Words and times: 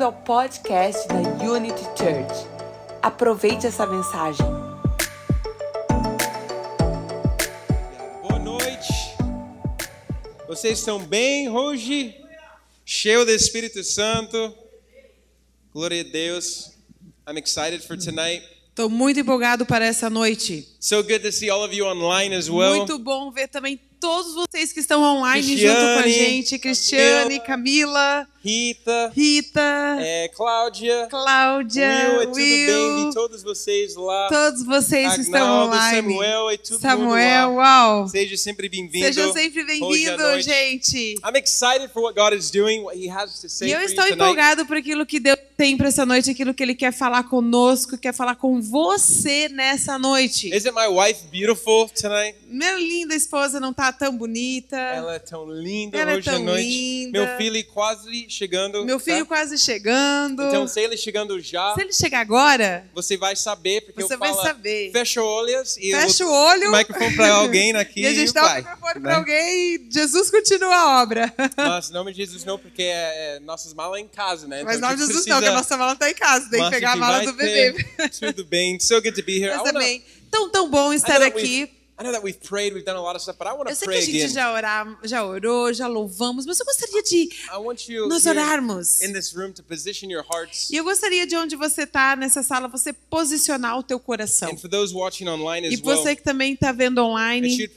Bem-vindo 0.00 0.04
ao 0.04 0.12
podcast 0.24 1.06
da 1.08 1.44
Unity 1.44 1.82
Church. 1.94 2.48
Aproveite 3.02 3.66
essa 3.66 3.86
mensagem. 3.86 4.46
Boa 8.22 8.38
noite. 8.38 8.88
Vocês 10.48 10.78
estão 10.78 10.98
bem 11.00 11.50
hoje? 11.50 12.14
Cheio 12.82 13.26
do 13.26 13.30
Espírito 13.30 13.84
Santo. 13.84 14.54
Glória 15.70 16.00
a 16.00 16.04
Deus. 16.04 16.72
I'm 17.28 17.38
excited 17.38 17.86
for 17.86 17.98
tonight. 17.98 18.42
Estou 18.70 18.88
muito 18.88 19.20
empolgado 19.20 19.66
para 19.66 19.84
essa 19.84 20.08
noite. 20.08 20.66
So 20.80 21.02
good 21.02 21.20
to 21.20 21.30
see 21.30 21.50
all 21.50 21.62
of 21.62 21.76
you 21.76 21.84
online 21.84 22.34
as 22.34 22.48
well. 22.48 22.74
Muito 22.74 22.98
bom 22.98 23.30
ver 23.30 23.48
também 23.48 23.78
todos 24.00 24.34
vocês 24.34 24.72
que 24.72 24.80
estão 24.80 25.02
online 25.02 25.46
Cristiane, 25.46 25.78
junto 25.78 25.94
com 25.94 26.00
a 26.00 26.08
gente. 26.08 26.58
Cristiane, 26.58 27.40
Camila, 27.40 28.26
Rita, 28.42 29.12
Rita, 29.14 29.98
é, 30.00 30.28
Cláudia, 30.28 31.06
Cláudia, 31.10 31.86
Will, 31.86 32.20
é 32.22 32.24
tudo 32.24 32.36
bem? 32.36 32.66
Will, 32.66 33.06
Vi 33.08 33.14
todos 33.14 33.42
vocês 33.42 33.94
lá. 33.96 34.28
todos 34.28 34.64
vocês 34.64 35.14
que 35.14 35.20
estão 35.20 35.42
Agnaldo, 35.42 35.74
online. 35.76 35.96
Samuel, 36.14 36.50
é 36.50 36.56
todo 36.56 36.80
Samuel, 36.80 37.50
uau. 37.56 38.08
Seja 38.08 38.38
sempre 38.38 38.70
bem-vindo. 38.70 39.04
Seja 39.04 39.30
sempre 39.34 39.60
à 39.60 39.66
bem-vindo, 39.66 40.40
gente. 40.40 41.16
I'm 41.22 41.36
excited 41.36 41.90
for 41.92 42.02
what 42.02 42.18
God 42.18 42.32
is 42.32 42.50
doing, 42.50 42.80
what 42.82 42.96
He 42.98 43.10
has 43.10 43.38
to 43.40 43.48
say 43.50 43.68
E 43.68 43.72
eu 43.72 43.82
estou 43.82 44.06
empolgado 44.06 44.64
por 44.64 44.78
aquilo 44.78 45.04
que 45.04 45.20
Deus 45.20 45.38
tem 45.54 45.76
para 45.76 45.88
essa 45.88 46.06
noite, 46.06 46.30
aquilo 46.30 46.54
que 46.54 46.62
Ele 46.62 46.74
quer 46.74 46.94
falar 46.94 47.24
conosco, 47.24 47.98
quer 47.98 48.14
falar 48.14 48.36
com 48.36 48.62
você 48.62 49.50
nessa 49.50 49.98
noite. 49.98 50.48
Isn't 50.48 50.74
my 50.74 50.86
wife 50.86 51.26
beautiful 51.30 51.90
tonight? 51.90 52.38
Minha 52.48 52.76
linda 52.78 53.14
esposa 53.14 53.60
não 53.60 53.74
tá 53.74 53.92
tão 53.92 54.16
bonita. 54.16 54.78
Ela 54.78 55.16
é 55.16 55.18
tão 55.18 55.46
linda 55.52 55.98
Ela 55.98 56.12
é 56.12 56.16
hoje 56.16 56.30
à 56.30 56.32
tão 56.32 56.42
noite. 56.42 56.66
linda. 56.66 57.26
Meu 57.26 57.36
filho 57.36 57.62
quase 57.66 58.29
chegando. 58.30 58.84
Meu 58.84 58.98
filho 58.98 59.20
tá? 59.20 59.24
quase 59.26 59.58
chegando. 59.58 60.42
Então, 60.42 60.66
se 60.68 60.80
ele 60.80 60.96
chegando 60.96 61.38
já, 61.40 61.74
Se 61.74 61.80
ele 61.82 61.92
chegar 61.92 62.20
agora, 62.20 62.86
você 62.94 63.16
vai 63.16 63.34
saber, 63.36 63.82
porque 63.82 64.02
Você 64.02 64.14
eu 64.14 64.18
vai 64.18 64.30
falo, 64.30 64.42
saber. 64.42 64.90
fecha 64.92 65.22
olhos 65.22 65.76
e 65.78 65.90
fecha 65.92 66.24
o 66.24 66.32
olho. 66.32 66.68
o 66.68 66.76
microfone 66.76 67.16
para 67.16 67.32
alguém 67.34 67.72
aqui 67.76 68.00
e 68.02 68.06
a 68.06 68.14
gente 68.14 68.30
e 68.30 68.32
dá 68.32 68.42
o 68.42 68.46
vai. 68.46 68.58
microfone 68.62 68.94
né? 68.94 69.00
para 69.00 69.16
alguém 69.16 69.74
e 69.74 69.88
Jesus 69.90 70.30
continua 70.30 70.74
a 70.76 71.02
obra. 71.02 71.32
Mas, 71.56 71.90
em 71.90 71.92
nome 71.92 72.12
de 72.12 72.18
Jesus, 72.18 72.44
não, 72.44 72.58
porque 72.58 72.82
é, 72.82 73.36
é, 73.36 73.40
nossas 73.40 73.74
malas 73.74 74.00
em 74.00 74.08
casa, 74.08 74.46
né? 74.46 74.62
Mas 74.62 74.74
em 74.74 74.78
Então, 74.78 74.88
nome 74.90 75.00
de 75.00 75.06
Jesus 75.06 75.26
não, 75.26 75.36
porque 75.36 75.48
a 75.48 75.52
precisa- 75.52 75.56
nossa 75.56 75.76
mala 75.76 75.92
está 75.94 76.10
em 76.10 76.14
casa. 76.14 76.48
Tem 76.50 76.64
que 76.64 76.70
pegar 76.70 76.92
a 76.92 76.96
mala 76.96 77.24
do 77.24 77.32
ter. 77.36 77.72
bebê. 77.72 78.08
Tudo 78.18 78.44
bem. 78.44 78.78
So 78.80 79.00
good 79.02 79.12
to 79.12 79.22
be 79.24 79.42
here. 79.42 79.54
Mas 79.56 79.62
também, 79.72 80.02
tão, 80.30 80.48
tão 80.50 80.70
bom 80.70 80.92
estar 80.92 81.20
aqui. 81.22 81.70
I 82.00 82.02
know 82.02 82.12
that 82.12 82.22
we've 82.24 82.40
prayed, 82.40 82.72
we've 82.72 82.86
done 82.86 82.96
a 82.96 83.02
lot 83.02 83.14
of 83.14 83.20
stuff, 83.20 83.36
but 83.38 83.46
I 83.46 83.52
want 83.52 83.68
Eu 83.68 83.76
sei 83.76 83.86
que 83.86 83.94
a 83.94 84.00
gente 84.00 84.28
já, 84.32 84.50
orar, 84.54 84.98
já 85.04 85.22
orou, 85.22 85.70
já 85.70 85.86
louvamos, 85.86 86.46
mas 86.46 86.58
eu 86.58 86.64
gostaria 86.64 87.02
de 87.02 87.28
nós 88.08 88.24
orarmos. 88.24 89.02
in 89.02 89.12
this 89.12 89.34
room 89.34 89.52
to 89.52 89.62
position 89.62 90.08
your 90.08 90.24
hearts. 90.24 90.70
E 90.70 90.76
eu 90.76 90.84
gostaria 90.84 91.26
de 91.26 91.36
onde 91.36 91.56
você 91.56 91.82
está 91.82 92.16
nessa 92.16 92.42
sala, 92.42 92.68
você 92.68 92.94
posicionar 92.94 93.78
o 93.78 93.82
teu 93.82 94.00
coração. 94.00 94.50
And 94.50 94.56
for 94.56 94.70
those 94.70 94.94
watching 94.94 95.28
online 95.28 95.66
as 95.66 95.74
E 95.74 95.82
well, 95.82 95.98
você 95.98 96.16
que 96.16 96.22
também 96.22 96.54
está 96.54 96.72
vendo 96.72 97.04
online, 97.04 97.68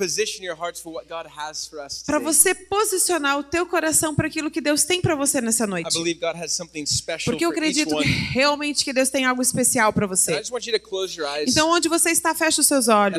para 2.06 2.20
você 2.20 2.56
posicionar 2.56 3.40
o 3.40 3.44
teu 3.44 3.66
coração 3.66 4.16
para 4.16 4.28
aquilo 4.28 4.50
que 4.50 4.62
Deus 4.62 4.86
tem 4.86 5.02
para 5.02 5.16
você 5.16 5.42
nessa 5.42 5.66
I 5.66 5.68
noite. 5.68 5.94
believe 5.98 6.22
God 6.22 6.42
has 6.42 6.54
something 6.54 6.86
special 6.86 7.34
Porque 7.34 7.44
eu 7.44 7.50
acredito 7.50 7.94
que 7.98 8.08
realmente 8.08 8.86
que 8.86 8.94
Deus 8.94 9.10
tem 9.10 9.26
algo 9.26 9.42
especial 9.42 9.92
para 9.92 10.08
você. 10.08 10.38
just 10.38 10.52
want 10.52 10.66
you 10.66 10.72
to 10.72 10.80
close 10.80 11.20
your 11.20 11.28
eyes. 11.28 11.52
Então, 11.52 11.70
onde 11.70 11.90
você 11.90 12.12
está, 12.12 12.34
fecha 12.34 12.62
os 12.62 12.68
seus 12.68 12.88
olhos. 12.88 13.18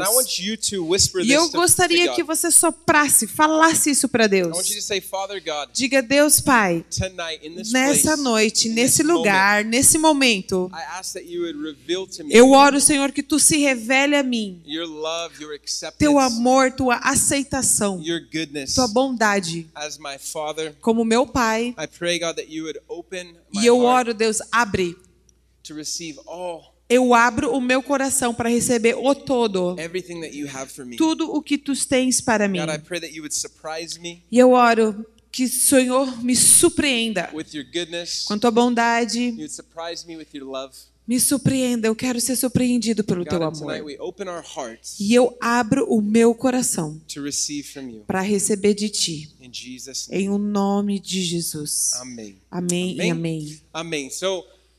E 1.25 1.33
eu 1.33 1.49
gostaria 1.51 2.13
que 2.15 2.23
você 2.23 2.51
soprasse, 2.51 3.27
falasse 3.27 3.91
isso 3.91 4.09
para 4.09 4.27
Deus. 4.27 4.57
Diga, 5.73 6.03
Deus 6.03 6.41
Pai, 6.41 6.85
nessa 7.73 8.17
noite, 8.17 8.69
nesse 8.69 9.03
lugar, 9.03 9.65
nesse 9.65 9.99
momento, 9.99 10.15
moment, 10.15 10.73
I 10.73 10.99
ask 10.99 11.13
that 11.15 11.27
you 11.27 11.43
would 11.43 11.59
reveal 11.59 12.07
to 12.07 12.25
me 12.25 12.35
eu 12.35 12.51
oro, 12.53 12.81
Senhor, 12.81 13.13
que 13.13 13.23
tu 13.23 13.39
se 13.39 13.59
revele 13.59 14.17
a 14.17 14.23
mim. 14.23 14.63
your 14.67 14.87
love, 14.87 15.41
your 15.41 15.55
acceptance, 15.55 15.99
Teu 15.99 16.19
amor, 16.19 16.73
tua 16.73 16.97
aceitação, 16.97 18.03
tua 18.75 18.89
bondade. 18.89 19.69
As 19.75 19.99
my 19.99 20.19
Father, 20.19 20.75
Como 20.81 21.05
meu 21.05 21.27
Pai. 21.27 21.75
I 21.79 21.87
pray, 21.87 22.19
God, 22.19 22.37
that 22.37 22.51
you 22.51 22.65
would 22.65 22.81
open 22.89 23.35
my 23.53 23.63
E 23.63 23.67
eu 23.67 23.81
oro, 23.81 24.15
Deus, 24.15 24.39
abre. 24.53 24.97
Eu 26.89 27.15
abro 27.15 27.51
o 27.55 27.61
meu 27.61 27.83
coração 27.83 28.35
para 28.35 28.49
receber 28.49 28.95
o 28.95 29.15
todo. 29.15 29.75
Tudo 30.97 31.31
o 31.33 31.43
que 31.43 31.57
tu 31.57 31.73
tens 31.87 32.21
para 32.21 32.47
mim. 32.47 32.61
God, 32.61 32.71
I 32.71 32.79
pray 32.79 33.01
that 33.01 33.15
you 33.15 33.23
would 33.23 33.35
surprise 33.35 33.99
me 33.99 34.23
E 34.31 34.39
eu 34.39 34.53
oro 34.53 35.05
que 35.33 35.45
o 35.45 35.49
Senhor 35.49 36.23
me 36.23 36.37
surpreenda 36.37 37.31
with 37.35 37.47
your 37.55 37.65
goodness. 37.65 38.25
com 38.27 38.39
tua 38.39 38.51
bondade. 38.51 39.35
Me 41.07 41.19
surpreenda. 41.19 41.89
Eu 41.89 41.97
quero 41.97 42.21
ser 42.21 42.37
surpreendido 42.37 43.03
pelo 43.03 43.25
teu 43.25 43.43
amor. 43.43 43.75
E 45.01 45.15
eu 45.15 45.37
abro 45.41 45.87
o 45.87 46.01
meu 46.01 46.35
coração 46.35 47.01
para 48.07 48.21
receber 48.21 48.75
de 48.75 48.89
ti. 48.89 49.35
Em 50.11 50.29
o 50.29 50.39
nome 50.39 51.01
de 51.01 51.23
Jesus. 51.23 51.93
Amen. 51.95 52.41
Amém 52.51 52.97
e 52.97 53.11
amém. 53.11 53.61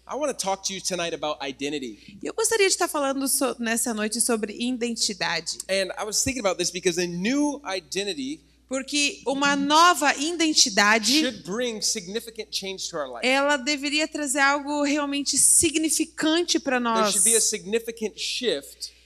Amen. 0.07 0.11
So 0.11 0.11
I 0.11 0.16
want 0.16 0.38
to 0.38 0.45
talk 0.45 0.63
to 0.67 0.73
you 0.73 0.81
tonight 0.81 1.13
about 1.13 1.38
identity. 1.41 2.17
Eu 2.23 2.33
gostaria 2.33 2.67
de 2.67 2.73
estar 2.73 2.88
falando 2.88 3.27
so- 3.27 3.55
nessa 3.59 3.93
noite 3.93 4.21
sobre 4.21 4.53
identidade. 4.53 5.57
And 5.69 5.91
I 5.97 6.03
was 6.05 6.23
thinking 6.23 6.39
about 6.39 6.57
this 6.57 6.71
because 6.71 6.99
a 7.01 7.07
new 7.07 7.61
identity 7.66 8.39
Porque 8.67 9.21
uma 9.27 9.55
nova 9.55 10.15
identidade, 10.15 11.19
should 11.19 11.44
bring 11.44 11.81
significant 11.81 12.47
change 12.51 12.89
to 12.89 12.97
our 12.97 13.07
life. 13.07 13.25
ela 13.27 13.57
deveria 13.57 14.07
trazer 14.07 14.41
algo 14.41 14.83
realmente 14.83 15.38
significante 15.38 16.59
para 16.59 16.79
There 16.79 16.83
nós. 16.83 17.13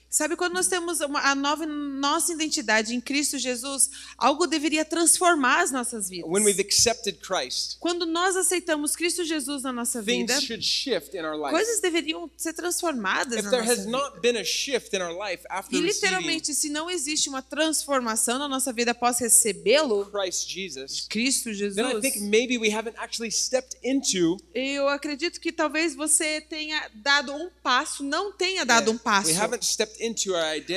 Sabe, 0.09 0.35
quando 0.35 0.53
nós 0.53 0.67
temos 0.67 0.99
uma, 1.01 1.19
a 1.21 1.35
nova 1.35 1.65
nossa 1.67 2.33
identidade 2.33 2.95
em 2.95 2.99
Cristo 3.01 3.37
Jesus, 3.37 3.89
algo 4.17 4.47
deveria 4.47 4.83
transformar 4.83 5.61
as 5.61 5.71
nossas 5.71 6.09
vidas. 6.09 6.29
when 6.29 6.43
we've 6.43 6.59
accepted 6.59 7.19
Christ. 7.19 7.77
Quando 7.79 8.05
nós 8.07 8.35
aceitamos 8.35 8.95
Cristo 8.95 9.23
Jesus 9.23 9.61
na 9.63 9.71
nossa 9.71 10.01
vida, 10.01 10.33
Things 10.33 10.45
should 10.45 10.63
shift 10.65 11.15
in 11.15 11.21
our 11.23 11.35
life. 11.37 11.51
coisas 11.51 11.79
deveriam 11.79 12.29
ser 12.35 12.53
transformadas 12.53 13.37
If 13.37 13.43
na 13.45 13.49
there 13.51 13.61
nossa 13.61 13.73
has 13.73 13.85
vida. 13.85 13.91
not 13.91 14.19
been 14.19 14.37
a 14.37 14.43
shift 14.43 14.95
in 14.95 15.01
our 15.01 15.13
life 15.13 15.43
after 15.49 15.75
E 15.77 15.81
literalmente, 15.81 16.55
se 16.55 16.69
não 16.69 16.89
existe 16.89 17.29
uma 17.29 17.41
transformação 17.43 18.39
na 18.39 18.47
nossa 18.47 18.73
vida 18.73 18.91
após 18.91 19.19
recebê-lo, 19.19 20.09
Cristo 21.09 21.49
then 21.75 21.85
I 21.85 22.01
think 22.01 22.15
Jesus, 22.15 22.29
maybe 22.29 22.57
we 22.57 22.69
haven't 22.69 22.97
actually 22.97 23.31
stepped 23.31 23.77
into 23.83 24.37
eu 24.53 24.87
acredito 24.87 25.39
que 25.39 25.51
talvez 25.51 25.95
você 25.95 26.41
tenha 26.41 26.89
dado 26.95 27.31
um 27.33 27.49
passo, 27.61 28.03
não 28.03 28.31
tenha 28.31 28.65
dado 28.65 28.91
um 28.91 28.97
passo. 28.97 29.29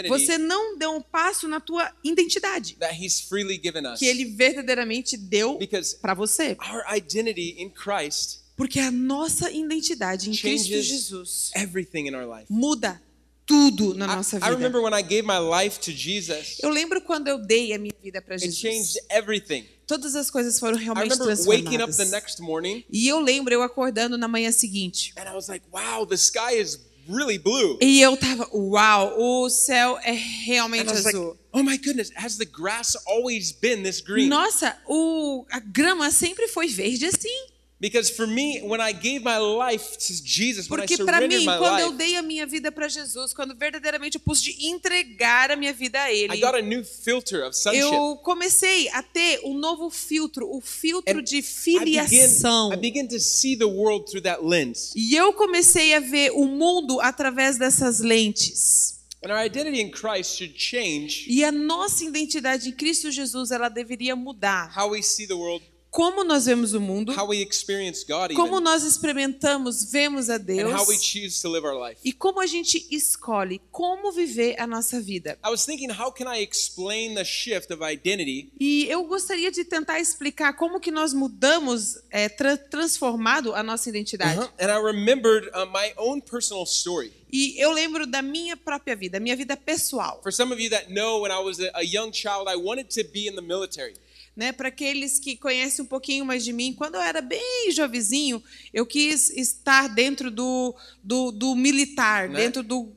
Você 0.08 0.36
não 0.38 0.76
deu 0.76 0.92
um 0.92 1.00
passo 1.02 1.46
na 1.48 1.60
tua 1.60 1.90
identidade 2.04 2.76
that 2.76 2.94
He's 3.02 3.20
freely 3.20 3.60
given 3.62 3.86
us. 3.86 3.98
que 3.98 4.06
ele 4.06 4.24
verdadeiramente 4.24 5.16
deu 5.16 5.58
Because 5.58 5.96
para 5.96 6.14
você. 6.14 6.56
our 6.72 6.82
identity 6.96 7.56
in 7.58 7.70
Christ 7.70 8.40
Porque 8.56 8.78
a 8.78 8.90
nossa 8.90 9.50
identidade 9.50 10.28
em 10.30 10.36
Cristo 10.36 10.68
Jesus 10.68 11.50
everything 11.54 12.06
in 12.08 12.14
our 12.14 12.26
life. 12.26 12.46
muda 12.50 13.00
tudo 13.44 13.92
na 13.94 14.06
nossa 14.06 14.36
I 14.36 14.40
vida. 14.40 14.50
remember 14.52 14.80
when 14.80 14.94
I 14.94 15.02
gave 15.02 15.22
my 15.22 15.38
life 15.38 15.80
to 15.80 15.90
Jesus, 15.90 16.58
Eu 16.62 16.70
lembro 16.70 17.00
quando 17.02 17.26
eu 17.28 17.38
dei 17.38 17.72
a 17.72 17.78
minha 17.78 17.94
vida 18.02 18.22
para 18.22 18.36
Jesus. 18.38 18.56
changed 18.58 18.98
everything. 19.10 19.66
Todas 19.86 20.14
as 20.14 20.30
coisas 20.30 20.58
foram 20.60 20.78
I 20.78 20.84
realmente 20.84 21.10
remember 21.18 21.34
waking 21.48 21.82
up 21.82 21.90
the 21.92 22.04
transformadas. 22.04 22.10
next 22.12 22.40
morning 22.40 22.84
E 22.90 23.08
eu 23.08 23.18
lembro 23.20 23.52
eu 23.52 23.62
acordando 23.62 24.16
na 24.16 24.28
manhã 24.28 24.52
seguinte. 24.52 25.12
and 25.16 25.28
I 25.28 25.34
was 25.34 25.48
like, 25.48 25.66
wow, 25.72 26.06
the 26.06 26.16
sky 26.16 26.54
is 26.60 26.78
really 27.08 27.38
blue. 27.38 27.78
E 27.80 28.00
eu 28.00 28.16
tava, 28.16 28.48
uau, 28.52 29.14
o 29.44 29.50
céu 29.50 29.98
é 30.02 30.12
realmente 30.12 30.88
And 30.88 30.92
was 30.92 31.04
like, 31.04 31.16
azul. 31.16 31.36
oh 31.52 31.62
my 31.62 31.76
goodness, 31.76 32.10
has 32.16 32.36
the 32.38 32.44
grass 32.46 32.96
always 33.06 33.52
been 33.52 33.82
this 33.82 34.00
green? 34.00 34.28
Nossa, 34.28 34.76
o, 34.86 35.44
a 35.50 35.60
grama 35.60 36.10
sempre 36.10 36.48
foi 36.48 36.68
verde 36.68 37.06
assim. 37.06 37.46
Because 37.82 38.08
for 38.10 38.28
me, 38.28 38.60
when 38.62 38.80
I 38.80 38.92
gave 38.92 39.24
my 39.24 39.38
life 39.38 39.98
to 40.06 40.12
Jesus, 40.22 40.70
when 40.70 40.78
I 40.78 40.86
Porque 40.86 41.04
para 41.04 41.26
mim, 41.26 41.44
my 41.44 41.58
quando 41.58 41.80
eu 41.80 41.92
dei 41.92 42.14
a 42.14 42.22
minha 42.22 42.46
vida 42.46 42.70
para 42.70 42.88
Jesus, 42.88 43.34
quando 43.34 43.56
verdadeiramente 43.56 44.14
eu 44.14 44.20
pude 44.20 44.54
entregar 44.68 45.50
a 45.50 45.56
minha 45.56 45.72
vida 45.72 46.00
a 46.00 46.12
Ele, 46.12 46.32
I 46.32 46.40
got 46.40 46.54
a 46.54 46.62
new 46.62 46.84
filter 46.84 47.44
of 47.44 47.56
sonship. 47.56 47.82
eu 47.82 48.16
comecei 48.22 48.88
a 48.90 49.02
ter 49.02 49.40
um 49.44 49.54
novo 49.58 49.90
filtro, 49.90 50.48
o 50.48 50.60
filtro 50.60 51.18
And 51.18 51.24
de 51.24 51.38
I 51.38 51.40
began, 51.42 52.06
filiação. 52.06 52.72
I 52.72 52.76
began 52.76 53.08
to 53.08 53.18
see 53.18 53.56
the 53.56 53.64
world 53.64 54.06
through 54.08 54.22
that 54.22 54.44
lens. 54.44 54.92
E 54.94 55.16
eu 55.16 55.32
comecei 55.32 55.92
a 55.94 55.98
ver 55.98 56.30
o 56.30 56.44
mundo 56.46 57.00
através 57.00 57.58
dessas 57.58 57.98
lentes. 57.98 59.00
And 59.24 59.32
our 59.32 59.44
identity 59.44 59.80
in 59.80 59.90
Christ 59.90 60.36
should 60.36 60.54
change 60.56 61.24
E 61.28 61.44
a 61.44 61.50
nossa 61.50 62.04
identidade 62.04 62.68
em 62.68 62.72
Cristo 62.72 63.10
Jesus, 63.10 63.50
ela 63.50 63.68
deveria 63.68 64.14
mudar. 64.14 64.72
how 64.76 64.90
we 64.90 65.02
see 65.02 65.26
the 65.26 65.34
world 65.34 65.64
como 65.92 66.24
nós 66.24 66.46
vemos 66.46 66.72
o 66.72 66.80
mundo, 66.80 67.12
how 67.12 67.28
we 67.28 67.42
experience 67.42 68.02
God, 68.02 68.32
como 68.34 68.58
nós 68.60 68.82
experimentamos, 68.82 69.84
vemos 69.92 70.30
a 70.30 70.36
and 70.36 70.74
how 70.74 70.86
we 70.86 70.94
Deus 70.94 71.04
choose 71.04 71.42
to 71.42 71.50
live 71.50 71.66
our 71.66 71.76
life. 71.76 72.00
e 72.02 72.14
como 72.14 72.40
a 72.40 72.46
gente 72.46 72.86
escolhe 72.90 73.60
como 73.70 74.10
viver 74.10 74.58
a 74.58 74.66
nossa 74.66 74.98
vida. 75.02 75.38
I 75.44 75.50
was 75.50 75.66
thinking, 75.66 75.90
how 75.90 76.10
can 76.10 76.26
I 76.26 76.40
explain 76.40 77.14
the 77.14 77.24
shift 77.24 77.70
of 77.70 77.84
identity 77.84 78.50
E 78.58 78.86
eu 78.88 79.04
gostaria 79.04 79.50
de 79.52 79.66
tentar 79.66 80.00
explicar 80.00 80.54
como 80.54 80.80
que 80.80 80.90
nós 80.90 81.12
mudamos, 81.12 81.98
é, 82.10 82.26
tra- 82.26 82.56
transformado 82.56 83.54
a 83.54 83.62
nossa 83.62 83.90
identidade. 83.90 84.38
Uh-huh. 84.38 84.50
And 84.58 84.70
I 84.70 84.82
remembered 84.82 85.48
uh, 85.48 85.66
my 85.66 85.92
own 85.98 86.22
personal 86.22 86.64
story. 86.64 87.12
E 87.30 87.54
eu 87.62 87.70
lembro 87.72 88.06
da 88.06 88.22
minha 88.22 88.56
própria 88.56 88.94
vida, 88.96 89.20
minha 89.20 89.36
vida 89.36 89.56
pessoal. 89.56 90.20
For 90.22 90.32
some 90.32 90.52
of 90.54 90.62
you 90.62 90.70
that 90.70 90.88
know, 90.90 91.22
when 91.22 91.32
I 91.32 91.38
was 91.38 91.58
a 91.60 91.82
young 91.82 92.12
child, 92.12 92.48
I 92.48 92.56
wanted 92.56 92.88
to 92.94 93.04
be 93.10 93.26
in 93.26 93.34
the 93.34 93.42
military. 93.42 93.94
Né, 94.34 94.50
para 94.50 94.68
aqueles 94.68 95.18
que 95.18 95.36
conhecem 95.36 95.84
um 95.84 95.88
pouquinho 95.88 96.24
mais 96.24 96.42
de 96.42 96.54
mim, 96.54 96.72
quando 96.72 96.94
eu 96.94 97.02
era 97.02 97.20
bem 97.20 97.70
jovenzinho, 97.70 98.42
eu 98.72 98.86
quis 98.86 99.28
estar 99.28 99.88
dentro 99.88 100.30
do, 100.30 100.74
do, 101.04 101.30
do 101.30 101.54
militar, 101.54 102.30
Né? 102.30 102.40
dentro 102.40 102.62
do, 102.62 102.96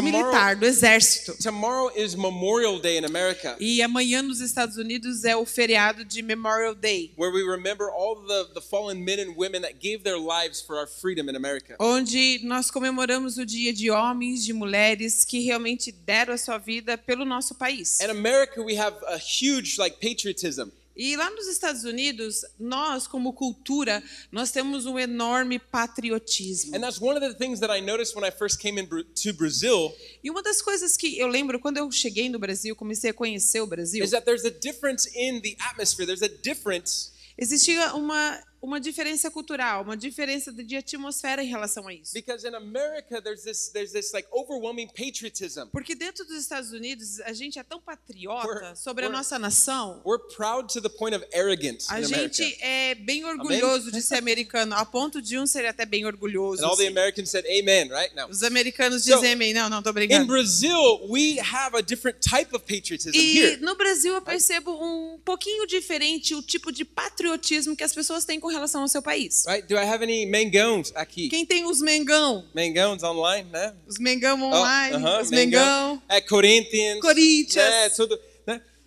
militar, 0.00 0.54
do 0.56 0.66
exército. 0.66 1.34
Tomorrow 1.42 1.90
is 1.96 2.14
Memorial 2.14 2.78
Day 2.78 2.98
in 2.98 3.04
America, 3.04 3.56
E 3.58 3.82
amanhã 3.82 4.22
nos 4.22 4.40
Estados 4.40 4.76
Unidos 4.76 5.24
é 5.24 5.34
o 5.36 5.44
feriado 5.44 6.04
de 6.04 6.22
Memorial 6.22 6.74
Day, 6.74 7.12
where 7.16 7.32
we 7.32 7.42
remember 7.42 7.90
all 7.90 8.16
the, 8.26 8.54
the 8.54 8.60
fallen 8.60 9.02
men 9.04 9.18
and 9.20 9.34
women 9.36 9.62
that 9.62 9.74
gave 9.80 10.02
their 10.02 10.18
lives 10.18 10.60
for 10.60 10.76
our 10.76 10.86
freedom 10.86 11.28
in 11.28 11.36
America. 11.36 11.76
onde 11.80 12.40
nós 12.44 12.70
comemoramos 12.70 13.36
o 13.38 13.44
dia 13.44 13.72
de 13.72 13.90
homens, 13.90 14.44
de 14.44 14.52
mulheres 14.52 15.24
que 15.24 15.40
realmente 15.40 15.90
deram 15.92 16.34
a 16.34 16.38
sua 16.38 16.58
vida 16.58 16.96
pelo 16.96 17.24
nosso 17.24 17.54
país. 17.54 17.98
In 18.00 18.10
America, 18.10 18.62
we 18.62 18.76
have 18.78 18.96
a 19.06 19.16
huge 19.18 19.78
like 19.78 19.96
patriotism. 20.00 20.70
E 20.96 21.16
lá 21.16 21.30
nos 21.30 21.46
Estados 21.46 21.84
Unidos, 21.84 22.44
nós 22.58 23.06
como 23.06 23.32
cultura, 23.32 24.02
nós 24.30 24.50
temos 24.50 24.86
um 24.86 24.98
enorme 24.98 25.58
patriotismo. 25.58 26.74
And 26.76 26.80
that's 26.80 27.00
one 27.00 27.16
of 27.16 27.20
the 27.20 27.34
things 27.34 27.60
that 27.60 27.72
I 27.72 27.80
noticed 27.80 28.14
when 28.14 28.26
I 28.26 28.30
first 28.30 28.58
came 28.58 28.80
in 28.80 28.86
Bra- 28.86 29.04
to 29.22 29.32
Brazil 29.32 29.94
E 30.22 30.30
uma 30.30 30.42
das 30.42 30.60
coisas 30.60 30.96
que 30.96 31.18
eu 31.18 31.28
lembro 31.28 31.58
quando 31.60 31.78
eu 31.78 31.90
cheguei 31.90 32.28
no 32.28 32.38
Brasil, 32.38 32.74
comecei 32.76 33.10
a 33.10 33.14
conhecer 33.14 33.60
o 33.60 33.66
Brasil, 33.66 34.04
is 34.04 34.10
that 34.10 34.24
there's 34.24 34.44
a 34.44 34.50
difference 34.50 35.08
in 35.14 35.40
the 35.40 35.56
atmosphere. 35.60 36.06
There's 36.06 36.22
a 36.22 36.28
difference 36.28 37.12
existia 37.38 37.94
uma 37.94 38.38
uma 38.62 38.78
diferença 38.80 39.30
cultural, 39.30 39.82
uma 39.82 39.96
diferença 39.96 40.52
de 40.52 40.76
atmosfera 40.76 41.42
em 41.42 41.46
relação 41.48 41.88
a 41.88 41.94
isso. 41.94 42.12
because 42.12 42.46
in 42.46 42.54
America 42.54 43.20
there's 43.22 43.42
this 43.42 43.68
there's 43.72 43.92
this 43.92 44.12
like 44.12 44.28
overwhelming 44.32 44.88
patriotism. 44.88 45.66
Porque 45.72 45.94
dentro 45.94 46.24
dos 46.26 46.36
Estados 46.36 46.70
Unidos, 46.72 47.20
a 47.20 47.32
gente 47.32 47.58
é 47.58 47.62
tão 47.62 47.80
patriota 47.80 48.46
We're- 48.46 48.76
sobre 48.76 49.04
a 49.04 49.08
we're- 49.08 49.16
nossa 49.16 49.38
nação. 49.38 50.02
We're 50.04 50.22
proud 50.36 50.72
to 50.74 50.80
the 50.82 50.88
point 50.90 51.16
of 51.16 51.24
arrogance 51.32 51.86
A 51.90 52.00
in 52.00 52.04
America. 52.04 52.34
gente 52.42 52.58
é 52.62 52.94
bem 52.94 53.24
orgulhoso 53.24 53.90
de 53.90 54.02
ser 54.02 54.16
americano, 54.20 54.74
a 54.74 54.84
ponto 54.84 55.22
de 55.22 55.38
um 55.38 55.46
ser 55.46 55.64
até 55.66 55.86
bem 55.86 56.04
orgulhoso. 56.04 56.62
And 56.62 56.66
all 56.68 56.76
the. 56.76 56.86
Americans 56.90 57.30
said 57.30 57.46
amen, 57.46 57.88
right? 57.88 58.14
No. 58.14 58.26
Os 58.28 58.42
americanos 58.42 59.04
So, 59.04 59.14
dizem 59.14 59.32
amém. 59.32 59.54
Não, 59.54 59.68
não, 59.70 59.82
tô 59.82 59.90
In 59.90 59.94
brincando. 59.94 60.26
Brazil, 60.26 61.06
we 61.08 61.38
have 61.40 61.74
a 61.76 61.80
different 61.80 62.18
type 62.20 62.54
of 62.54 62.64
patriotism 62.66 63.16
E 63.16 63.38
here. 63.38 63.56
no 63.58 63.74
Brasil 63.76 64.12
eu 64.14 64.20
percebo 64.22 64.70
um 64.72 65.18
pouquinho 65.24 65.66
diferente 65.66 66.34
o 66.34 66.42
tipo 66.42 66.70
de 66.72 66.84
patriotismo 66.84 67.74
que 67.76 67.84
as 67.84 67.94
pessoas 67.94 68.24
têm 68.24 68.38
com 68.40 68.49
relação 68.50 68.82
ao 68.82 68.88
seu 68.88 69.00
país. 69.02 69.44
Right? 69.46 69.66
Do 69.66 69.74
I 69.76 69.84
have 69.84 70.02
any 70.02 70.26
Mengões 70.26 70.92
aqui? 70.94 71.28
Quem 71.28 71.44
tem 71.46 71.64
os 71.66 71.80
Mengão? 71.80 72.44
Mengões 72.54 73.02
online, 73.02 73.48
né? 73.50 73.74
Os 73.86 73.98
Mengão 73.98 74.40
Oh, 74.40 74.54
online, 74.54 74.96
uh-huh, 74.96 75.20
os 75.22 75.30
Mengão. 75.30 76.02
É, 76.08 76.20
Corinthians. 76.20 77.00
Corinthians. 77.00 77.64
Né? 77.68 77.88
Tudo? 77.90 78.18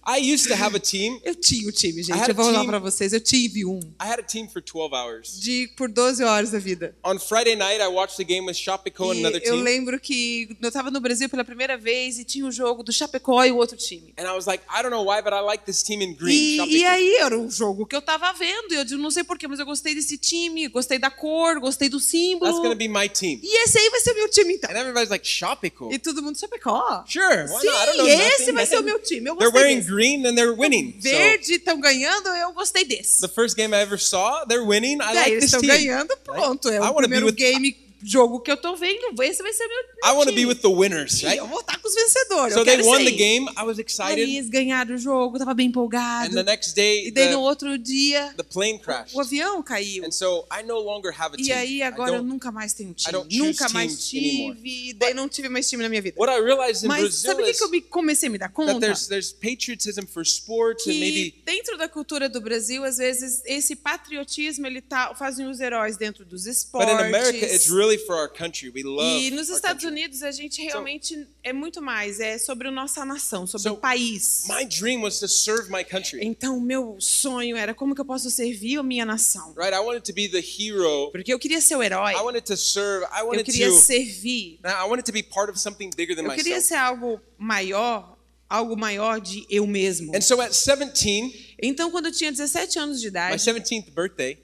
I 0.05 0.33
used 0.33 0.47
to 0.49 0.53
have 0.53 0.75
a 0.75 0.79
team. 0.79 1.19
Eu 1.23 1.33
tinha 1.35 1.67
o 1.67 1.71
time, 1.71 2.03
gente. 2.03 2.27
Eu 2.27 2.35
vou 2.35 2.45
falar 2.45 2.65
pra 2.65 2.79
vocês. 2.79 3.13
Eu 3.13 3.21
tive 3.21 3.65
um. 3.65 3.79
I 4.01 4.05
had 4.05 4.19
a 4.19 4.23
team 4.23 4.49
for 4.49 4.61
12 4.61 4.93
hours. 4.93 5.39
De, 5.39 5.69
por 5.77 5.89
12 5.89 6.23
horas 6.23 6.51
da 6.51 6.59
vida. 6.59 6.95
On 7.03 7.17
Friday 7.17 7.55
night, 7.55 7.81
I 7.81 7.87
watched 7.87 8.17
the 8.17 8.23
game 8.23 8.45
with 8.45 8.55
Chapeco 8.55 9.11
and 9.11 9.19
another 9.19 9.41
eu 9.43 9.53
team. 9.53 9.63
lembro 9.63 9.99
que 9.99 10.57
eu 10.61 10.71
tava 10.71 10.91
no 10.91 10.99
Brasil 10.99 11.29
pela 11.29 11.45
primeira 11.45 11.77
vez 11.77 12.19
e 12.19 12.25
tinha 12.25 12.45
o 12.45 12.51
jogo 12.51 12.83
do 12.83 12.91
Chapecó 12.91 13.43
e 13.45 13.51
o 13.51 13.57
outro 13.57 13.77
time. 13.77 14.13
And 14.17 14.23
I 14.23 14.35
was 14.35 14.45
like, 14.45 14.63
I 14.69 14.81
don't 14.81 14.91
know 14.91 15.05
why, 15.05 15.21
but 15.21 15.33
I 15.33 15.41
like 15.41 15.63
this 15.65 15.81
team 15.81 16.01
in 16.01 16.13
green. 16.15 16.33
E, 16.67 16.77
e 16.79 16.85
aí 16.85 17.15
era 17.15 17.37
um 17.37 17.49
jogo 17.49 17.85
que 17.85 17.95
eu 17.95 18.01
tava 18.01 18.31
vendo. 18.33 18.73
E 18.73 18.75
eu 18.75 18.97
não 18.97 19.11
sei 19.11 19.23
porquê, 19.23 19.47
mas 19.47 19.59
eu 19.59 19.65
gostei 19.65 19.95
desse 19.95 20.17
time, 20.17 20.67
gostei 20.67 20.99
da 20.99 21.09
cor, 21.09 21.59
gostei 21.59 21.87
do 21.87 21.99
símbolo. 21.99 22.51
That's 22.51 22.69
to 22.69 22.75
be 22.75 22.87
my 22.89 23.07
team. 23.07 23.39
E 23.41 23.63
esse 23.63 23.77
aí 23.77 23.89
vai 23.89 24.01
ser 24.01 24.11
o 24.11 24.15
meu 24.15 24.29
time 24.29 24.53
então. 24.55 24.69
And 24.69 24.77
everybody's 24.77 25.09
like, 25.09 25.25
Chapeco? 25.25 25.89
E 25.93 25.97
todo 25.97 26.21
mundo 26.21 26.37
Chapecó. 26.37 27.03
Sure, 27.07 27.43
why 27.43 27.61
Sim? 27.61 27.67
I 27.69 27.85
don't 27.85 27.97
know 27.97 28.07
esse 28.07 28.39
nothing, 28.39 28.51
vai 28.51 28.63
man. 28.63 28.69
ser 28.69 28.79
o 28.79 28.83
meu 28.83 28.99
time. 28.99 29.29
Eu 29.29 29.35
They're 29.37 29.51
gostei 29.51 29.61
wearing 29.61 29.77
desse. 29.79 29.92
Green 29.93 30.25
and 30.25 30.35
they're 30.37 30.53
winning. 30.53 30.93
So 30.99 31.09
Verde 31.09 31.53
estão 31.53 31.79
ganhando, 31.79 32.29
eu 32.29 32.51
gostei 32.53 32.83
desse. 32.85 33.21
the 33.21 33.27
first 33.27 33.55
game 33.55 33.73
I 33.73 33.81
ever 33.81 33.97
saw, 33.99 34.45
they're 34.45 34.65
winning. 34.65 34.95
I 35.01 35.13
Daí 35.13 35.15
like 35.15 35.35
this 35.39 35.45
estão 35.53 35.61
team. 35.61 35.73
ganhando, 35.73 36.15
pronto. 36.23 36.69
É 36.69 36.81
o 36.81 36.93
primeiro 36.95 37.31
game, 37.31 37.75
jogo 38.03 38.39
que 38.41 38.51
eu 38.51 38.57
tô 38.57 38.75
vendo. 38.75 39.21
Esse 39.23 39.41
vai 39.41 39.53
ser 39.53 39.67
meu, 39.67 39.77
meu 39.77 40.11
I 40.13 40.17
want 40.17 40.27
to 40.29 40.35
be 40.35 40.45
with 40.45 40.55
the 40.61 40.67
winners, 40.67 41.21
E 41.21 41.25
right? 41.25 41.37
eu 41.37 41.47
vou 41.47 41.59
estar 41.61 41.77
com 41.79 41.87
os 41.87 41.93
vencedores. 41.95 42.53
So 42.53 42.63
they 42.65 42.77
won 42.81 42.95
isso 42.99 43.05
the 43.05 43.11
aí. 43.11 43.15
game. 43.15 43.49
I 43.57 43.63
was 43.63 43.77
Aí 43.79 43.85
excited. 43.85 44.19
eles 44.21 44.49
ganharam 44.49 44.95
o 44.95 44.97
jogo, 44.97 45.37
tava 45.39 45.53
bem 45.53 45.67
empolgado. 45.67 46.29
And 46.31 46.35
the 46.35 46.43
next 46.43 46.73
day, 46.75 47.07
E 47.07 47.11
daí 47.11 47.25
no 47.25 47.31
the, 47.31 47.37
outro 47.37 47.77
dia, 47.77 48.33
the 48.37 48.43
plane 48.43 48.79
crashed. 48.79 49.15
o 49.15 49.21
avião 49.21 49.61
caiu. 49.63 50.05
And 50.05 50.11
so 50.11 50.45
I 50.51 50.63
no 50.63 50.79
longer 50.79 51.11
have 51.17 51.35
a 51.35 51.41
E 51.41 51.45
team. 51.45 51.57
aí 51.57 51.77
I 51.77 51.83
agora 51.83 52.17
eu 52.17 52.23
nunca 52.23 52.51
mais 52.51 52.73
tenho 52.73 52.93
time. 52.93 53.17
Nunca 53.31 53.69
mais 53.69 54.07
tive. 54.07 54.89
E 54.89 54.93
daí 54.93 55.13
não 55.13 55.27
tive 55.29 55.49
mais 55.49 55.69
time 55.69 55.83
na 55.83 55.89
minha 55.89 56.01
vida. 56.01 56.15
What 56.19 56.31
I 56.31 56.41
realized 56.41 56.83
in 56.83 56.87
Mas 56.87 57.01
Brazil 57.01 57.29
sabe 57.31 57.43
o 57.43 57.45
que, 57.53 57.63
eu 57.63 57.69
me- 57.69 57.81
comecei 57.81 58.29
a 58.29 58.31
me 58.31 58.37
dar 58.37 58.47
that 58.47 58.55
conta? 58.55 58.79
there's 58.79 59.07
there's 59.07 59.31
patriotism 59.31 60.05
for 60.05 60.21
sports 60.23 60.85
and 60.87 60.91
que 60.91 60.99
maybe 60.99 61.41
dentro 61.45 61.77
da 61.77 61.87
cultura 61.87 62.27
do 62.29 62.41
Brasil, 62.41 62.83
às 62.83 62.97
vezes, 62.97 63.41
esse 63.45 63.75
patriotismo 63.75 64.65
ele 64.67 64.81
tá 64.81 65.13
fazem 65.15 65.47
os 65.47 65.59
heróis 65.59 65.97
dentro 65.97 66.25
dos 66.25 66.43
but 66.43 66.51
esportes. 66.53 66.93
in 66.93 66.97
America 66.97 67.45
it's 67.45 67.69
really 67.69 67.92
for 67.97 68.15
our 68.15 68.29
country. 68.29 68.69
We 68.69 68.83
love 68.83 69.03
e 69.27 69.31
nos 69.31 69.49
Estados. 69.49 69.83
Unidos 69.83 70.23
a 70.23 70.31
gente 70.31 70.61
realmente 70.61 71.27
é 71.43 71.51
muito 71.51 71.81
mais, 71.81 72.19
é 72.19 72.37
sobre 72.37 72.67
a 72.67 72.71
nossa 72.71 73.03
nação, 73.05 73.45
sobre 73.45 73.69
So, 73.69 73.73
o 73.75 73.77
país. 73.77 74.45
My 74.47 74.65
dream 74.65 75.01
was 75.01 75.19
to 75.19 75.27
serve 75.27 75.69
my 75.71 75.83
country. 75.83 76.19
Então, 76.25 76.59
meu 76.59 76.97
sonho 76.99 77.55
era 77.57 77.73
como 77.73 77.93
que 77.95 78.01
eu 78.01 78.05
posso 78.05 78.29
servir 78.29 78.77
a 78.77 78.83
minha 78.83 79.05
nação. 79.05 79.53
Right? 79.57 79.73
I 79.73 79.79
wanted 79.79 80.03
to 80.05 80.13
be 80.13 80.27
the 80.29 80.39
hero. 80.39 81.09
Porque 81.11 81.33
eu 81.33 81.39
queria 81.39 81.59
ser 81.61 81.75
o 81.75 81.83
herói. 81.83 82.13
I 82.13 82.21
wanted 82.21 82.45
to 82.45 82.57
serve. 82.57 83.05
I 83.11 83.19
Eu 83.21 83.27
wanted 83.27 83.43
queria 83.45 83.67
to 83.69 83.75
servir. 83.75 84.59
I 84.63 84.83
wanted 84.87 85.03
to 85.05 85.11
be 85.11 85.23
part 85.23 85.49
of 85.51 85.59
something 85.59 85.89
bigger 85.95 86.15
than 86.15 86.23
Eu 86.23 86.31
queria 86.35 86.55
myself. 86.55 86.67
ser 86.67 86.75
algo 86.75 87.19
maior, 87.37 88.17
algo 88.49 88.75
maior 88.77 89.19
de 89.19 89.45
eu 89.49 89.65
mesmo. 89.67 90.15
And 90.15 90.21
so 90.21 90.39
at 90.41 90.51
17, 90.51 91.55
Então, 91.61 91.89
quando 91.91 92.07
eu 92.07 92.11
tinha 92.11 92.31
17 92.31 92.79
anos 92.79 92.99
de 92.99 93.07
my 93.07 93.09
idade, 93.11 93.37
17th 93.43 93.91
birthday, 93.91 94.37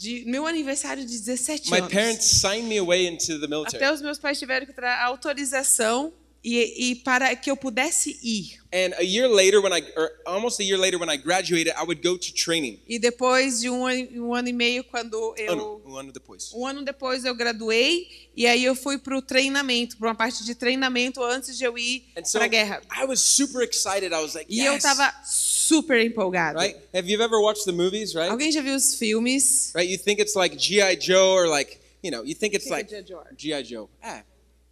de 0.00 0.24
meu 0.24 0.46
aniversário 0.46 1.04
de 1.04 1.18
17 1.18 1.70
my 1.70 1.76
anos, 1.76 1.92
parents 1.92 2.24
signed 2.24 2.66
me 2.66 2.78
away 2.78 3.06
into 3.06 3.38
the 3.38 3.46
military. 3.46 3.76
até 3.76 3.92
os 3.92 4.00
meus 4.00 4.18
pais 4.18 4.38
tiveram 4.38 4.64
que 4.64 4.72
dar 4.72 4.98
autorização 5.04 6.10
e, 6.42 6.90
e 6.90 6.94
para 6.96 7.34
que 7.36 7.50
eu 7.50 7.56
pudesse 7.56 8.18
ir. 8.22 8.60
And 8.72 8.94
a 8.98 9.02
year 9.02 9.28
later, 9.28 9.60
when 9.60 9.72
I, 9.72 9.82
or 9.96 10.10
almost 10.24 10.60
a 10.60 10.64
year 10.64 10.78
later, 10.78 10.96
when 10.98 11.10
I 11.10 11.16
graduated, 11.16 11.74
I 11.76 11.82
would 11.82 12.00
go 12.02 12.16
to 12.16 12.34
training. 12.34 12.80
E 12.88 12.98
depois 12.98 13.60
de 13.60 13.68
um 13.68 13.84
ano, 13.84 14.28
um 14.28 14.34
ano 14.34 14.48
e 14.48 14.52
meio, 14.52 14.84
quando 14.84 15.34
eu 15.36 15.52
Ano, 15.52 15.82
um 15.84 15.96
ano 15.96 16.12
depois. 16.12 16.52
Um 16.54 16.64
ano 16.64 16.84
depois 16.84 17.24
eu 17.24 17.34
graduei 17.34 18.06
e 18.36 18.46
aí 18.46 18.64
eu 18.64 18.74
fui 18.76 18.96
para 18.96 19.16
o 19.16 19.20
treinamento, 19.20 19.96
para 19.98 20.08
uma 20.08 20.14
parte 20.14 20.44
de 20.44 20.54
treinamento 20.54 21.22
antes 21.22 21.58
de 21.58 21.64
eu 21.64 21.76
ir 21.76 22.04
so 22.24 22.38
para 22.38 22.44
a 22.44 22.48
guerra. 22.48 22.82
I 22.96 23.04
was 23.04 23.20
super 23.20 23.62
excited. 23.62 24.12
I 24.14 24.22
was 24.22 24.34
like, 24.34 24.46
E 24.48 24.64
eu 24.64 24.76
estava 24.76 25.12
super 25.24 26.00
empolgado. 26.00 26.58
Right? 26.58 26.78
Have 26.94 27.10
you 27.10 27.20
ever 27.20 27.40
watched 27.40 27.64
the 27.64 27.72
movies, 27.72 28.14
right? 28.14 28.30
Alguém 28.30 28.52
já 28.52 28.62
viu 28.62 28.76
os 28.76 28.94
filmes? 28.94 29.72
Right? 29.74 29.90
You 29.90 29.98
think 29.98 30.22
it's 30.22 30.36
like 30.36 30.56
G.I. 30.56 30.96
Joe 30.96 31.34
or 31.34 31.48
like, 31.48 31.78
you 32.02 32.10
know, 32.10 32.24
you 32.24 32.34
think 32.36 32.54
it's 32.54 32.68
é 32.68 32.70
like 32.70 32.88
G.I. 32.88 33.02
Joe? 33.02 33.24
G.I. 33.36 33.62
Joe. 33.64 33.88
Ah, 34.00 34.22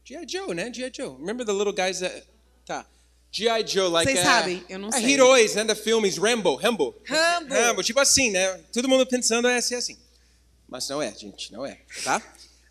G.I. 0.08 0.24
Joe, 0.26 0.54
né? 0.54 0.72
G.I. 0.72 0.90
Joe. 0.90 1.18
Remember 1.18 1.44
the 1.44 1.52
little 1.52 1.72
guys 1.72 2.00
that. 2.00 2.26
Tá. 2.64 2.86
G.I. 3.30 3.62
Joe, 3.66 3.90
like. 3.90 4.10
Vocês 4.10 4.20
uh, 4.20 4.24
sabem, 4.24 4.64
eu 4.66 4.78
não 4.78 4.90
sei. 4.90 5.04
Heróis, 5.04 5.54
né? 5.54 5.64
Da 5.64 5.76
filmes, 5.76 6.16
Rambo, 6.16 6.54
Rambo. 6.54 6.94
Rambo. 7.04 7.54
Rambo, 7.54 7.82
tipo 7.82 8.00
assim, 8.00 8.30
né? 8.30 8.58
Todo 8.72 8.88
mundo 8.88 9.06
pensando 9.06 9.46
é 9.46 9.60
ser 9.60 9.74
assim. 9.74 9.98
Mas 10.66 10.88
não 10.88 11.02
é, 11.02 11.14
gente, 11.14 11.52
não 11.52 11.66
é, 11.66 11.78
tá? 12.02 12.22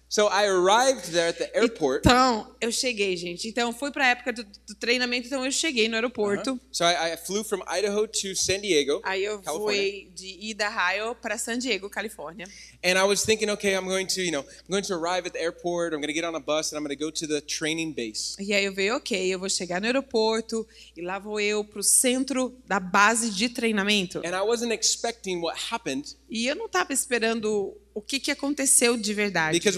So 0.09 0.27
I 0.29 0.45
arrived 0.47 1.11
there 1.11 1.27
at 1.27 1.37
the 1.37 1.49
airport. 1.53 2.05
Então, 2.05 2.55
eu 2.61 2.71
cheguei, 2.71 3.17
gente. 3.17 3.47
Então, 3.49 3.73
foi 3.73 3.91
para 3.91 4.05
a 4.05 4.07
época 4.09 4.31
do, 4.31 4.43
do 4.43 4.75
treinamento, 4.75 5.27
então 5.27 5.43
eu 5.45 5.51
cheguei 5.51 5.89
no 5.89 5.95
aeroporto. 5.95 6.57
So 6.71 6.85
I, 6.85 7.13
I 7.13 7.17
flew 7.17 7.43
from 7.43 7.59
Idaho 7.67 8.07
to 8.07 8.33
San 8.35 8.61
Diego, 8.61 9.01
Aí 9.03 9.25
eu 9.25 9.41
California. 9.41 9.81
fui 9.81 10.11
de 10.15 10.49
Idaho 10.49 11.13
para 11.15 11.37
San 11.37 11.59
Diego, 11.59 11.89
Califórnia. 11.89 12.47
And 12.83 12.97
I 12.97 13.03
was 13.03 13.23
thinking, 13.23 13.49
okay, 13.49 13.75
I'm 13.75 13.85
going 13.85 14.07
to, 14.07 14.21
you 14.21 14.31
know, 14.31 14.43
I'm 14.43 14.69
going 14.69 14.83
to 14.83 14.93
arrive 14.93 15.25
at 15.27 15.33
the 15.33 15.41
airport. 15.41 15.93
I'm 15.93 15.99
going 15.99 16.07
to 16.07 16.13
get 16.13 16.23
on 16.23 16.35
a 16.35 16.39
bus 16.39 16.71
and 16.71 16.77
I'm 16.77 16.85
going 16.85 16.97
to 16.97 17.03
go 17.03 17.11
to 17.11 17.27
the 17.27 17.41
training 17.41 17.93
base. 17.93 18.35
E 18.39 18.53
aí 18.53 18.63
eu 18.63 18.73
veio, 18.73 18.95
ok, 18.95 19.33
eu 19.33 19.37
vou 19.39 19.49
chegar 19.49 19.81
no 19.81 19.87
aeroporto 19.87 20.65
e 20.95 21.01
lá 21.01 21.19
vou 21.19 21.37
eu 21.39 21.65
pro 21.65 21.83
centro 21.83 22.55
da 22.65 22.79
base 22.79 23.29
de 23.31 23.49
treinamento. 23.49 24.19
And 24.19 24.31
I 24.37 24.41
wasn't 24.41 24.73
expecting 24.73 25.41
what 25.41 25.59
happened 25.69 26.15
E 26.29 26.47
eu 26.47 26.55
não 26.55 26.67
estava 26.67 26.93
esperando 26.93 27.75
o 27.97 28.01
que, 28.01 28.19
que 28.19 28.29
aconteceu 28.29 28.95
de 28.95 29.11
verdade. 29.11 29.59
we 29.59 29.73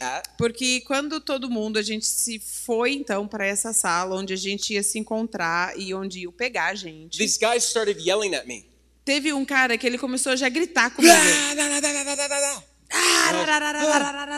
at, 0.00 0.24
Porque 0.38 0.80
quando 0.86 1.20
todo 1.20 1.50
mundo, 1.50 1.78
a 1.78 1.82
gente 1.82 2.06
se 2.06 2.38
foi 2.38 2.94
então 2.94 3.28
para 3.28 3.46
essa 3.46 3.74
sala 3.74 4.16
onde 4.16 4.32
a 4.32 4.36
gente 4.36 4.72
ia 4.72 4.82
se 4.82 4.98
encontrar 4.98 5.78
e 5.78 5.92
onde 5.92 6.20
ia 6.20 6.32
pegar 6.32 6.68
a 6.68 6.74
gente. 6.74 7.18
these 7.18 7.38
guys 7.38 7.64
started 7.64 8.00
yelling 8.00 8.34
at 8.34 8.46
me. 8.46 8.64
Teve 9.04 9.30
um 9.34 9.44
cara 9.44 9.76
que 9.76 9.86
ele 9.86 9.98
começou 9.98 10.34
já 10.36 10.46
a 10.46 10.48
gritar 10.48 10.90
comigo. 10.90 11.12
"Ah, 11.12 11.54
da, 11.54 11.68
da, 11.68 11.80
da, 11.80 11.92
da, 11.92 12.14
da, 12.14 12.28
da, 12.28 12.40
da." 12.40 12.62
Ah, 12.90 13.32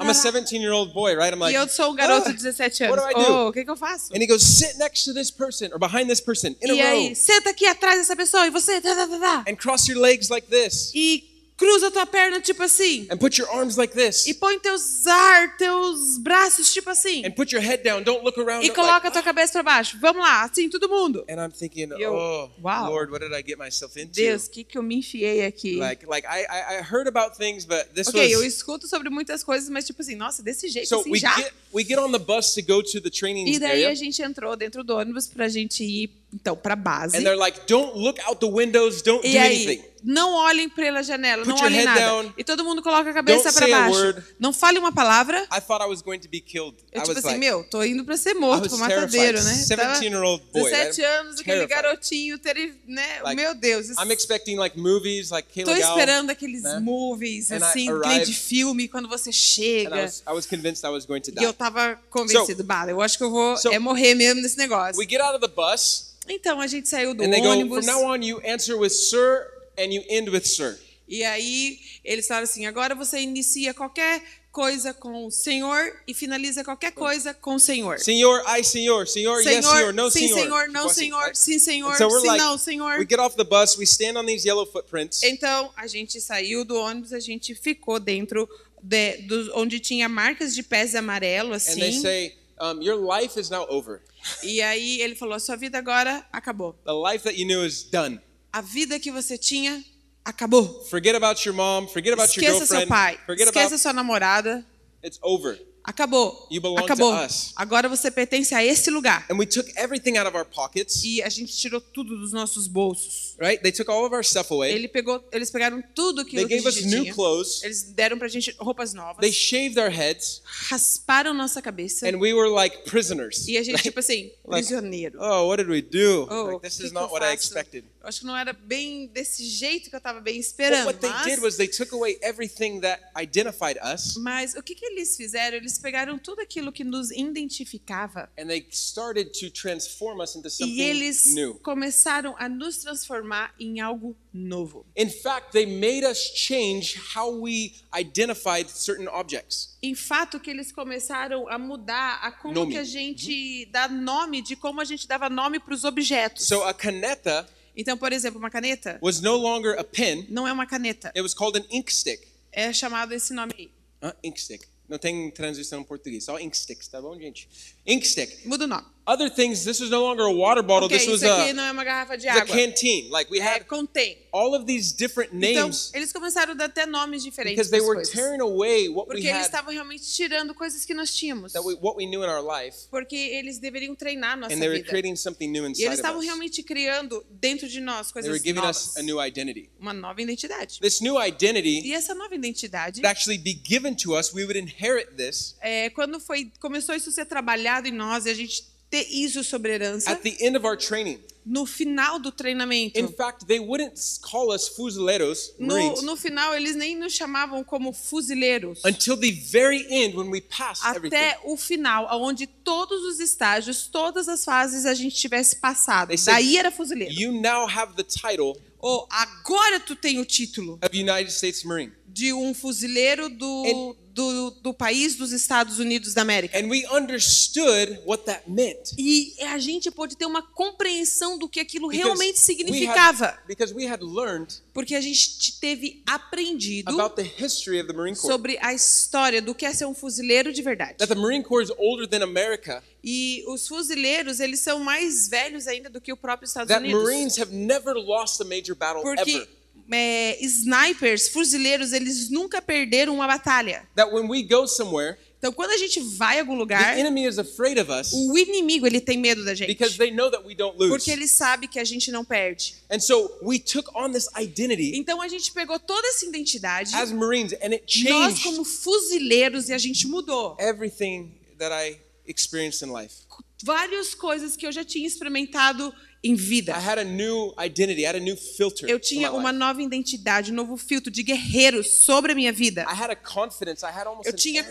I'm 0.03 0.09
a 0.09 0.15
17 0.15 0.61
year 0.61 0.73
old 0.73 0.93
boy, 0.93 1.15
right? 1.15 1.33
I'm 1.33 1.39
like, 1.39 1.53
E 1.53 1.55
eu 1.55 1.69
sou 1.69 1.93
um 1.93 1.95
garoto 1.95 2.29
"Ah, 2.29 2.33
de 2.33 2.37
17 2.39 2.83
What 2.85 2.99
anos. 3.01 3.15
do 3.15 3.21
I 3.21 3.25
do? 3.25 3.33
Oh, 3.33 3.49
o 3.49 3.53
que, 3.53 3.65
que 3.65 3.71
eu 3.71 3.77
faço? 3.77 4.13
And 4.13 4.19
he 4.21 4.27
goes, 4.27 4.43
sit 4.43 4.77
next 4.79 5.05
to 5.05 5.15
this 5.15 5.31
person 5.31 5.69
or 5.73 5.79
behind 5.79 6.09
this 6.09 6.21
person 6.21 6.57
in 6.63 6.75
E 6.75 6.81
a 6.81 6.89
aí, 6.91 7.07
row 7.09 7.15
senta 7.15 7.51
aqui 7.51 7.67
atrás 7.67 7.99
dessa 7.99 8.17
pessoa 8.17 8.47
e 8.47 8.51
você. 8.51 8.81
Tá, 8.81 8.95
tá, 8.95 9.07
tá, 9.07 9.19
tá. 9.19 9.45
and 9.51 9.57
cross 9.57 9.87
your 9.87 9.99
legs 10.01 10.29
like 10.29 10.49
this 10.49 10.91
E 10.95 11.38
cruza 11.59 11.91
tua 11.91 12.07
perna 12.07 12.41
tipo 12.41 12.62
assim. 12.62 13.07
and 13.11 13.19
put 13.19 13.37
your 13.37 13.50
arms 13.50 13.77
like 13.77 13.93
this 13.93 14.27
E 14.27 14.33
põe 14.33 14.59
teus 14.61 15.07
ar, 15.07 15.57
teus 15.59 16.17
braços 16.19 16.73
tipo 16.73 16.88
assim. 16.88 17.27
and 17.27 17.33
put 17.33 17.53
your 17.53 17.61
head 17.62 17.83
down. 17.83 18.03
Don't 18.03 18.25
look 18.25 18.38
around. 18.38 18.65
E 18.65 18.71
coloca 18.71 18.93
like, 19.09 19.11
tua 19.12 19.23
cabeça 19.23 19.53
pra 19.55 19.62
baixo. 19.65 19.99
Vamos 20.00 20.23
lá, 20.23 20.45
assim, 20.45 20.69
todo 20.71 20.88
mundo. 20.88 21.25
And 21.29 21.35
I'm 21.45 21.50
thinking, 21.50 21.88
Eu, 21.99 22.15
oh, 22.15 22.50
wow. 22.62 22.88
Lord, 22.88 23.11
what 23.11 23.21
did 23.25 23.35
I 23.35 23.43
get 23.45 23.59
myself 23.59 23.99
into? 24.00 24.12
Deus, 24.12 24.47
que, 24.47 24.62
que 24.62 24.79
eu 24.79 24.83
me 24.83 24.97
enfiei 24.99 25.45
aqui? 25.45 25.77
Like, 25.77 26.07
like 26.07 26.27
I, 26.27 26.79
I, 26.79 26.83
heard 26.83 27.09
about 27.09 27.37
things, 27.37 27.65
but 27.65 27.88
this 27.95 28.07
ok, 28.09 28.33
eu 28.33 28.38
was. 28.38 28.55
escuto 28.55 28.87
sobre 28.87 29.11
muitas 29.11 29.43
coisas, 29.43 29.69
mas 29.69 29.85
tipo 29.85 30.00
assim, 30.00 30.15
nossa, 30.15 30.43
desse 30.43 30.69
jeito 30.69 30.88
So 30.88 31.00
assim 31.00 31.11
we 31.11 31.19
já. 31.19 31.35
get 31.37 31.53
we 31.73 31.83
get 31.85 31.99
on 31.99 32.12
the 32.12 32.19
bus 32.19 32.55
to 32.55 32.62
go 32.62 32.83
to 32.83 33.00
the 33.00 33.11
training 33.11 33.49
E 33.49 33.59
daí 33.59 33.71
area, 33.85 33.91
a 33.91 33.95
gente 33.95 34.23
entrou 34.23 34.55
dentro 34.57 34.85
do 34.85 34.97
ônibus 34.97 35.27
pra 35.27 35.49
gente 35.49 35.83
ir, 35.85 36.11
então, 36.33 36.57
pra 36.57 36.77
base. 36.77 37.17
and 37.17 37.23
they're 37.23 37.37
like, 37.39 37.61
"Don't 37.67 37.97
look 37.99 38.21
out 38.27 38.39
the 38.41 38.51
windows. 38.51 39.03
Don't 39.03 39.27
E 39.27 39.33
do 39.33 39.39
aí, 39.39 39.47
anything." 39.67 39.89
não 40.05 40.33
olhem 40.33 40.69
pela 40.69 41.03
janela, 41.03 41.45
Put 41.45 41.49
não 41.57 41.65
olhem 41.65 41.85
nada. 41.85 42.01
down. 42.01 42.33
E 42.39 42.45
todo 42.45 42.63
mundo 42.65 42.81
coloca 42.81 43.11
a 43.11 43.13
cabeça 43.13 43.51
Don't 43.51 43.57
pra 43.59 43.67
say 43.67 43.73
a 43.73 43.81
baixo. 44.13 44.23
Não 44.39 44.53
fale 44.53 44.79
uma 44.79 44.93
palavra. 44.93 45.43
I 45.53 45.61
thought 45.61 45.85
I 45.85 45.89
was 45.89 46.01
going 46.03 46.21
to 46.21 46.29
be 46.29 46.41
killed. 46.41 46.77
Eu, 46.93 47.01
I 47.01 47.05
tipo 47.05 47.19
assim, 47.19 47.27
like, 47.29 47.41
meu, 47.41 47.65
tô 47.65 47.83
indo 47.83 48.05
pra 48.05 48.17
ser 48.17 48.35
morto, 48.35 48.69
pro 48.69 48.79
matadeiro, 48.79 49.43
né? 49.43 49.45
terrified. 49.67 49.77
Tava 49.77 49.95
17-year-old 49.95 50.45
boy, 50.53 50.71
17 50.71 51.01
right? 51.01 51.03
anos, 51.05 51.41
aquele 51.41 51.67
garotinho, 51.67 52.39
ter, 52.39 52.77
né? 52.87 53.21
Like, 53.23 53.35
meu 53.43 53.55
Deus. 53.57 53.89
isso- 53.89 54.01
I'm 54.01 54.13
expecting 54.13 54.57
like 54.57 54.79
movies, 54.79 55.31
like 55.31 55.49
Tô 55.65 55.73
Kayla 55.73 55.81
esperando 55.81 56.31
aqueles 56.31 56.63
né? 56.63 56.79
movies, 56.79 57.51
And 57.51 57.57
assim, 57.57 57.87
grande 57.87 58.33
filme, 58.35 58.87
quando 58.87 59.09
você 59.09 59.31
and 59.31 59.33
I 59.33 59.35
chega. 59.37 59.97
was, 60.03 60.23
I 60.29 60.33
was 60.33 60.47
convinced 60.47 60.85
I 60.85 60.91
was 60.91 61.05
going 61.07 61.23
to 61.23 61.33
E 61.33 61.43
eu 61.43 61.51
die. 61.51 61.59
tava 61.59 61.99
convencido, 62.09 62.63
bala, 62.63 62.93
eu 62.93 63.01
acho 63.03 63.19
que 63.19 63.25
eu 63.25 63.31
vou 63.33 63.57
So- 63.57 63.73
é 63.73 63.79
morrer 63.81 64.15
mesmo 64.15 64.41
nesse 64.43 64.57
negócio. 64.57 64.97
We 64.97 65.07
get 65.11 65.21
out 65.21 65.35
of 65.35 65.41
the 65.41 65.53
bus, 65.53 66.15
Então 66.29 66.61
a 66.61 66.67
gente 66.67 66.89
saiu 66.89 67.15
do 67.15 67.23
and 67.25 67.31
they 67.31 67.41
go, 67.41 67.49
ônibus. 67.49 67.85
"From 67.85 67.95
now 68.01 68.05
on, 68.11 68.23
you 68.23 68.41
answer 68.45 68.77
with 68.77 68.91
sir, 68.91 69.47
and 69.79 69.93
you 69.93 70.03
end 70.09 70.31
with 70.31 70.45
sir." 70.45 70.79
E 71.09 71.25
aí 71.25 71.79
eles 72.05 72.27
falaram 72.27 72.45
assim: 72.45 72.67
agora 72.67 72.95
você 72.95 73.19
inicia 73.21 73.73
qualquer 73.73 74.23
coisa 74.53 74.93
com 74.93 75.27
o 75.27 75.31
Senhor 75.31 75.93
e 76.07 76.13
finaliza 76.13 76.65
qualquer 76.65 76.93
coisa 76.93 77.33
com 77.33 77.55
o 77.55 77.59
Senhor. 77.61 77.99
Senor, 77.99 78.43
I 78.49 78.65
senor, 78.65 79.07
senor, 79.07 79.39
yes, 79.41 79.65
senor, 79.65 79.93
no 79.95 80.11
sim, 80.11 80.27
senor. 80.29 80.41
senhor, 80.43 80.69
não, 80.69 80.81
Tipo 80.81 80.87
assim, 80.91 81.01
senhor, 81.01 81.37
sim, 81.37 81.59
senhor, 81.59 81.97
so 81.97 82.11
sim, 82.21 82.27
like, 82.27 82.43
não, 82.43 82.59
senhor. 82.59 82.99
We 82.99 83.07
get 83.09 83.21
off 83.21 83.37
the 83.37 83.45
bus, 83.45 83.77
we 83.79 83.85
stand 83.85 84.19
on 84.19 84.27
these 84.27 84.47
yellow 84.47 84.67
footprints, 84.67 85.23
Então 85.23 85.71
a 85.77 85.87
gente 85.87 86.21
saiu 86.21 86.65
do 86.65 86.75
ônibus, 86.77 87.13
a 87.13 87.21
gente 87.21 87.55
ficou 87.55 88.01
dentro 88.01 88.49
de, 88.83 89.19
dos- 89.23 89.49
onde 89.55 89.79
tinha 89.81 90.09
marcas 90.09 90.55
de 90.55 90.63
pés 90.63 90.95
amarelo, 90.95 91.55
and 91.55 91.59
they 91.59 91.89
assim. 91.91 92.01
say, 92.03 92.35
um, 92.61 92.83
"Your 92.83 92.97
life 92.99 93.39
is 93.39 93.49
now 93.49 93.65
over. 93.71 94.01
E 94.43 94.61
aí 94.63 95.01
ele 95.01 95.15
falou: 95.15 95.39
sua 95.41 95.57
vida 95.57 95.79
agora 95.79 96.27
acabou. 96.33 96.73
The 96.85 96.93
life 97.13 97.25
that 97.25 97.39
you 97.41 97.47
knew 97.47 97.65
is 97.67 97.85
done. 97.85 98.21
A 98.53 98.61
vida 98.61 98.99
que 98.99 99.11
você 99.11 99.37
tinha 99.39 99.85
acabou. 100.25 100.85
Forget 100.91 101.15
about 101.15 101.47
your 101.47 101.55
mom. 101.55 101.87
Forget 101.89 102.13
about 102.13 102.33
your 102.39 102.45
Esqueça 102.45 102.67
seu 102.67 102.79
girlfriend. 102.81 102.89
pai, 102.89 103.19
Forget 103.27 103.47
esqueça 103.47 103.67
about. 103.69 103.83
sua 103.83 103.93
namorada. 103.93 104.67
It's 105.05 105.19
over." 105.23 105.59
Acabou. 105.85 106.47
You 106.51 106.61
belong 106.61 106.77
to 106.77 106.85
Acabou. 106.85 107.15
us. 107.25 107.53
Agora 107.57 107.89
você 107.89 108.11
pertence 108.11 108.55
a 108.55 108.63
esse 108.63 108.91
lugar. 108.91 109.25
And 109.31 109.37
we 109.39 109.47
took 109.47 109.71
everything 109.75 110.19
out 110.19 110.29
of 110.29 110.37
our 110.37 110.45
pockets, 110.45 111.03
E 111.03 111.23
a 111.23 111.31
gente 111.31 111.57
tirou 111.57 111.81
tudo 111.81 112.19
dos 112.19 112.31
nossos 112.33 112.67
bolsos. 112.67 113.28
Right? 113.38 113.62
They 113.62 113.73
took 113.73 113.88
all 113.90 114.04
of 114.04 114.12
our 114.14 114.25
stuff 114.25 114.52
away. 114.52 114.73
Ele 114.73 114.88
pegou, 114.88 115.23
eles 115.33 115.50
pegaram 115.50 115.83
tudo 115.95 116.25
They 116.25 116.30
que 116.33 116.38
a 116.40 116.45
gave 116.57 116.66
us 116.68 116.75
gente 116.75 116.87
new 116.87 117.02
tinha. 117.02 117.14
clothes. 117.14 117.62
Eles 117.62 117.83
deram 117.85 118.18
pra 118.18 118.28
gente 118.28 118.54
roupas 118.59 118.92
novas. 118.95 119.21
They 119.21 119.33
shaved 119.33 119.78
our 119.78 119.90
heads, 119.90 120.42
rasparam 120.68 121.33
nossa 121.35 121.61
cabeça. 121.62 122.07
and 122.09 122.18
we 122.18 122.33
were 122.35 122.49
like 122.50 122.85
prisoners. 122.88 123.47
E 123.49 123.57
a 123.57 123.62
gente, 123.62 123.80
tipo 123.83 124.00
assim, 124.00 124.33
Like, 124.45 124.66
prisioneiro. 124.66 125.18
Oh, 125.21 125.47
what 125.49 125.62
did 125.62 125.71
we 125.71 125.80
do? 125.83 126.26
Oh, 126.30 126.47
Like, 126.52 126.61
this 126.62 126.76
que 126.78 126.85
is 126.85 126.88
que 126.90 126.95
not 126.95 127.12
what 127.12 127.23
I 127.25 127.37
faço? 127.37 127.45
expected. 127.49 127.85
Eu 128.00 128.09
acho 128.09 128.21
que 128.21 128.26
não 128.26 128.37
era 128.37 128.52
bem 128.54 129.07
desse 129.09 129.45
jeito 129.45 129.90
que 129.90 129.97
eu 129.97 130.00
tava 130.00 130.21
bem 130.21 130.37
But 130.37 130.45
esperando. 130.47 130.87
what 130.87 130.99
they 131.00 131.11
mas, 131.11 131.26
did 131.26 131.40
was 131.40 131.57
they 131.57 131.68
took 131.68 131.92
away 131.95 132.16
everything 132.23 132.80
that 132.80 133.02
identified 133.21 133.76
us, 133.83 134.16
mas 134.16 134.54
o 134.54 134.62
que, 134.62 134.75
que 134.75 134.85
eles 134.87 135.14
fizeram? 135.16 135.57
Eles 135.59 135.78
pegaram 135.78 136.18
tudo 136.18 136.40
aquilo 136.40 136.73
que 136.73 136.85
nos 136.85 137.11
identificava 137.11 138.30
and 138.38 138.47
they 138.47 138.66
started 138.71 139.30
to 139.38 139.50
transform 139.50 140.21
us 140.21 140.35
into 140.37 140.49
e 140.49 140.50
something 140.50 140.80
eles 140.80 141.26
new. 141.35 141.54
começaram 141.57 142.35
a 142.38 142.49
nos 142.49 142.78
transformar 142.78 143.28
em 143.59 143.81
algo 143.81 144.17
novo. 144.33 144.85
In 144.97 145.09
fact, 145.11 145.53
they 145.53 145.67
made 145.67 146.05
us 146.07 146.19
change 146.35 146.99
how 147.15 147.31
we 147.41 147.73
identified 147.99 148.69
certain 148.71 149.09
objects. 149.09 149.77
Em 149.83 149.95
fato 149.95 150.39
que 150.41 150.51
eles 150.51 150.73
começaram 150.73 151.49
a 151.49 151.59
mudar 151.59 152.21
a 152.23 152.33
como 152.33 152.55
Nome. 152.55 152.73
que 152.73 152.79
a 152.79 152.85
gente 152.85 153.67
dá 153.67 153.89
nome, 153.89 154.43
de 154.43 154.57
como 154.57 154.81
a 154.81 154.85
gente 154.85 155.07
dava 155.07 155.29
nome 155.29 155.59
para 155.59 155.75
os 155.75 155.85
objetos. 155.85 156.47
So 156.47 156.63
a 156.65 156.73
caneta 156.75 157.47
Então, 157.77 157.97
por 157.97 158.13
exemplo, 158.13 158.39
uma 158.41 158.51
caneta 158.51 158.99
was 159.01 159.21
no 159.21 159.37
longer 159.37 159.79
a 159.79 159.85
pen; 159.85 160.27
não 160.29 160.49
é 160.49 160.53
uma 160.53 160.67
caneta, 160.67 161.09
it 161.09 161.21
was 161.21 161.33
called 161.33 161.57
an 161.57 161.65
ink 161.71 161.93
stick. 161.95 162.21
é 162.51 162.73
chamado 162.73 163.13
esse 163.15 163.33
nome 163.33 163.53
aí. 163.57 163.71
Ah, 164.03 164.15
ink 164.23 164.41
stick. 164.41 164.65
Não 164.89 164.99
tem 164.99 165.31
transição 165.31 165.81
em 165.83 165.85
português. 165.85 166.25
Só 166.25 166.41
ink 166.41 166.57
sticks, 166.57 166.89
tá 166.89 167.01
bom, 167.01 167.15
gente? 167.19 167.47
Ink 167.87 168.07
stick. 168.09 168.47
Muda 168.47 168.65
o 168.65 168.67
nome. 168.67 168.87
Other 169.11 169.31
things. 169.31 169.65
This 169.65 169.81
was 169.81 169.88
no 169.88 170.03
longer 170.03 170.25
a 170.25 170.33
water 170.33 170.62
bottle. 170.62 170.85
Ok, 170.87 170.99
this 170.99 171.09
was 171.09 171.23
isso 171.23 171.33
aqui 171.33 171.50
a, 171.50 171.55
não 171.55 171.65
é 171.65 171.73
uma 171.73 171.83
garrafa 171.83 172.19
de 172.19 172.27
was 172.27 172.37
a 172.37 172.43
água. 172.43 172.55
canteen. 172.55 173.09
Like 173.11 173.31
we 173.33 173.38
É, 173.41 173.43
had 173.43 173.65
contém. 173.67 174.19
all 174.33 174.55
of 174.55 174.67
these 174.67 174.95
different 174.95 175.31
Então, 175.33 175.62
names 175.69 175.91
eles 175.95 176.12
começaram 176.12 176.53
a 176.53 176.55
dar 176.55 176.67
até 176.67 176.85
nomes 176.85 177.23
diferentes 177.23 177.57
because 177.57 177.71
they 177.71 177.81
were 177.81 177.95
coisas. 177.95 178.12
tearing 178.12 178.43
away 178.43 178.87
what 178.88 179.09
we 179.09 179.15
Porque 179.15 179.27
eles 179.27 179.38
had, 179.41 179.47
estavam 179.47 179.73
realmente 179.73 180.05
tirando 180.15 180.55
coisas 180.55 180.85
que 180.85 180.93
nós 180.93 181.11
tínhamos. 181.15 181.53
that 181.55 181.65
we, 181.67 181.75
what 181.81 181.97
we 181.97 182.05
knew 182.05 182.23
in 182.23 182.29
our 182.29 182.43
life, 182.43 182.87
Porque 182.91 183.17
eles 183.17 183.59
deveriam 183.59 183.95
treinar 183.95 184.37
nossa 184.37 184.53
and 184.55 184.59
they 184.61 184.69
were 184.69 184.77
vida. 184.81 184.91
creating 184.91 185.17
something 185.17 185.49
new 185.50 185.65
E 185.65 185.71
inside 185.71 185.85
eles 185.87 185.99
of 186.00 186.05
estavam 186.05 186.21
realmente 186.21 186.62
criando 186.62 187.25
dentro 187.31 187.67
de 187.67 187.81
nós 187.81 188.12
They 188.12 188.21
were 188.21 188.29
coisas 188.29 188.43
giving 188.43 188.61
novas. 188.61 188.88
us 188.88 188.97
a 188.99 189.03
new 189.03 189.19
identity. 189.25 189.71
Uma 189.81 189.95
nova 189.95 190.21
identidade. 190.21 190.81
This 190.81 191.00
new 191.00 191.17
identity 191.19 191.81
E 191.83 191.95
essa 191.95 192.15
nova 192.15 192.35
identidade, 192.35 193.00
actually 193.07 193.38
be 193.38 193.55
given 193.67 193.95
to 193.95 194.15
us. 194.15 194.35
We 194.35 194.45
would 194.45 194.59
inherit 194.59 195.17
this 195.17 195.57
é, 195.62 195.88
quando 195.91 196.21
foi 196.21 196.53
começou 196.61 196.95
isso 196.95 197.09
a 197.09 197.12
ser 197.12 197.25
trabalhado 197.25 197.88
em 197.88 197.93
nós 197.93 198.27
e 198.27 198.31
a 198.31 198.35
gente 198.35 198.77
ter 198.90 199.07
isso 199.11 199.42
sobre 199.45 199.73
herança, 199.73 200.11
at 200.11 200.23
the 200.23 200.37
end 200.40 200.57
of 200.57 200.66
our 200.66 200.76
training. 200.76 201.18
no 201.45 201.64
final 201.64 202.18
do 202.18 202.30
treinamento, 202.30 202.99
In 202.99 203.09
fact, 203.09 203.47
they 203.47 203.59
wouldn't 203.59 203.99
call 204.21 204.50
us 204.52 204.68
fuzileros, 204.68 205.54
no, 205.59 206.02
no 206.02 206.14
final 206.16 206.54
eles 206.54 206.76
nem 206.76 206.95
nos 206.95 207.14
chamavam 207.14 207.64
como 207.64 207.90
fuzileiros. 207.92 208.83
until 208.85 209.16
the 209.16 209.33
very 209.50 209.87
end 209.90 210.14
when 210.14 210.30
we 210.30 210.42
passed 210.42 210.85
everything. 210.85 211.16
Até 211.16 211.38
o 211.45 211.57
final, 211.57 212.07
onde 212.21 212.47
todos 212.47 213.02
os 213.04 213.18
estágios, 213.18 213.87
todas 213.87 214.28
as 214.28 214.45
fases 214.45 214.85
a 214.85 214.92
gente 214.92 215.16
tivesse 215.16 215.57
passado. 215.57 216.09
They 216.09 216.18
said, 216.18 216.35
Daí 216.35 216.59
era 216.59 216.71
fuzileiro. 216.71 217.12
You 217.14 217.33
now 217.33 217.66
have 217.66 217.95
the 217.97 218.04
title 218.04 218.54
Ou 218.80 219.09
agora 219.11 219.80
tu 219.80 219.97
tem 219.97 220.21
o 220.21 220.25
título 220.25 220.78
of 220.83 220.97
United 220.97 221.33
States 221.33 221.64
Marine. 221.64 221.92
de 222.07 222.33
um 222.33 222.52
fuzileiro 222.54 223.28
do, 223.28 223.97
do, 224.19 224.51
do 224.51 224.75
país 224.75 225.15
dos 225.15 225.31
Estados 225.31 225.79
Unidos 225.79 226.13
da 226.13 226.23
América. 226.23 226.59
And 226.59 226.67
we 226.69 226.85
understood 226.91 228.01
what 228.05 228.25
that 228.25 228.51
meant. 228.51 228.93
E 228.99 229.33
a 229.45 229.59
gente 229.59 229.91
pôde 229.93 230.17
ter 230.17 230.27
uma 230.27 230.43
compreensão 230.43 231.39
do 231.39 231.49
que 231.49 231.61
aquilo 231.61 231.89
Because 231.89 232.05
realmente 232.05 232.35
we 232.37 232.41
significava. 232.45 233.27
had- 233.27 233.47
because 233.47 233.73
we 233.73 233.87
had 233.87 234.03
learned 234.03 234.55
Porque 234.75 234.95
a 234.97 235.01
gente 235.01 235.59
teve 235.61 236.03
aprendido 236.07 236.91
about 237.01 237.15
the 237.17 237.23
history 237.23 237.81
of 237.81 237.87
the 237.87 237.93
Marine 237.97 238.17
Corps. 238.17 238.31
sobre 238.33 238.59
a 238.61 238.73
história 238.75 239.41
do 239.41 239.55
que 239.55 239.65
é 239.65 239.73
ser 239.73 239.87
um 239.87 239.95
fuzileiro 239.95 240.53
de 240.53 240.63
verdade. 240.63 240.95
That 240.99 241.09
the 241.09 241.15
Marine 241.15 241.45
Corps 241.45 241.63
is 241.71 241.71
older 241.79 242.09
than 242.09 242.23
America. 242.25 242.83
E 243.03 243.45
os 243.47 243.69
fuzileiros, 243.69 244.41
eles 244.41 244.59
são 244.61 244.81
mais 244.81 245.29
velhos 245.29 245.67
ainda 245.69 245.89
do 245.89 246.01
que 246.01 246.13
o 246.13 246.17
próprio 246.17 246.47
Estados 246.47 246.75
Unidos. 246.75 247.03
Marines 247.03 247.39
have 247.39 247.55
never 247.55 247.95
lost 247.95 248.41
a 248.41 248.45
major 248.45 248.75
battle 248.75 249.03
Porque 249.03 249.31
ever. 249.31 249.49
É, 249.90 250.38
snipers, 250.45 251.28
fuzileiros, 251.28 251.92
eles 251.92 252.30
nunca 252.30 252.61
perderam 252.61 253.14
uma 253.14 253.26
batalha. 253.26 253.88
That 253.97 254.12
when 254.12 254.28
we 254.28 254.42
go 254.42 254.66
somewhere, 254.66 255.16
Então, 255.38 255.52
quando 255.52 255.71
a 255.71 255.76
gente 255.76 256.00
vai 256.00 256.38
a 256.38 256.40
algum 256.40 256.57
lugar, 256.57 256.95
the 256.95 257.00
enemy 257.00 257.25
is 257.25 257.38
afraid 257.38 257.78
of 257.78 257.88
us 257.92 258.12
o 258.12 258.37
inimigo 258.37 258.87
ele 258.88 259.00
tem 259.00 259.16
medo 259.16 259.45
da 259.45 259.54
gente. 259.54 259.68
because 259.68 259.97
they 259.97 260.11
know 260.11 260.28
that 260.30 260.45
we 260.45 260.52
don't 260.52 260.76
lose. 260.76 260.88
Porque 260.90 261.11
ele 261.12 261.28
sabe 261.28 261.68
que 261.68 261.78
a 261.78 261.85
gente 261.85 262.11
não 262.11 262.25
perde. 262.25 262.75
And 262.90 262.99
so 262.99 263.30
we 263.40 263.59
took 263.61 263.88
on 263.95 264.11
this 264.11 264.26
identity 264.37 264.97
Então 264.97 265.23
a 265.23 265.28
gente 265.28 265.52
pegou 265.52 265.78
toda 265.78 266.07
essa 266.09 266.26
identidade, 266.26 266.92
as 266.95 267.12
Marines 267.12 267.52
and 267.62 267.73
it 267.73 268.04
nós 268.09 268.42
como 268.42 268.64
fuzileiros, 268.64 269.68
e 269.68 269.73
a 269.73 269.78
gente 269.78 270.09
mudou. 270.09 270.57
everything 270.59 271.33
that 271.57 271.73
I 271.73 272.00
experienced 272.26 272.83
in 272.83 272.92
life. 272.92 273.14
Várias 273.62 274.14
coisas 274.14 274.57
que 274.57 274.66
eu 274.66 274.73
já 274.73 274.85
tinha 274.85 275.07
experimentado 275.07 275.95
em 276.23 276.35
vida. 276.35 276.73
I 276.73 276.81
had 276.81 276.99
a 276.99 277.05
new 277.05 277.55
identity, 277.59 278.03
I 278.03 278.07
had 278.09 278.17
a 278.17 278.21
new 278.21 278.37
filter. 278.37 278.89
Eu 278.89 278.99
tinha 278.99 279.31
uma 279.33 279.53
nova 279.53 279.81
identidade, 279.83 280.51
um 280.51 280.55
novo 280.55 280.77
filtro 280.77 281.11
de 281.11 281.23
guerreiro 281.23 281.85
sobre 281.85 282.33
a 282.33 282.35
minha 282.35 282.53
vida. 282.53 282.83
I 282.83 282.95
had 282.95 283.11
a 283.11 283.17
confidence, 283.17 283.85
I 283.85 283.91
had 283.91 284.07
almost 284.07 284.29
Eu 284.29 284.35
tinha 284.35 284.65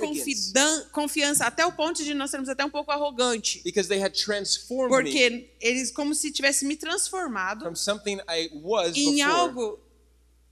confiança 0.91 1.45
até 1.45 1.65
o 1.65 1.71
ponto 1.71 2.03
de 2.03 2.13
nós 2.13 2.29
sermos 2.31 2.49
até 2.49 2.65
um 2.65 2.69
pouco 2.69 2.91
arrogante. 2.91 3.61
because 3.63 3.87
they 3.87 4.01
had 4.01 4.13
transformed 4.13 4.91
me 4.91 5.03
Porque 5.03 5.49
eles 5.61 5.91
como 5.91 6.13
se 6.13 6.31
tivesse 6.31 6.65
me 6.65 6.75
transformado 6.75 7.63
from 7.63 7.75
something 7.75 8.19
I 8.29 8.49
was 8.53 8.95
em 8.95 9.21
algo 9.21 9.79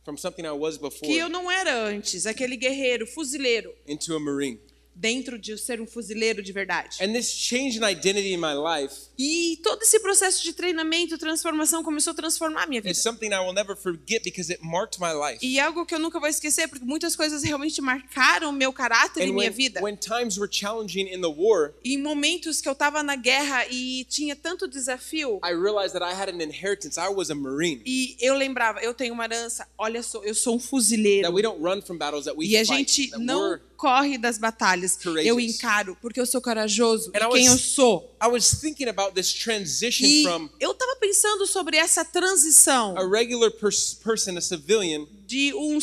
from 0.03 0.17
something 0.17 0.43
I 0.43 0.51
was 0.51 0.77
before 0.77 1.01
que 1.11 1.17
eu 1.17 1.27
não 1.27 1.51
era 1.51 1.73
antes, 1.75 2.25
aquele 2.25 2.55
guerreiro, 2.55 3.07
fuzileiro, 3.07 3.73
into 3.87 4.15
a 4.15 4.19
Marine. 4.19 4.59
Dentro 4.95 5.37
de 5.37 5.57
ser 5.57 5.81
um 5.81 5.85
fuzileiro 5.85 6.41
de 6.41 6.51
verdade. 6.53 6.97
And 7.03 7.11
this 7.13 7.29
change 7.29 7.77
in 7.77 7.83
identity 7.83 8.33
in 8.33 8.37
my 8.37 8.53
life 8.53 8.95
E 9.17 9.59
todo 9.63 9.81
esse 9.83 9.99
processo 9.99 10.43
de 10.43 10.53
treinamento, 10.53 11.17
transformação 11.17 11.83
começou 11.83 12.11
a 12.11 12.13
transformar 12.15 12.63
a 12.63 12.67
minha 12.67 12.81
vida. 12.81 12.91
is 12.91 13.01
something 13.01 13.27
I 13.27 13.39
will 13.39 13.53
never 13.53 13.75
forget 13.75 14.23
because 14.23 14.51
it 14.51 14.61
marked 14.63 14.99
my 14.99 15.13
life. 15.13 15.45
E 15.45 15.59
algo 15.59 15.85
que 15.85 15.93
eu 15.95 15.99
nunca 15.99 16.19
vou 16.19 16.27
esquecer, 16.29 16.67
porque 16.67 16.83
muitas 16.85 17.15
coisas 17.15 17.43
realmente 17.43 17.81
marcaram 17.81 18.51
meu 18.51 18.71
caráter 18.73 19.21
e 19.21 19.29
And 19.29 19.33
minha 19.33 19.49
when, 19.49 19.51
vida. 19.51 19.81
when 19.81 19.95
times 19.97 20.37
were 20.37 20.49
challenging 20.51 21.07
in 21.13 21.21
the 21.21 21.27
war, 21.27 21.73
Em 21.83 21.97
momentos 22.01 22.61
que 22.61 22.67
eu 22.67 22.73
estava 22.73 23.01
na 23.03 23.15
guerra 23.15 23.65
e 23.69 24.05
tinha 24.05 24.35
tanto 24.35 24.67
desafio, 24.67 25.39
I 25.43 25.51
realized 25.53 25.93
that 25.93 26.03
I 26.03 26.13
had 26.13 26.29
an 26.29 26.41
inheritance. 26.41 26.99
I 26.99 27.09
was 27.09 27.29
a 27.29 27.35
Marine. 27.35 27.81
e 27.85 28.15
eu 28.19 28.35
lembrava, 28.35 28.79
eu 28.81 28.93
tenho 28.93 29.13
uma 29.13 29.25
herança, 29.25 29.67
olha 29.77 30.01
só, 30.03 30.23
eu 30.23 30.35
sou 30.35 30.55
um 30.55 30.59
fuzileiro. 30.59 31.23
That 31.23 31.35
we 31.35 31.41
don't 31.41 31.61
run 31.61 31.81
from 31.81 31.97
battles, 31.97 32.25
that 32.25 32.37
we 32.37 32.45
E 32.47 32.57
a 32.57 32.63
gente 32.63 33.11
não 33.17 33.59
corre 33.75 34.17
das 34.17 34.37
batalhas. 34.37 34.95
courageous. 34.97 35.27
Eu 35.27 35.39
encaro, 35.39 35.97
porque 36.01 36.19
eu 36.19 36.25
sou 36.25 36.41
corajoso. 36.41 37.11
E 37.13 37.19
quem 37.29 37.45
eu 37.45 37.57
sou. 37.57 38.15
I 38.23 38.27
was 38.27 38.49
thinking 38.59 38.87
about 38.87 39.13
this 39.13 39.33
transition 39.33 40.05
E 40.05 40.23
from 40.23 40.49
eu 40.59 40.71
estava 40.71 40.95
pensando 40.99 41.45
sobre 41.45 41.77
essa 41.77 42.03
transição 42.03 42.97
a 42.97 43.07
regular 43.07 43.51
pers- 43.51 43.93
person, 43.93 44.37
a 44.37 44.41
civilian, 44.41 45.05
de 45.35 45.53
um, 45.53 45.79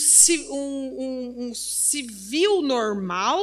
um, 0.49 1.35
um- 1.49 1.55
civil 1.55 2.63
normal 2.63 3.39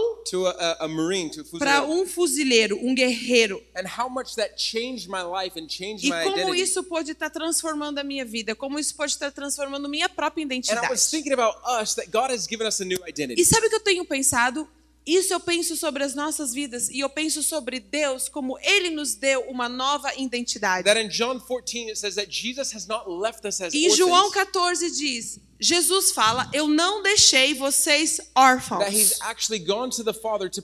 para 1.59 1.83
um 1.83 2.07
fuzileiro, 2.07 2.79
um 2.81 2.95
guerreiro. 2.95 3.63
And 3.75 3.85
how 3.85 4.09
much 4.09 4.35
that 4.35 4.55
changed 4.57 5.07
my 5.07 5.21
life 5.21 5.59
and 5.59 5.67
changed 5.67 6.03
E 6.05 6.09
my 6.09 6.23
como 6.23 6.55
isso 6.55 6.83
pode 6.83 7.11
estar 7.11 7.29
transformando 7.29 7.99
a 7.99 8.03
minha 8.03 8.25
vida, 8.25 8.55
como 8.55 8.79
isso 8.79 8.95
pode 8.95 9.11
estar 9.11 9.31
transformando 9.31 9.87
minha 9.87 10.09
própria 10.09 10.43
And 10.43 10.51
I 10.51 10.57
was 10.57 10.69
identidade. 10.69 11.09
thinking 11.11 11.33
about 11.33 11.55
us, 11.79 11.93
that 11.93 12.09
God 12.09 12.31
has 12.31 12.47
given 12.47 12.65
us 12.65 12.81
a 12.81 12.85
new 12.85 12.97
identity. 13.07 13.39
E 13.39 13.45
sabe 13.45 13.67
o 13.67 13.69
que 13.69 13.75
eu 13.75 13.79
tenho 13.83 14.03
pensado? 14.03 14.67
Isso 15.09 15.33
eu 15.33 15.39
penso 15.39 15.75
sobre 15.75 16.03
as 16.03 16.13
nossas 16.13 16.53
vidas 16.53 16.87
e 16.89 16.99
eu 16.99 17.09
penso 17.09 17.41
sobre 17.41 17.79
Deus 17.79 18.29
como 18.29 18.59
ele 18.59 18.91
nos 18.91 19.15
deu 19.15 19.41
uma 19.49 19.67
nova 19.67 20.13
identidade. 20.15 20.83
That 20.83 20.99
in 20.99 21.09
John 21.09 21.39
14 21.39 21.89
it 21.89 21.97
says 21.97 22.15
that 22.15 22.29
Jesus 22.29 22.73
has 22.75 22.85
not 22.85 23.09
left 23.09 23.47
us 23.47 23.59
as 23.59 23.73
E 23.73 23.87
em 23.87 23.95
João 23.95 24.27
orphans, 24.27 24.33
14 24.45 24.91
diz: 24.91 25.39
Jesus 25.59 26.11
fala, 26.11 26.49
eu 26.53 26.67
não 26.67 27.03
deixei 27.03 27.53
vocês 27.53 28.21
órfãos. 28.33 28.85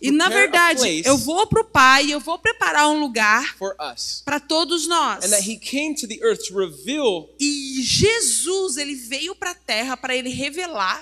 E 0.01 0.11
na 0.11 0.29
verdade, 0.29 1.01
eu 1.03 1.17
vou 1.17 1.45
pro 1.47 1.65
Pai, 1.65 2.13
eu 2.13 2.19
vou 2.19 2.39
preparar 2.39 2.87
um 2.89 2.99
lugar 2.99 3.57
para 4.23 4.39
todos 4.39 4.87
nós. 4.87 5.25
E 7.39 7.81
Jesus, 7.81 8.77
ele 8.77 8.95
veio 8.95 9.35
para 9.35 9.51
a 9.51 9.55
terra 9.55 9.97
para 9.97 10.15
ele 10.15 10.29
revelar 10.29 11.01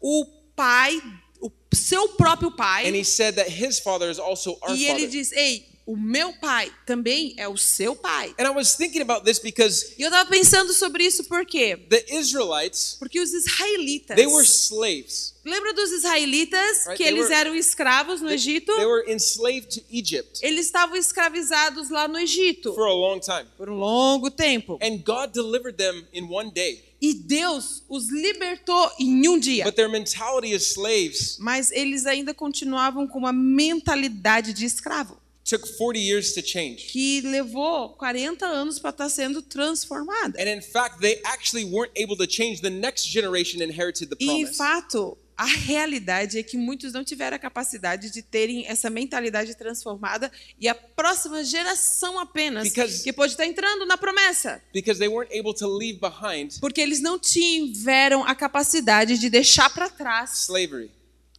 o 0.00 0.26
Pai, 0.56 1.00
o 1.46 1.76
seu 1.76 2.08
próprio 2.16 2.50
Pai. 2.50 2.86
and 2.86 2.94
he 2.96 3.04
said 3.04 3.36
that 3.36 3.48
his 3.48 3.78
Father 3.80 4.10
is 4.10 4.18
also 4.18 4.58
our 4.62 4.74
E 4.74 4.86
ele 4.86 5.00
Father. 5.00 5.10
diz: 5.10 5.32
Ei, 5.32 5.64
o 5.86 5.96
meu 5.96 6.32
pai 6.34 6.70
também 6.84 7.32
é 7.38 7.46
o 7.48 7.56
seu 7.56 7.94
pai. 7.94 8.34
And 8.38 8.44
I 8.44 8.50
was 8.50 8.74
thinking 8.74 9.00
about 9.00 9.24
this 9.24 9.38
because 9.38 9.94
E 9.96 10.02
eu 10.02 10.08
estava 10.08 10.28
pensando 10.28 10.72
sobre 10.72 11.04
isso 11.04 11.22
por 11.24 11.46
quê? 11.46 11.76
the 11.88 12.04
Israelites, 12.10 12.96
Porque 12.98 13.20
os 13.20 13.32
israelitas. 13.32 14.16
they 14.16 14.26
were 14.26 14.44
slaves. 14.44 15.34
Lembra 15.44 15.72
dos 15.74 15.92
israelitas 15.92 16.78
Right, 16.86 16.96
que 16.96 17.04
they 17.04 17.12
eles 17.12 17.26
were- 17.26 17.34
eram 17.34 17.54
escravos 17.54 18.20
no 18.20 18.26
They, 18.26 18.34
Egito? 18.34 18.74
they 18.74 18.84
were 18.84 19.08
enslaved 19.12 19.68
to 19.78 19.84
Egypt 19.88 20.40
Eles 20.42 20.66
estavam 20.66 20.96
escravizados 20.96 21.88
lá 21.88 22.08
no 22.08 22.18
Egito 22.18 22.74
for 22.74 22.88
a 22.88 22.92
long 22.92 23.20
time. 23.20 23.46
por 23.56 23.70
um 23.70 23.76
longo 23.78 24.28
tempo. 24.28 24.78
And 24.82 24.98
God 25.04 25.30
delivered 25.32 25.76
them 25.78 26.04
in 26.12 26.24
one 26.24 26.50
day. 26.50 26.84
E 27.00 27.14
Deus 27.14 27.84
os 27.88 28.08
libertou 28.10 28.90
em 28.98 29.28
um 29.28 29.38
dia. 29.38 29.64
But 29.64 29.76
their 29.76 29.88
mentality 29.88 30.52
as 30.54 30.72
slaves 30.72 31.36
Mas 31.38 31.70
eles 31.70 32.06
ainda 32.06 32.34
continuavam 32.34 33.06
com 33.06 33.18
uma 33.18 33.32
mentalidade 33.32 34.52
de 34.52 34.64
escravo, 34.64 35.16
took 35.48 35.66
40 35.78 35.98
years 36.00 36.32
to 36.34 36.42
change. 36.42 36.86
que 36.88 37.20
levou 37.22 37.90
40 37.90 38.44
anos 38.46 38.78
para 38.78 38.90
estar 38.90 39.08
sendo 39.08 39.40
transformada. 39.42 40.40
And 40.40 40.48
in 40.56 40.60
fact, 40.62 40.98
they 41.00 41.20
actually 41.24 41.64
weren't 41.64 41.92
able 41.96 42.16
to 42.16 42.26
change. 42.26 42.60
The 42.60 42.70
next 42.70 43.06
generation 43.08 43.62
inherited 43.62 44.08
the 44.10 44.16
E, 44.18 44.24
em 44.28 44.40
promise. 44.42 44.56
fato, 44.56 45.16
a 45.36 45.44
realidade 45.44 46.38
é 46.38 46.42
que 46.42 46.56
muitos 46.56 46.92
não 46.94 47.04
tiveram 47.04 47.36
a 47.36 47.38
capacidade 47.38 48.10
de 48.10 48.22
terem 48.22 48.66
essa 48.66 48.88
mentalidade 48.88 49.54
transformada 49.54 50.32
e 50.58 50.66
a 50.66 50.74
próxima 50.74 51.44
geração 51.44 52.18
apenas 52.18 52.68
Because- 52.70 53.04
que 53.04 53.12
pode 53.12 53.32
estar 53.34 53.44
entrando 53.46 53.84
na 53.84 53.98
promessa. 53.98 54.62
Because 54.72 54.98
they 54.98 55.08
weren't 55.08 55.32
able 55.38 55.52
to 55.54 55.68
leave 55.68 55.98
behind 56.00 56.58
Porque 56.58 56.80
eles 56.80 57.00
não 57.00 57.18
tiveram 57.18 58.24
a 58.24 58.34
capacidade 58.34 59.18
de 59.18 59.28
deixar 59.28 59.68
para 59.72 59.90
trás 59.90 60.44
slavery. 60.44 60.90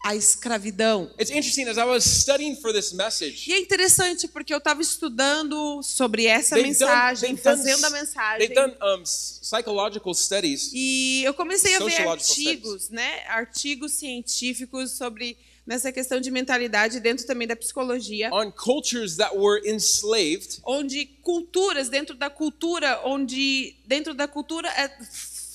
A 0.08 0.15
escravidão. 0.15 1.12
It's 1.20 1.30
interesting 1.30 1.67
as 1.67 1.78
I 1.78 1.84
was 1.84 2.06
studying 2.06 2.56
for 2.56 2.72
this 2.72 2.93
message. 2.93 3.50
E 3.50 3.54
é 3.54 3.60
interessante 3.60 4.26
porque 4.26 4.54
eu 4.54 4.58
estava 4.58 4.82
estudando 4.82 5.84
sobre 5.84 6.26
essa 6.26 6.56
they've 6.56 6.70
mensagem, 6.70 7.32
done, 7.32 7.41
fazendo 7.41 7.84
a 7.84 7.89
mensagem. 7.89 8.54
done 8.54 8.74
um, 8.82 9.04
psychological 9.04 10.13
studies 10.13 10.72
E 10.74 11.24
eu 11.26 11.34
comecei 11.34 11.76
a 11.76 11.80
ver 11.80 12.08
artigos, 12.08 12.89
né? 12.89 13.26
Artigos 13.28 13.93
científicos 13.93 14.91
sobre 14.91 15.38
nessa 15.65 15.91
questão 15.91 16.22
de 16.22 16.32
mentalidade 16.32 17.02
dentro 17.02 17.28
também 17.28 17.46
da 17.46 17.56
psicologia, 17.56 18.30
on 18.32 18.50
cultures 18.50 19.17
that 19.17 19.36
were 19.36 19.62
enslaved 19.70 20.62
onde 20.63 21.06
culturas 21.22 21.89
dentro 21.89 22.15
da 22.15 22.30
cultura, 22.30 23.02
onde 23.04 23.76
dentro 23.86 24.13
da 24.13 24.26
cultura 24.30 24.70
é, 24.70 24.89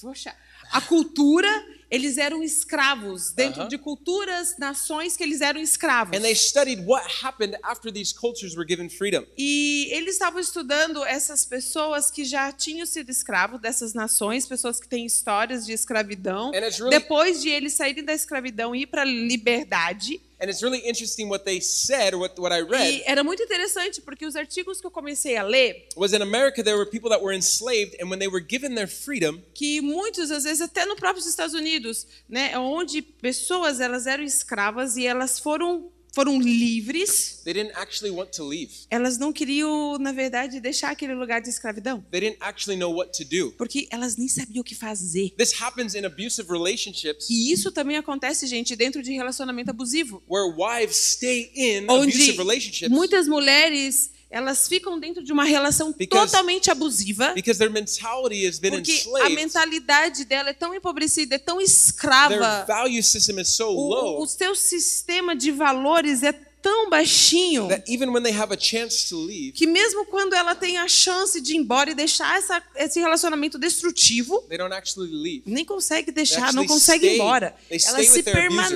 poxa, 0.03 0.37
a 0.71 0.81
cultura 0.83 1.49
eles 1.93 2.17
eram 2.17 2.43
escravos 2.43 3.33
dentro 3.33 3.61
Aham. 3.61 3.69
de 3.69 3.77
culturas, 3.77 4.57
nações 4.59 5.15
que 5.17 5.23
eles 5.23 5.41
eram 5.43 5.61
escravos. 5.61 6.17
and 6.17 6.23
they 6.23 6.35
studied 6.35 6.83
what 6.87 7.07
happened 7.23 7.55
after 7.63 7.93
these 7.93 8.15
cultures 8.15 8.57
were 8.57 8.67
given 8.67 8.89
freedom. 8.89 9.25
E 9.37 9.89
eles 9.93 10.15
estavam 10.15 10.41
estudando 10.41 11.05
essas 11.05 11.45
pessoas 11.45 12.11
que 12.11 12.25
já 12.25 12.51
tinham 12.51 12.87
sido 12.87 13.11
escravos 13.11 13.61
dessas 13.61 13.93
nações, 13.93 14.47
pessoas 14.47 14.81
que 14.81 14.89
têm 14.89 15.05
histórias 15.05 15.67
de 15.67 15.73
escravidão. 15.73 16.51
Really- 16.51 16.89
Depois 16.91 17.43
de 17.43 17.51
eles 17.51 17.75
saírem 17.75 18.03
da 18.03 18.15
escravidão 18.15 18.75
e 18.75 18.83
ir 18.83 18.87
para 18.87 19.03
a 19.03 19.05
liberdade. 19.05 20.21
And 20.43 20.51
it's 20.51 20.61
really 20.61 20.81
interesting 20.81 21.29
what 21.29 21.45
they 21.45 21.61
said, 21.61 22.17
what, 22.17 22.37
what 22.37 22.53
I 22.53 22.63
read, 22.63 22.95
E 22.95 23.03
era 23.07 23.23
muito 23.23 23.41
interessante 23.45 24.01
porque 24.01 24.27
os 24.27 24.35
artigos 24.35 24.81
que 24.81 24.87
eu 24.89 24.91
comecei 24.91 25.37
a 25.37 25.45
ler, 25.45 25.87
was 25.95 26.13
in 26.13 26.21
America 26.21 26.65
there 26.65 26.77
were 26.77 26.85
people 26.85 27.09
that 27.11 27.23
were 27.23 27.33
enslaved, 27.33 27.95
and 28.01 28.11
when 28.11 28.19
they 28.19 28.27
were 28.27 28.41
given 28.45 28.75
their 28.75 28.89
freedom, 28.89 29.41
que 29.55 29.81
muitos 29.81 30.33
às 30.33 30.43
vezes 30.43 30.61
até 30.61 30.85
no 30.85 30.97
próprio 30.97 31.25
Estados 31.25 31.55
Unidos, 31.55 32.09
né, 32.29 32.59
onde 32.59 33.01
pessoas 33.03 33.79
elas 33.79 34.09
eram 34.09 34.25
escravas 34.25 34.97
e 34.97 35.07
elas 35.07 35.39
foram 35.39 35.93
foram 36.15 36.39
livres, 36.41 37.41
they 37.45 37.55
didn't 37.55 37.73
actually 37.75 38.11
want 38.15 38.31
to 38.37 38.45
leave. 38.47 38.71
elas 38.91 39.19
não 39.19 39.33
queriam, 39.33 39.99
na 39.99 40.13
verdade, 40.13 40.61
deixar 40.61 40.91
aquele 40.91 41.15
lugar 41.15 41.41
de 41.41 41.49
escravidão, 41.49 42.05
They 42.11 42.21
didn't 42.21 42.39
actually 42.41 42.79
know 42.79 42.95
what 42.95 43.13
to 43.19 43.25
do. 43.25 43.53
porque 43.53 43.89
elas 43.91 44.17
nem 44.17 44.29
sabiam 44.29 44.61
o 44.61 44.65
que 44.65 44.75
fazer. 44.75 45.31
This 45.37 45.53
happens 45.61 45.95
in 45.95 46.05
abusive 46.05 46.49
relationships 46.51 47.29
E 47.31 47.53
isso 47.53 47.71
também 47.73 47.97
acontece, 47.97 48.47
gente, 48.47 48.77
dentro 48.77 49.03
de 49.03 49.13
relacionamento 49.13 49.71
abusivo, 49.71 50.23
where 50.29 50.53
wives 50.57 50.97
stay 50.97 51.51
in 51.55 51.87
onde 51.89 52.13
abusive 52.13 52.37
relationships 52.39 52.91
muitas 52.91 53.27
mulheres 53.27 54.11
elas 54.33 54.67
ficam 54.67 54.99
dentro 54.99 55.23
de 55.23 55.31
uma 55.33 55.45
relação 55.45 55.93
Because- 55.93 56.33
totalmente 56.33 56.71
abusiva, 56.71 57.35
porque 57.35 59.03
a 59.23 59.29
mentalidade 59.29 60.25
dela 60.25 60.51
é 60.51 60.55
tão 60.55 60.75
empobrecida, 60.75 61.35
é 61.35 61.39
tão 61.39 61.61
escrava, 61.61 62.65
value 62.67 63.03
system 63.03 63.41
is 63.41 63.49
so 63.49 63.69
o, 63.69 63.89
low 63.89 64.23
o 64.23 64.27
seu 64.27 64.55
sistema 64.55 65.37
de 65.37 65.51
valores 65.51 66.23
é 66.23 66.33
tão 66.33 66.89
baixinho 66.89 67.67
that 67.67 67.83
even 67.93 68.09
when 68.11 68.23
they 68.23 68.33
have 68.33 68.55
a 68.55 68.59
chance 68.59 69.09
to 69.09 69.19
leave, 69.19 69.51
que 69.53 69.67
mesmo 69.67 70.07
quando 70.07 70.33
ela 70.33 70.55
tem 70.55 70.79
a 70.79 70.87
chance 70.87 71.41
de 71.41 71.55
ir 71.55 71.57
embora 71.57 71.91
e 71.91 71.95
deixar 71.95 72.39
essa, 72.39 72.63
esse 72.77 73.01
relacionamento 73.01 73.59
destrutivo, 73.59 74.41
they 74.49 74.57
don't 74.57 74.73
actually 74.73 75.11
leave. 75.13 75.43
nem 75.45 75.65
consegue 75.65 76.13
deixar, 76.13 76.53
não 76.55 76.65
consegue 76.65 77.05
ir 77.05 77.09
stay- 77.11 77.17
embora. 77.17 77.55
they 77.69 77.79
Ela 77.85 78.05
se 78.05 78.23
their 78.23 78.47
abuser. 78.47 78.71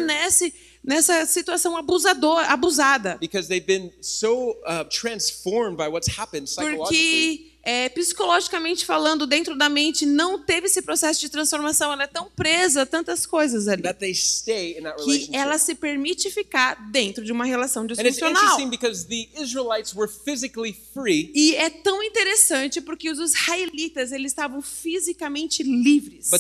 Nessa 0.86 1.26
situação 1.26 1.76
abusador, 1.76 2.38
abusada. 2.50 3.18
Because 3.20 3.48
they've 3.48 3.66
been 3.66 3.92
so 4.00 4.56
uh, 4.64 4.84
transformed 4.88 5.76
by 5.76 5.88
what's 5.88 6.08
happened 6.08 6.48
psychologically 6.48 7.38
Porque, 7.38 7.56
é, 7.66 7.88
psicologicamente 7.88 8.86
falando, 8.86 9.26
dentro 9.26 9.58
da 9.58 9.68
mente, 9.68 10.06
não 10.06 10.38
teve 10.38 10.66
esse 10.68 10.80
processo 10.80 11.20
de 11.20 11.28
transformação. 11.28 11.92
Ela 11.92 12.04
é 12.04 12.06
tão 12.06 12.30
presa 12.30 12.82
a 12.82 12.86
tantas 12.86 13.26
coisas 13.26 13.66
ali 13.66 13.82
que 15.04 15.30
ela 15.32 15.58
se 15.58 15.74
permite 15.74 16.30
ficar 16.30 16.76
dentro 16.92 17.24
de 17.24 17.32
uma 17.32 17.44
relação 17.44 17.84
disfuncional. 17.84 18.56
E 21.34 21.56
é 21.56 21.68
tão 21.68 22.04
interessante 22.04 22.80
porque 22.80 23.10
os 23.10 23.18
israelitas 23.18 24.12
eles 24.12 24.30
estavam 24.30 24.62
fisicamente 24.62 25.64
livres, 25.64 26.30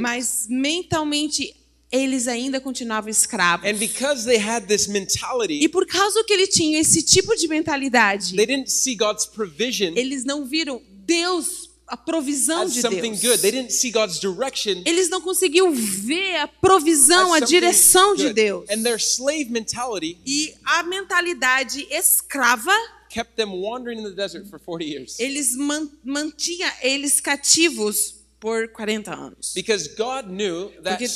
mas 0.00 0.46
mentalmente 0.50 1.54
eles 1.92 2.28
ainda 2.28 2.60
continuavam 2.60 3.10
escravos. 3.10 3.66
and 3.68 3.74
because 3.78 4.24
they 4.24 4.38
had 4.38 4.66
this 4.66 4.86
mentality, 4.86 5.60
E 5.62 5.68
por 5.68 5.86
causa 5.86 6.22
que 6.24 6.32
ele 6.32 6.46
tinha 6.46 6.78
esse 6.80 7.02
tipo 7.02 7.34
de 7.36 7.48
mentalidade, 7.48 8.36
they 8.36 8.46
didn't 8.46 8.70
see 8.70 8.94
God's 8.94 9.26
provision 9.26 9.92
eles 9.96 10.24
não 10.24 10.44
viram 10.44 10.80
Deus 11.04 11.68
a 11.88 11.96
provisão 11.96 12.66
de 12.66 12.80
Deus. 12.82 13.20
good. 13.20 13.38
They 13.42 13.50
didn't 13.50 13.72
see 13.72 13.90
God's 13.90 14.20
direction 14.20 14.80
Eles 14.86 15.08
não 15.10 15.20
conseguiam 15.20 15.72
ver 15.74 16.36
a 16.36 16.46
provisão, 16.46 17.32
a 17.34 17.40
direção 17.40 18.14
de. 18.14 18.32
Deus. 18.32 18.70
And 18.70 18.84
their 18.84 18.96
slave 19.00 19.50
mentality 19.50 20.16
E 20.24 20.54
a 20.64 20.84
mentalidade 20.84 21.88
escrava, 21.90 22.70
kept 23.08 23.34
them 23.34 23.50
wandering 23.60 23.98
in 23.98 24.04
the 24.04 24.14
desert 24.14 24.46
for 24.48 24.60
40 24.60 24.84
years. 24.84 25.18
eles 25.18 25.56
man, 25.56 25.90
mantinha 26.04 26.72
eles 26.80 27.20
cativos 27.20 28.14
por 28.38 28.68
40 28.68 29.12
anos. 29.12 29.52
Because 29.52 29.88
God 29.96 30.28
knew 30.28 30.70
that, 30.84 30.96
Porque 30.96 31.08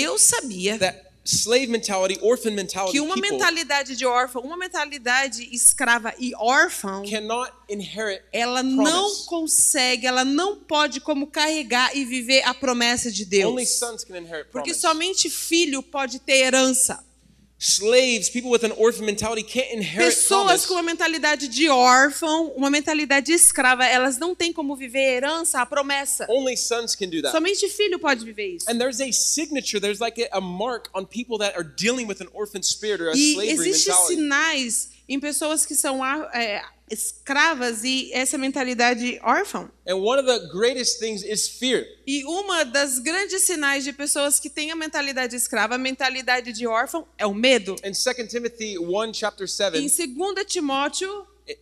Deus 0.00 0.22
sabia 0.22 0.78
slave 1.24 1.68
mentality, 1.68 2.18
orphan 2.20 2.50
mentality 2.50 2.92
que 2.92 3.00
uma 3.00 3.16
mentalidade 3.16 3.96
de 3.96 4.04
órfão, 4.04 4.42
uma 4.42 4.56
mentalidade 4.56 5.48
escrava 5.52 6.12
e 6.18 6.34
órfão, 6.36 7.04
ela 8.32 8.62
não 8.62 9.24
consegue, 9.26 10.06
ela 10.06 10.24
não 10.24 10.56
pode 10.56 11.00
como 11.00 11.26
carregar 11.26 11.96
e 11.96 12.04
viver 12.04 12.42
a 12.42 12.52
promessa 12.52 13.10
de 13.10 13.22
Only 13.44 13.64
Deus. 13.64 13.68
sons 13.70 14.04
can 14.04 14.18
inherit 14.18 14.48
Porque 14.50 14.74
somente 14.74 15.30
filho 15.30 15.82
pode 15.82 16.18
ter 16.18 16.38
herança. 16.38 17.04
Slaves, 17.64 18.28
people 18.28 18.50
with 18.50 18.64
an 18.64 18.72
orphan 18.72 19.06
mentality 19.06 19.44
can't 19.44 19.72
inherit 19.72 20.08
Pessoas 20.08 20.66
com 20.66 20.74
uma 20.74 20.82
mentalidade 20.82 21.46
de 21.46 21.68
órfão, 21.68 22.48
uma 22.56 22.68
mentalidade 22.68 23.32
escrava, 23.32 23.86
elas 23.86 24.18
não 24.18 24.34
têm 24.34 24.52
como 24.52 24.74
viver 24.74 24.98
a 24.98 25.12
herança, 25.12 25.60
a 25.60 25.64
promessa. 25.64 26.26
Only 26.28 26.56
sons 26.56 26.96
can 26.96 27.08
do 27.08 27.22
that. 27.22 27.30
Somente 27.30 27.68
filho 27.68 28.00
pode 28.00 28.24
viver 28.24 28.56
isso. 28.56 28.68
And 28.68 28.78
there's 28.78 29.00
a 29.00 29.12
signature, 29.12 29.80
there's 29.80 30.00
like 30.00 30.20
a, 30.20 30.38
a 30.38 30.40
mark 30.40 30.90
on 30.92 31.06
people 31.06 31.38
that 31.38 31.56
are 31.56 31.62
dealing 31.62 32.08
with 32.08 32.20
an 32.20 32.26
orphan 32.32 32.64
spirit 32.64 33.00
or 33.00 33.10
a 33.10 33.16
E 33.16 33.34
slavery 33.34 33.68
existem 33.68 33.94
mentality. 33.94 34.14
sinais 34.16 34.90
em 35.08 35.20
pessoas 35.20 35.64
que 35.64 35.76
são 35.76 36.04
é, 36.34 36.64
escravas 36.92 37.82
e 37.84 38.12
essa 38.12 38.36
mentalidade 38.36 39.18
órfã. 39.22 39.70
And 39.86 39.96
one 39.96 40.20
of 40.20 40.26
the 40.26 40.46
greatest 40.48 40.98
things 40.98 41.24
is 41.24 41.48
fear. 41.48 41.86
E 42.06 42.22
uma 42.24 42.64
das 42.64 42.98
grandes 42.98 43.42
sinais 43.42 43.82
de 43.82 43.92
pessoas 43.94 44.38
que 44.38 44.50
têm 44.50 44.70
a 44.70 44.76
mentalidade 44.76 45.34
escrava, 45.34 45.76
a 45.76 45.78
mentalidade 45.78 46.52
de 46.52 46.66
órfão, 46.66 47.08
é 47.16 47.26
o 47.26 47.32
medo. 47.32 47.76
In 47.82 47.92
2 47.92 48.28
Timothy 48.28 48.78
1, 48.78 49.14
chapter 49.14 49.48
7, 49.48 49.78
Em 49.78 49.88
2 49.88 50.46
Timóteo, 50.46 51.26
eh, 51.48 51.58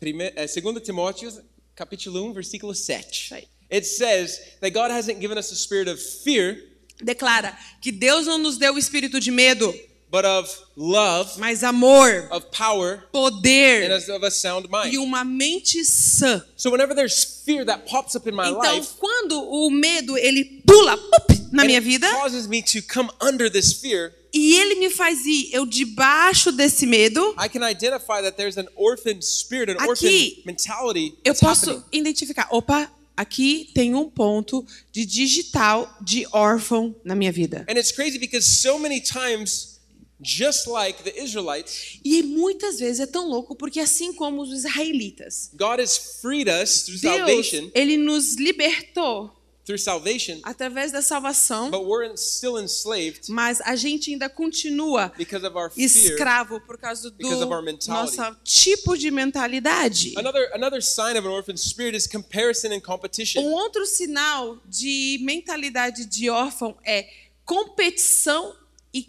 2 0.00 0.82
Timóteo, 0.84 1.32
capítulo 1.74 2.28
1, 2.30 2.34
versículo 2.34 2.74
7. 2.74 3.34
Right. 3.34 3.48
It 3.72 3.86
says 3.86 4.38
that 4.60 4.72
God 4.72 4.90
hasn't 4.90 5.18
given 5.18 5.38
us 5.38 5.50
a 5.50 5.56
spirit 5.56 5.88
of 5.90 5.98
fear, 5.98 6.62
declara 7.02 7.56
que 7.80 7.90
Deus 7.90 8.26
não 8.26 8.36
nos 8.36 8.58
deu 8.58 8.74
o 8.74 8.78
espírito 8.78 9.18
de 9.18 9.30
medo, 9.30 9.74
but 10.10 10.24
of 10.24 10.48
love, 10.76 11.38
mas 11.38 11.62
amor, 11.62 12.28
of 12.30 12.46
power, 12.50 12.94
and 12.94 13.12
poder 13.12 13.92
as- 13.92 14.08
of 14.08 14.24
a 14.24 14.30
sound 14.30 14.68
mind. 14.70 14.92
e 14.94 14.98
uma 14.98 15.24
mente 15.24 15.84
sã. 15.84 16.42
So 16.56 16.70
whenever 16.70 16.94
there's 16.94 17.42
fear 17.44 17.64
that 17.66 17.84
pops 17.86 18.14
up 18.14 18.26
in 18.28 18.34
my 18.34 18.48
Então, 18.48 18.76
life, 18.76 18.88
quando 18.98 19.38
o 19.40 19.70
medo 19.70 20.16
ele 20.16 20.62
pula 20.66 20.96
pup, 20.96 21.34
na 21.52 21.62
and 21.62 21.66
minha 21.66 21.80
vida 21.80 22.08
causes 22.12 22.46
me 22.46 22.62
to 22.62 22.80
come 22.82 23.10
under 23.20 23.50
this 23.50 23.72
fear, 23.74 24.14
e 24.32 24.54
ele 24.56 24.76
me 24.76 24.90
faz 24.90 25.24
ir 25.26 25.50
eu 25.52 25.64
debaixo 25.66 26.52
desse 26.52 26.86
medo, 26.86 27.34
I 27.38 27.48
can 27.48 27.62
identify 27.68 28.20
that 28.22 28.32
there's 28.36 28.56
an 28.58 28.68
orphan 28.76 29.20
spirit, 29.22 29.70
an 29.70 29.76
Aqui, 29.90 30.42
eu 31.24 31.34
posso 31.34 31.70
happening. 31.70 31.84
identificar, 31.92 32.48
opa, 32.50 32.90
aqui 33.16 33.70
tem 33.74 33.94
um 33.94 34.08
ponto 34.08 34.64
de 34.92 35.04
digital 35.06 35.88
de 36.00 36.26
órfão 36.32 36.94
na 37.04 37.14
minha 37.14 37.32
vida. 37.32 37.64
And 37.68 37.74
it's 37.78 37.90
crazy 37.92 38.18
because 38.18 38.46
so 38.60 38.78
many 38.78 39.00
times, 39.00 39.77
just 40.20 40.66
like 40.66 41.02
the 41.02 41.22
Israelites, 41.22 41.98
E 42.04 42.22
muitas 42.22 42.78
vezes 42.78 43.00
é 43.00 43.06
tão 43.06 43.28
louco 43.28 43.54
porque 43.54 43.80
assim 43.80 44.12
como 44.12 44.42
os 44.42 44.52
israelitas, 44.52 45.50
God 45.54 45.80
has 45.80 46.18
freed 46.20 46.48
us 46.48 46.82
through 46.82 47.00
Deus, 47.00 47.16
salvation, 47.16 47.70
ele 47.74 47.96
nos 47.96 48.34
libertou 48.34 49.32
through 49.64 49.78
salvation, 49.78 50.40
através 50.44 50.90
da 50.90 51.02
salvação, 51.02 51.70
but 51.70 51.84
we're 51.84 52.16
still 52.16 52.58
enslaved 52.58 53.28
mas 53.28 53.60
a 53.60 53.76
gente 53.76 54.10
ainda 54.10 54.26
continua 54.26 55.12
because 55.18 55.44
of 55.46 55.54
our 55.54 55.70
fear. 55.70 55.84
escravo 55.86 56.58
por 56.62 56.78
causa 56.78 57.10
do 57.10 57.16
Because 57.18 57.42
of 57.42 57.52
our 57.52 57.62
mentality. 57.62 58.16
nosso 58.16 58.36
tipo 58.42 58.96
de 58.96 59.10
mentalidade. 59.10 60.14
Another 60.16 60.50
another 60.54 60.80
sign 60.82 61.18
of 61.18 61.26
an 61.28 61.30
orphan 61.32 61.56
spirit 61.58 61.94
is 61.94 62.06
comparison 62.06 62.72
and 62.72 62.80
competition. 62.80 63.42
Um 63.42 63.52
outro 63.52 63.84
sinal 63.84 64.58
de 64.66 65.18
mentalidade 65.20 66.06
de 66.06 66.30
órfão 66.30 66.74
é 66.82 67.06
competição 67.44 68.56
e 68.94 69.02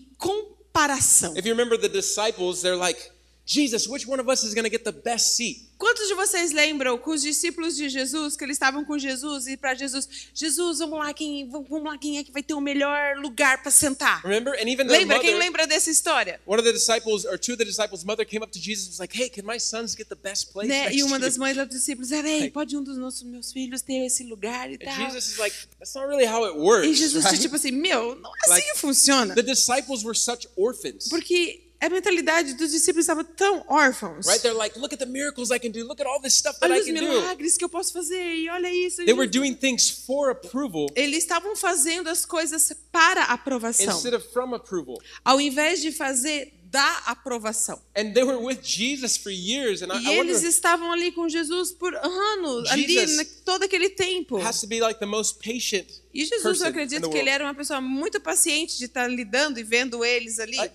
If 1.35 1.45
you 1.45 1.51
remember 1.51 1.77
the 1.77 1.89
disciples, 1.89 2.61
they're 2.61 2.75
like, 2.75 3.11
Jesus, 3.49 3.87
which 3.87 4.07
one 4.07 4.19
of 4.19 4.29
us 4.29 4.43
is 4.43 4.53
going 4.53 4.63
to 4.63 4.69
get 4.69 4.83
the 4.83 4.91
best 4.91 5.35
seat? 5.35 5.67
Quantos 5.75 6.07
de 6.07 6.13
vocês 6.13 6.51
lembram 6.51 6.99
com 6.99 7.09
os 7.09 7.23
discípulos 7.23 7.75
de 7.75 7.89
Jesus 7.89 8.37
que 8.37 8.43
eles 8.43 8.57
estavam 8.57 8.85
com 8.85 8.99
Jesus 8.99 9.47
e 9.47 9.57
para 9.57 9.73
Jesus, 9.73 10.07
Jesus, 10.35 10.77
vamos 10.77 10.99
lá 10.99 11.11
quem, 11.15 11.49
vamos 11.49 11.83
lá 11.83 11.97
quem 11.97 12.19
é 12.19 12.23
que 12.23 12.31
vai 12.31 12.43
ter 12.43 12.53
o 12.53 12.61
melhor 12.61 13.17
lugar 13.17 13.63
para 13.63 13.71
sentar? 13.71 14.21
Remember? 14.21 14.53
And 14.53 14.69
even 14.69 14.85
Lembra 14.85 15.19
quem 15.19 15.31
mother, 15.31 15.45
lembra 15.45 15.65
dessa 15.65 15.89
história? 15.89 16.39
one 16.45 16.59
of 16.59 16.63
the 16.63 16.73
disciples 16.73 17.25
or 17.25 17.39
two 17.39 17.53
of 17.53 17.57
the 17.57 17.65
disciples' 17.65 18.03
mother 18.03 18.23
came 18.23 18.43
up 18.43 18.51
to 18.51 18.59
Jesus 18.59 18.85
and 18.85 18.91
was 18.91 18.99
like, 18.99 19.17
Hey, 19.17 19.29
can 19.29 19.43
my 19.47 19.57
sons 19.57 19.95
get 19.95 20.09
the 20.09 20.15
best 20.15 20.53
place? 20.53 20.67
Né? 20.69 20.93
E 20.93 21.01
uma 21.01 21.17
das 21.17 21.35
you?" 21.35 21.39
mães 21.39 21.57
dos 21.57 21.69
discípulos 21.69 22.11
era, 22.11 22.29
ei, 22.29 22.51
pode 22.51 22.77
um 22.77 22.83
dos 22.83 22.99
nossos 22.99 23.23
meus 23.23 23.51
filhos 23.51 23.81
ter 23.81 24.05
esse 24.05 24.23
lugar 24.25 24.69
e 24.69 24.75
And 24.75 24.85
tal. 24.85 25.05
Jesus 25.07 25.31
is 25.31 25.37
like, 25.39 25.55
that's 25.79 25.95
not 25.95 26.05
really 26.07 26.27
how 26.27 26.45
it 26.45 26.55
works. 26.55 26.87
E 26.87 26.93
Jesus 26.93 27.25
right? 27.25 27.41
tipo 27.41 27.55
assim, 27.55 27.71
meu, 27.71 28.15
não 28.15 28.29
é 28.29 28.53
assim 28.53 28.73
que 28.73 28.77
funciona. 28.77 29.33
The 29.33 29.41
disciples 29.41 30.03
were 30.03 30.15
such 30.15 30.47
orphans. 30.55 31.07
Porque 31.07 31.68
a 31.81 31.89
mentalidade 31.89 32.53
dos 32.55 32.71
discípulos 32.71 33.03
estava 33.03 33.23
tão 33.23 33.63
órfãos. 33.67 34.25
Right? 34.27 34.41
They're 34.41 34.57
like, 34.57 34.77
look 34.77 34.93
at 34.93 34.99
the 34.99 35.05
miracles 35.05 35.49
I 35.51 35.59
can 35.59 35.71
do. 35.71 35.85
Look 35.87 36.01
at 36.01 36.07
all 36.07 36.21
this 36.21 36.33
stuff 36.33 36.59
that 36.59 36.65
Olha 36.71 36.77
I 36.77 36.81
os 36.81 36.85
can 36.87 36.93
do. 36.95 37.01
milagres 37.01 37.57
que 37.57 37.63
eu 37.63 37.69
posso 37.69 37.93
fazer 37.93 38.35
e 38.35 38.49
olha 38.49 38.69
isso. 38.71 38.97
They 39.05 39.13
were 39.13 39.25
gente. 39.25 39.37
doing 39.39 39.53
things 39.55 39.89
for 39.89 40.29
approval 40.31 40.87
Eles 40.95 41.19
estavam 41.23 41.55
fazendo 41.55 42.09
as 42.09 42.25
coisas 42.25 42.71
para 42.91 43.23
aprovação, 43.23 43.85
instead 43.95 44.15
of 44.15 44.27
from 44.33 44.53
approval. 44.53 44.99
ao 45.23 45.39
invés 45.39 45.81
de 45.81 45.91
fazer 45.91 46.53
da 46.71 46.97
aprovação. 47.07 47.81
And 47.97 48.13
they 48.13 48.23
were 48.23 48.37
with 48.37 48.59
Jesus 48.61 49.17
for 49.17 49.31
years. 49.31 49.81
And 49.81 49.87
I, 49.91 50.03
E 50.05 50.19
eles 50.19 50.43
estavam 50.43 50.91
ali 50.91 51.11
com 51.11 51.27
Jesus 51.27 51.71
por 51.71 51.95
anos, 51.95 52.69
ali 52.69 52.87
Jesus 52.87 53.17
na, 53.17 53.25
todo 53.43 53.63
aquele 53.63 53.89
tempo. 53.89 54.37
has 54.37 54.61
to 54.61 54.67
be 54.67 54.79
like 54.79 54.99
the 54.99 55.05
most 55.07 55.39
patient 55.43 55.87
E 56.13 56.25
Jesus, 56.25 56.61
eu 56.61 56.67
acredito 56.67 57.09
que 57.09 57.17
ele 57.17 57.29
era 57.29 57.43
uma 57.43 57.55
pessoa 57.55 57.81
muito 57.81 58.19
paciente 58.21 58.77
de 58.77 58.85
estar 58.85 59.07
lidando 59.07 59.59
e 59.59 59.63
vendo 59.63 60.03
eles 60.05 60.39
ali. 60.39 60.57
I- 60.59 60.71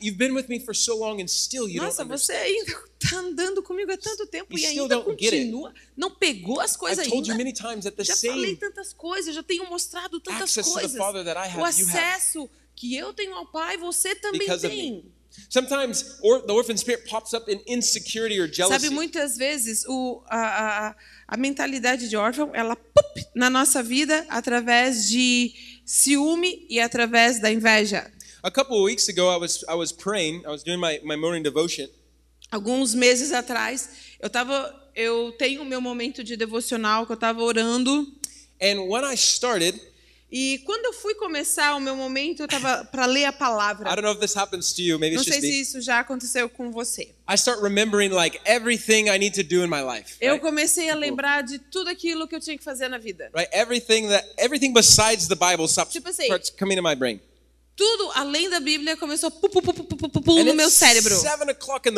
you've 0.00 0.18
been 0.18 0.34
with 0.34 0.48
me 0.48 0.58
for 0.58 0.74
so 0.74 0.96
long 0.98 1.20
and 1.20 1.28
still 1.28 1.68
you 1.68 1.80
Nossa, 1.82 2.04
don't 2.04 2.18
você 2.18 2.32
ainda 2.32 2.72
está 3.00 3.16
andando 3.18 3.62
comigo 3.62 3.92
há 3.92 3.96
tanto 3.96 4.26
tempo 4.26 4.52
You 4.52 4.58
e 4.58 4.66
ainda 4.66 5.00
continua. 5.00 5.72
Não 5.96 6.10
pegou 6.10 6.60
as 6.60 6.76
coisas 6.76 7.04
I've 7.04 7.10
told 7.10 7.28
you 7.28 7.32
ainda. 7.32 7.44
many 7.44 7.52
times 7.52 7.84
that 7.84 7.96
the 7.96 8.04
Já 8.04 8.16
falei 8.16 8.56
tantas 8.56 8.92
coisas, 8.92 9.34
já 9.34 9.42
tenho 9.42 9.68
mostrado 9.68 10.20
tantas 10.20 10.42
access 10.42 10.66
to 10.66 10.74
the 10.74 10.80
coisas. 10.80 10.98
Father 10.98 11.24
that 11.24 11.38
I 11.38 11.48
have, 11.48 11.60
o 11.60 11.80
you 11.80 11.86
have. 11.88 11.98
acesso 11.98 12.50
que 12.74 12.96
eu 12.96 13.12
tenho 13.12 13.34
ao 13.34 13.46
Pai, 13.46 13.76
você 13.76 14.14
também 14.14 14.46
tem. 14.58 14.92
me. 14.92 15.18
Sometimes 15.48 16.18
or, 16.22 16.42
the 16.42 16.52
orphan 16.52 16.76
spirit 16.76 17.08
pops 17.08 17.32
up 17.32 17.48
in 17.50 17.60
insecurity 17.66 18.40
or 18.40 18.48
jealousy. 18.52 18.80
Sabe, 18.80 18.94
muitas 18.94 19.36
vezes 19.36 19.84
o, 19.86 20.22
a, 20.26 20.88
a, 20.88 20.96
a 21.28 21.36
mentalidade 21.36 22.08
de 22.08 22.16
órfão, 22.16 22.50
ela 22.54 22.74
pup, 22.74 23.26
na 23.34 23.48
nossa 23.48 23.82
vida 23.82 24.26
através 24.28 25.08
de 25.08 25.52
ciúme 25.84 26.66
e 26.68 26.80
através 26.80 27.40
da 27.40 27.50
inveja. 27.52 28.10
A 28.42 28.50
couple 28.50 28.76
of 28.76 28.84
weeks 28.84 29.08
ago, 29.08 29.28
I 29.34 29.36
was 29.36 29.64
I 29.68 29.74
was 29.74 29.92
praying. 29.92 30.44
I 30.46 30.50
was 30.50 30.62
doing 30.62 30.78
my, 30.80 31.00
my 31.04 31.16
morning 31.16 31.42
devotion, 31.42 31.88
Alguns 32.50 32.94
meses 32.94 33.32
atrás, 33.32 33.90
eu 34.20 34.30
tava, 34.30 34.74
eu 34.94 35.32
tenho 35.38 35.60
o 35.60 35.64
meu 35.66 35.80
momento 35.82 36.24
de 36.24 36.34
devocional 36.36 37.04
que 37.04 37.12
eu 37.12 37.14
estava 37.14 37.42
orando 37.42 38.06
and 38.62 38.80
when 38.88 39.04
I 39.04 39.14
started, 39.16 39.78
e 40.32 40.58
quando 40.64 40.86
eu 40.86 40.92
fui 40.94 41.14
começar 41.14 41.74
o 41.76 41.80
meu 41.80 41.94
momento, 41.94 42.40
eu 42.40 42.44
estava 42.46 42.84
para 42.86 43.04
ler 43.06 43.26
a 43.26 43.28
I 43.28 43.32
palavra. 43.32 43.90
don't 43.90 44.02
know 44.02 44.12
if 44.12 44.18
this 44.20 44.34
happens 44.34 44.72
to 44.72 44.80
you. 44.82 44.98
Maybe 44.98 45.16
Não 45.16 45.24
sei 45.24 45.40
se 45.42 45.60
isso 45.60 45.80
já 45.82 45.98
aconteceu 46.00 46.48
com 46.48 46.70
você. 46.70 47.14
I 47.28 47.34
start 47.34 47.60
remembering 47.62 48.10
like 48.12 48.38
everything 48.46 49.08
I 49.10 49.18
need 49.18 49.34
to 49.34 49.42
do 49.42 49.62
in 49.62 49.68
my 49.68 49.82
life. 49.82 50.16
Eu 50.20 50.34
Right? 50.34 50.40
comecei 50.42 50.88
a 50.88 50.94
lembrar 50.94 51.42
de 51.42 51.58
tudo 51.58 51.90
aquilo 51.90 52.26
que 52.26 52.34
eu 52.34 52.40
tinha 52.40 52.56
que 52.56 52.64
fazer 52.64 52.88
na 52.88 52.96
vida. 52.98 53.30
right? 53.34 53.50
Everything 53.52 54.08
that 54.08 54.26
everything 54.38 54.72
besides 54.72 55.28
the 55.28 55.34
Bible 55.36 55.66
stops 55.68 55.92
Tipo 55.92 56.08
assim, 56.08 56.28
coming 56.58 56.76
to 56.76 56.82
my 56.82 56.94
brain. 56.94 57.20
Tudo 57.78 58.10
além 58.16 58.50
da 58.50 58.58
Bíblia 58.58 58.96
começou 58.96 59.30
pu, 59.30 59.48
pu, 59.48 59.62
pu, 59.62 60.44
no 60.44 60.52
meu 60.52 60.68
cérebro. 60.68 61.14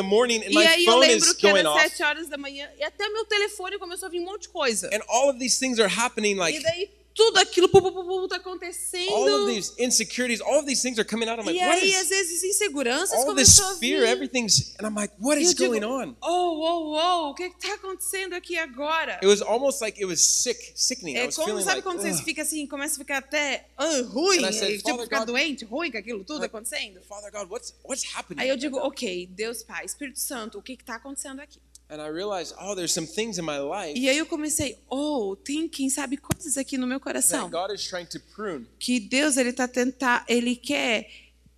morning, 0.05 0.43
E 0.47 0.59
aí 0.59 0.85
eu 0.85 0.99
lembro 0.99 1.35
que 1.35 1.47
era 1.47 1.73
sete 1.73 2.03
horas 2.03 2.29
da 2.29 2.37
manhã 2.37 2.69
e 2.79 2.85
até 2.85 3.09
meu 3.09 3.25
telefone 3.25 3.79
começou 3.79 4.07
a 4.07 4.11
vir 4.11 4.21
um 4.21 4.27
monte 4.27 4.43
de 4.43 4.49
coisa. 4.51 4.91
and 4.93 5.01
all 5.09 5.31
of 5.31 5.39
these 5.39 5.59
things 5.59 5.81
are 5.81 5.89
happening. 5.91 6.35
Like 6.35 6.59
E 6.59 6.63
daí 6.63 6.91
tudo 7.21 7.39
aquilo 7.39 7.69
pu, 7.69 7.83
pu, 7.83 7.93
pu, 7.93 8.03
pu, 8.05 8.29
tá 8.29 8.37
all 8.37 8.41
of 8.41 8.47
acontecendo. 8.47 9.47
these 9.47 9.73
insecurities, 9.79 10.41
all 10.41 10.59
of 10.59 10.67
these 10.67 10.81
things 10.81 10.99
are 10.99 11.05
coming 11.05 11.29
out. 11.29 11.39
I'm 11.39 11.45
like, 11.45 11.59
E 11.59 11.61
aí 11.63 11.91
is 11.91 11.97
às 11.97 12.09
vezes 12.09 12.43
inseguranças 12.43 13.13
all 13.13 13.35
this 13.35 13.59
começou 13.61 13.79
fear? 13.79 14.05
Everything's, 14.05 14.75
and 14.79 14.87
I'm 14.87 14.95
like, 14.95 15.13
what 15.19 15.39
is 15.39 15.55
digo, 15.55 15.69
going 15.69 15.85
on? 15.85 16.17
Oh, 16.23 16.61
oh, 16.63 16.97
oh, 16.97 17.31
o 17.31 17.35
que 17.35 17.45
está 17.45 17.75
acontecendo 17.75 18.35
aqui 18.35 18.57
agora? 18.57 19.19
It 19.23 19.27
was 19.27 19.43
almost 19.43 19.83
like 19.83 20.01
it 20.01 20.07
was 20.07 20.21
sick, 20.21 20.73
sickening. 20.75 21.17
I 21.17 21.21
É 21.21 21.27
was 21.27 21.37
como, 21.37 21.49
feeling 21.49 21.63
sabe 21.65 21.77
like, 21.77 21.83
quando 21.83 22.01
você 22.01 22.11
"Ugh." 22.11 22.25
fica 22.25 22.43
assim, 22.43 22.67
começa 22.67 22.95
a 22.95 22.99
ficar 22.99 23.19
até 23.19 23.67
ah, 23.77 24.01
ruim, 24.09 24.39
I 24.45 24.53
said, 24.53 24.77
tipo, 24.79 24.89
"Father 24.91 25.05
ficar 25.05 25.19
God- 25.21 25.27
doente, 25.27 25.65
ruim 25.67 25.91
com 25.91 25.99
aquilo 25.99 26.25
tudo 26.25 26.41
Like, 26.41 26.47
acontecendo? 26.55 27.01
Father 27.03 27.31
God, 27.31 27.51
what's 27.51 27.75
what's 27.85 28.05
happening? 28.15 28.41
Aí 28.43 28.49
eu 28.49 28.57
digo, 28.57 28.79
ok, 28.79 29.27
Deus 29.31 29.63
Pai, 29.63 29.85
Espírito 29.85 30.19
Santo, 30.21 30.59
o 30.59 30.63
que 30.63 30.73
está 30.73 30.95
acontecendo 30.97 31.41
aqui? 31.41 31.61
And 31.91 32.01
I 32.01 32.09
realized, 32.09 32.55
oh, 32.61 32.75
there's 32.77 32.93
some 32.95 33.07
things 33.07 33.37
in 33.39 33.45
my 33.45 33.59
life 33.59 33.99
E 33.99 34.09
aí 34.09 34.17
eu 34.17 34.27
comecei, 34.27 34.79
oh, 34.89 35.35
tem 35.37 35.69
quem 35.69 35.91
sabe 35.91 36.17
coisas 36.17 36.57
aqui 36.57 36.79
no 36.79 36.87
meu 36.87 37.01
coração 37.01 37.51
that 37.51 37.69
God 37.69 37.75
is 37.75 37.85
trying 37.85 38.07
to 38.07 38.21
prune. 38.35 38.65
que 38.79 39.01
Deus 39.01 39.37
ele 39.37 39.53
tá 39.53 39.67
tentar, 39.67 40.25
ele 40.29 40.55
quer 40.55 41.11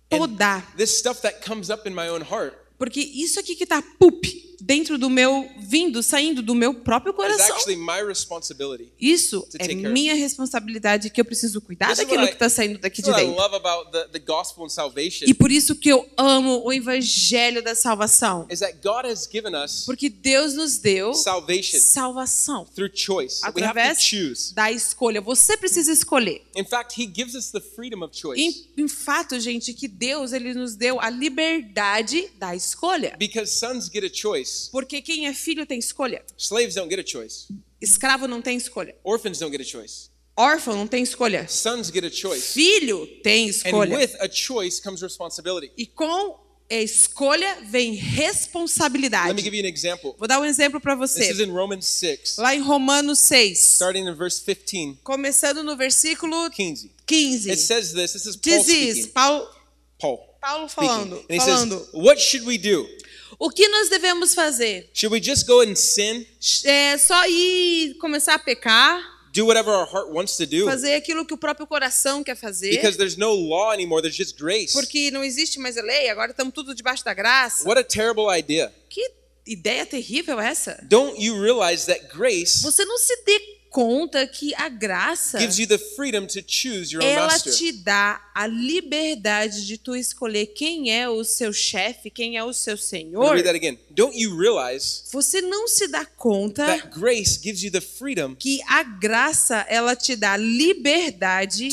podar, 0.09 0.75
This 0.75 0.97
stuff 0.97 1.21
that 1.21 1.45
comes 1.45 1.69
up 1.69 1.87
in 1.87 1.93
my 1.93 2.09
own 2.09 2.21
heart 2.23 2.55
porque 2.79 2.99
isso 2.99 3.39
aqui 3.39 3.55
que 3.55 3.65
tá 3.65 3.81
pup 3.99 4.52
dentro 4.65 4.97
do 4.97 5.09
meu 5.09 5.49
vindo, 5.59 6.01
saindo 6.01 6.41
do 6.41 6.55
meu 6.55 6.73
próprio 6.73 7.13
coração. 7.13 7.57
Isso 8.99 9.47
é 9.59 9.67
minha 9.75 10.15
responsabilidade 10.15 11.09
que 11.09 11.19
eu 11.19 11.25
preciso 11.25 11.59
cuidar 11.59 11.93
daquilo 11.95 12.25
que 12.27 12.33
está 12.33 12.47
saindo 12.49 12.79
daqui 12.79 13.01
de 13.01 13.11
dentro. 13.11 13.35
E 15.27 15.33
por 15.33 15.51
isso 15.51 15.75
que 15.75 15.89
eu 15.89 16.09
amo 16.17 16.63
o 16.63 16.71
evangelho 16.71 17.61
da 17.61 17.75
salvação, 17.75 18.47
porque 19.85 20.09
Deus 20.09 20.53
nos 20.53 20.77
deu 20.77 21.13
salvação 21.79 22.65
através 23.43 24.53
da 24.53 24.71
escolha. 24.71 25.19
Você 25.21 25.57
precisa 25.57 25.91
escolher. 25.91 26.45
Em 28.77 28.87
fato, 28.87 29.39
gente, 29.39 29.73
que 29.73 29.87
Deus 29.87 30.31
ele 30.31 30.53
nos 30.53 30.75
deu 30.75 31.01
a 31.01 31.09
liberdade 31.09 32.29
da 32.37 32.55
escolha. 32.55 33.15
because 33.19 33.51
sons 33.51 33.89
get 33.89 34.03
a 34.03 34.13
choice. 34.13 34.52
Porque 34.71 35.01
quem 35.01 35.27
é 35.27 35.33
filho 35.33 35.65
tem 35.65 35.79
escolha. 35.79 36.23
Slaves 36.37 36.75
don't 36.75 36.89
get 36.93 37.03
a 37.05 37.07
choice. 37.09 37.47
Escravo 37.81 38.27
não 38.27 38.41
tem 38.41 38.57
escolha. 38.57 38.95
Orphans 39.03 39.39
don't 39.39 39.51
get 39.55 39.65
a 39.65 39.69
choice. 39.69 40.09
Órfão 40.35 40.75
não 40.75 40.87
tem 40.87 41.03
escolha. 41.03 41.47
Sons 41.47 41.89
get 41.91 42.03
a 42.05 42.09
choice. 42.09 42.53
Filho 42.53 43.05
tem 43.21 43.45
And 43.45 43.49
escolha. 43.49 43.95
with 43.97 44.15
a 44.19 44.27
choice 44.31 44.81
comes 44.81 45.01
responsibility. 45.01 45.71
E 45.77 45.85
com 45.85 46.39
a 46.71 46.75
escolha 46.75 47.59
vem 47.69 47.91
Let 47.91 48.01
me 48.01 48.09
responsabilidade. 48.15 49.41
give 49.43 49.55
you 49.55 49.63
an 49.63 49.67
example. 49.69 50.15
Vou 50.17 50.27
dar 50.27 50.39
um 50.39 50.45
exemplo 50.45 50.79
para 50.81 50.95
This 50.97 51.17
is 51.17 51.37
você. 51.37 51.43
in 51.43 51.51
Romans 51.51 51.85
6, 51.85 52.37
Lá 52.37 52.55
em 52.55 52.61
Romanos 52.61 53.19
6, 53.19 53.59
starting 53.75 54.07
in 54.07 54.15
verse 54.15 54.41
15, 54.43 54.99
começando 55.03 55.61
no 55.63 55.75
versículo 55.77 56.49
15. 56.49 56.91
15. 57.05 57.51
It 57.51 57.59
says 57.61 57.93
this. 57.93 58.13
This 58.13 58.25
is 58.25 58.35
Paul 58.35 58.63
Diz 58.63 58.65
speaking. 58.65 59.07
Paulo, 59.11 59.47
Paul 59.99 60.17
Paulo 60.41 60.67
speaking. 60.67 60.87
falando, 60.89 61.15
And 61.29 61.35
he 61.35 61.39
falando. 61.39 61.79
says, 61.79 61.89
What 61.93 62.19
should 62.19 62.45
we 62.47 62.57
do? 62.57 62.87
O 63.39 63.49
que 63.49 63.67
nós 63.67 63.89
devemos 63.89 64.33
fazer? 64.33 64.89
Should 64.93 65.13
we 65.13 65.21
just 65.23 65.45
go 65.47 65.61
and 65.61 65.75
sin? 65.75 66.25
É 66.65 66.97
só 66.97 67.27
ir 67.27 67.95
começar 67.99 68.35
a 68.35 68.39
pecar, 68.39 69.01
Do 69.33 69.47
whatever 69.47 69.71
our 69.73 69.87
heart 69.91 70.09
wants 70.11 70.37
to 70.37 70.45
do? 70.45 70.65
fazer 70.65 70.93
aquilo 70.95 71.25
que 71.25 71.33
o 71.33 71.37
próprio 71.37 71.65
coração 71.65 72.23
quer 72.23 72.35
fazer? 72.35 72.69
Because 72.71 72.97
there's 72.97 73.17
no 73.17 73.33
law 73.33 73.71
anymore, 73.73 74.01
there's 74.01 74.15
just 74.15 74.37
grace. 74.37 74.73
Porque 74.73 75.09
não 75.11 75.23
existe 75.23 75.59
mais 75.59 75.75
a 75.77 75.81
lei, 75.81 76.09
agora 76.09 76.31
estamos 76.31 76.53
tudo 76.53 76.75
debaixo 76.75 77.03
da 77.03 77.13
graça. 77.13 77.67
What 77.67 77.79
a 77.79 77.83
terrible 77.83 78.25
idea. 78.29 78.71
Que 78.89 79.01
ideia 79.47 79.85
terrível 79.85 80.39
é 80.39 80.49
essa? 80.49 80.79
Don't 80.87 81.19
you 81.19 81.41
realize 81.41 81.85
that 81.87 82.07
grace 82.15 82.61
Você 82.61 82.85
não 82.85 82.97
se 82.97 83.15
dê 83.25 83.52
conta 83.73 84.27
que 84.27 84.53
a 84.53 84.69
graça 84.69 85.39
ela 87.01 87.39
te 87.39 87.71
dá 87.71 88.21
a 88.35 88.45
liberdade 88.45 89.65
de 89.65 89.79
tu 89.79 89.95
escolher 89.95 90.45
quem 90.45 90.91
é 90.91 91.09
o 91.09 91.23
seu 91.23 91.51
chefe, 91.51 92.11
quem 92.11 92.37
é 92.37 92.43
o 92.43 92.53
seu 92.53 92.77
senhor. 92.77 93.33
read 93.33 93.43
that 93.43 93.55
again. 93.55 93.79
Don't 93.89 94.15
you 94.15 94.37
realize 94.37 95.05
Você 95.11 95.41
não 95.41 95.67
se 95.67 95.87
dá 95.87 96.05
conta 96.05 96.63
que 98.37 98.61
a 98.67 98.83
graça 98.83 99.65
ela 99.67 99.95
te 99.95 100.15
dá 100.15 100.37
liberdade 100.37 101.69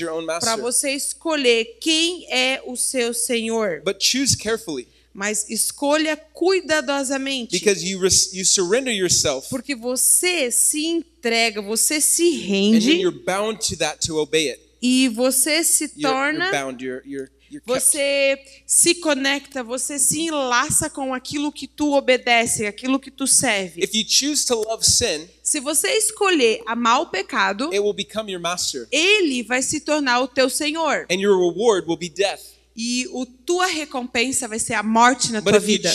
your 0.00 0.12
own 0.12 0.24
para 0.26 0.54
você 0.54 0.92
escolher 0.92 1.78
quem 1.80 2.32
é 2.32 2.62
o 2.64 2.76
seu 2.76 3.12
senhor, 3.12 3.82
But 3.84 4.00
choose 4.00 4.36
carefully 4.36 4.86
mas 5.12 5.48
escolha 5.50 6.16
cuidadosamente. 6.16 7.58
because 7.58 7.84
you 7.84 8.00
you 8.32 8.44
surrender 8.44 8.92
yourself 8.92 9.48
Porque 9.48 9.74
você 9.74 10.50
se 10.50 10.86
entrega, 10.86 11.60
você 11.60 12.00
se 12.00 12.22
and 12.28 12.46
rende 12.46 12.92
you're 13.00 13.18
bound 13.24 13.58
to 13.68 13.76
that 13.76 13.98
to 14.06 14.18
obey 14.18 14.50
it. 14.50 14.60
e 14.82 15.08
você 15.08 15.62
se 15.64 15.84
You're, 15.96 16.00
you're 16.00 16.38
torna, 16.38 16.50
bound. 16.52 16.82
You're 16.84 17.02
you're 17.06 17.30
you're 17.50 17.62
você 17.66 18.38
se 18.64 18.94
conecta, 18.94 19.62
você 19.64 19.98
se 19.98 20.20
enlaça 20.20 20.88
com 20.88 21.12
aquilo 21.12 21.50
que 21.50 21.66
tu 21.66 21.92
obedece, 21.94 22.64
aquilo 22.64 22.98
que 23.00 23.10
tu 23.10 23.26
serve. 23.26 23.82
If 23.82 23.92
you 23.92 24.04
choose 24.08 24.46
to 24.46 24.54
love 24.54 24.84
sin, 24.84 25.28
Se 25.42 25.58
você 25.58 25.88
escolher 25.98 26.62
amar 26.66 27.00
o 27.00 27.06
pecado, 27.06 27.64
it 27.72 27.80
will 27.80 27.92
become 27.92 28.30
your 28.30 28.40
master, 28.40 28.86
ele 28.92 29.42
vai 29.42 29.60
se 29.62 29.80
tornar 29.80 30.20
o 30.20 30.28
teu 30.28 30.48
senhor. 30.48 31.06
and 31.10 31.16
your 31.20 31.36
reward 31.36 31.86
will 31.88 31.98
be 31.98 32.08
death. 32.08 32.40
E 32.82 33.06
o 33.12 33.26
tua 33.26 33.66
recompensa 33.66 34.48
vai 34.48 34.58
ser 34.58 34.72
a 34.72 34.82
morte 34.82 35.30
na 35.32 35.42
But 35.42 35.52
tua 35.52 35.60
vida. 35.60 35.90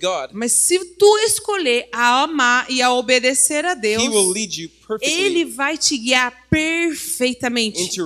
God, 0.00 0.30
Mas 0.32 0.52
se 0.52 0.82
tu 0.94 1.18
escolher 1.18 1.90
a 1.92 2.22
amar 2.22 2.70
e 2.70 2.80
a 2.80 2.90
obedecer 2.90 3.66
a 3.66 3.74
Deus, 3.74 4.02
ele 5.02 5.44
vai 5.44 5.76
te 5.76 5.98
guiar 5.98 6.48
perfeitamente 6.48 8.00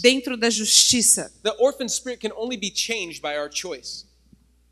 dentro 0.00 0.36
da 0.36 0.48
justiça. 0.48 1.32
The 1.42 1.56
orphan 1.58 1.88
spirit 1.88 2.20
can 2.20 2.30
only 2.36 2.56
be 2.56 2.70
changed 2.70 3.20
by 3.20 3.36
our 3.36 3.50
choice. 3.50 4.04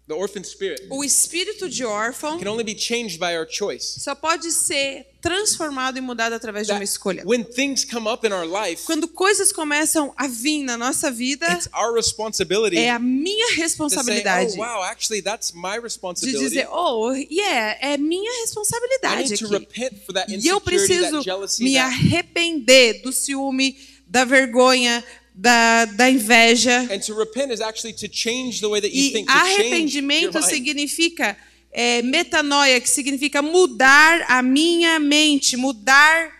The 0.06 0.12
orphan 0.14 0.44
spirit 0.44 0.86
O 0.90 1.02
espírito 1.02 1.66
de 1.66 1.82
órfão 1.82 2.38
can 2.38 2.46
only 2.48 2.62
be 2.62 2.74
changed 2.74 3.18
by 3.18 3.34
our 3.38 3.46
choice. 3.48 4.00
só 4.00 4.14
pode 4.14 4.52
ser 4.52 5.06
transformado 5.22 5.96
e 5.96 6.00
mudado 6.02 6.34
através 6.34 6.66
de 6.66 6.72
uma 6.74 6.80
That 6.80 6.84
escolha. 6.90 7.22
when 7.24 7.42
things 7.42 7.86
come 7.86 8.06
up 8.06 8.26
in 8.26 8.30
our 8.30 8.46
life, 8.46 8.84
Quando 8.84 9.08
coisas 9.08 9.50
começam 9.50 10.12
a 10.14 10.26
vir 10.28 10.62
na 10.62 10.76
nossa 10.76 11.10
vida, 11.10 11.46
it's 11.54 11.70
our 11.72 11.94
responsibility 11.94 12.76
é 12.76 12.90
a 12.90 12.98
minha 12.98 13.46
to 13.46 13.54
say, 13.54 13.62
responsabilidade 13.62 14.52
"Oh 14.58 14.58
wow, 14.60 14.82
actually 14.84 15.22
that's 15.22 15.52
my 15.54 15.76
de 15.76 15.80
responsibility. 15.80 16.38
dizer, 16.50 16.68
oh, 16.70 17.10
yeah, 17.30 17.78
é 17.80 17.96
minha 17.96 18.30
I 18.30 18.40
responsabilidade 18.42 19.30
need 19.30 19.38
to 19.38 19.48
repent 19.48 20.04
for 20.04 20.12
that 20.12 20.28
E 20.30 20.34
eu 20.34 20.58
insecurity, 20.58 20.64
preciso 20.64 21.10
that 21.12 21.24
jealousy, 21.24 21.64
me 21.64 21.74
that 21.76 21.86
arrepender 21.94 23.00
do 23.02 23.10
ciúme, 23.10 23.74
da 24.06 24.26
vergonha, 24.26 25.02
da, 25.34 25.84
da 25.86 26.08
inveja. 26.08 26.86
And 26.90 27.02
to 27.02 27.14
repent 27.14 27.50
is 27.50 27.60
actually 27.60 27.94
to 27.94 28.08
change 28.08 28.60
the 28.60 28.68
way 28.68 28.80
that 28.80 28.92
you 28.92 29.18
E 29.18 29.24
arrependimento 29.26 30.40
significa 30.40 31.36
é, 31.72 32.02
metanoia, 32.02 32.80
que 32.80 32.88
significa 32.88 33.42
mudar 33.42 34.24
a 34.28 34.40
minha 34.42 35.00
mente, 35.00 35.56
mudar 35.56 36.32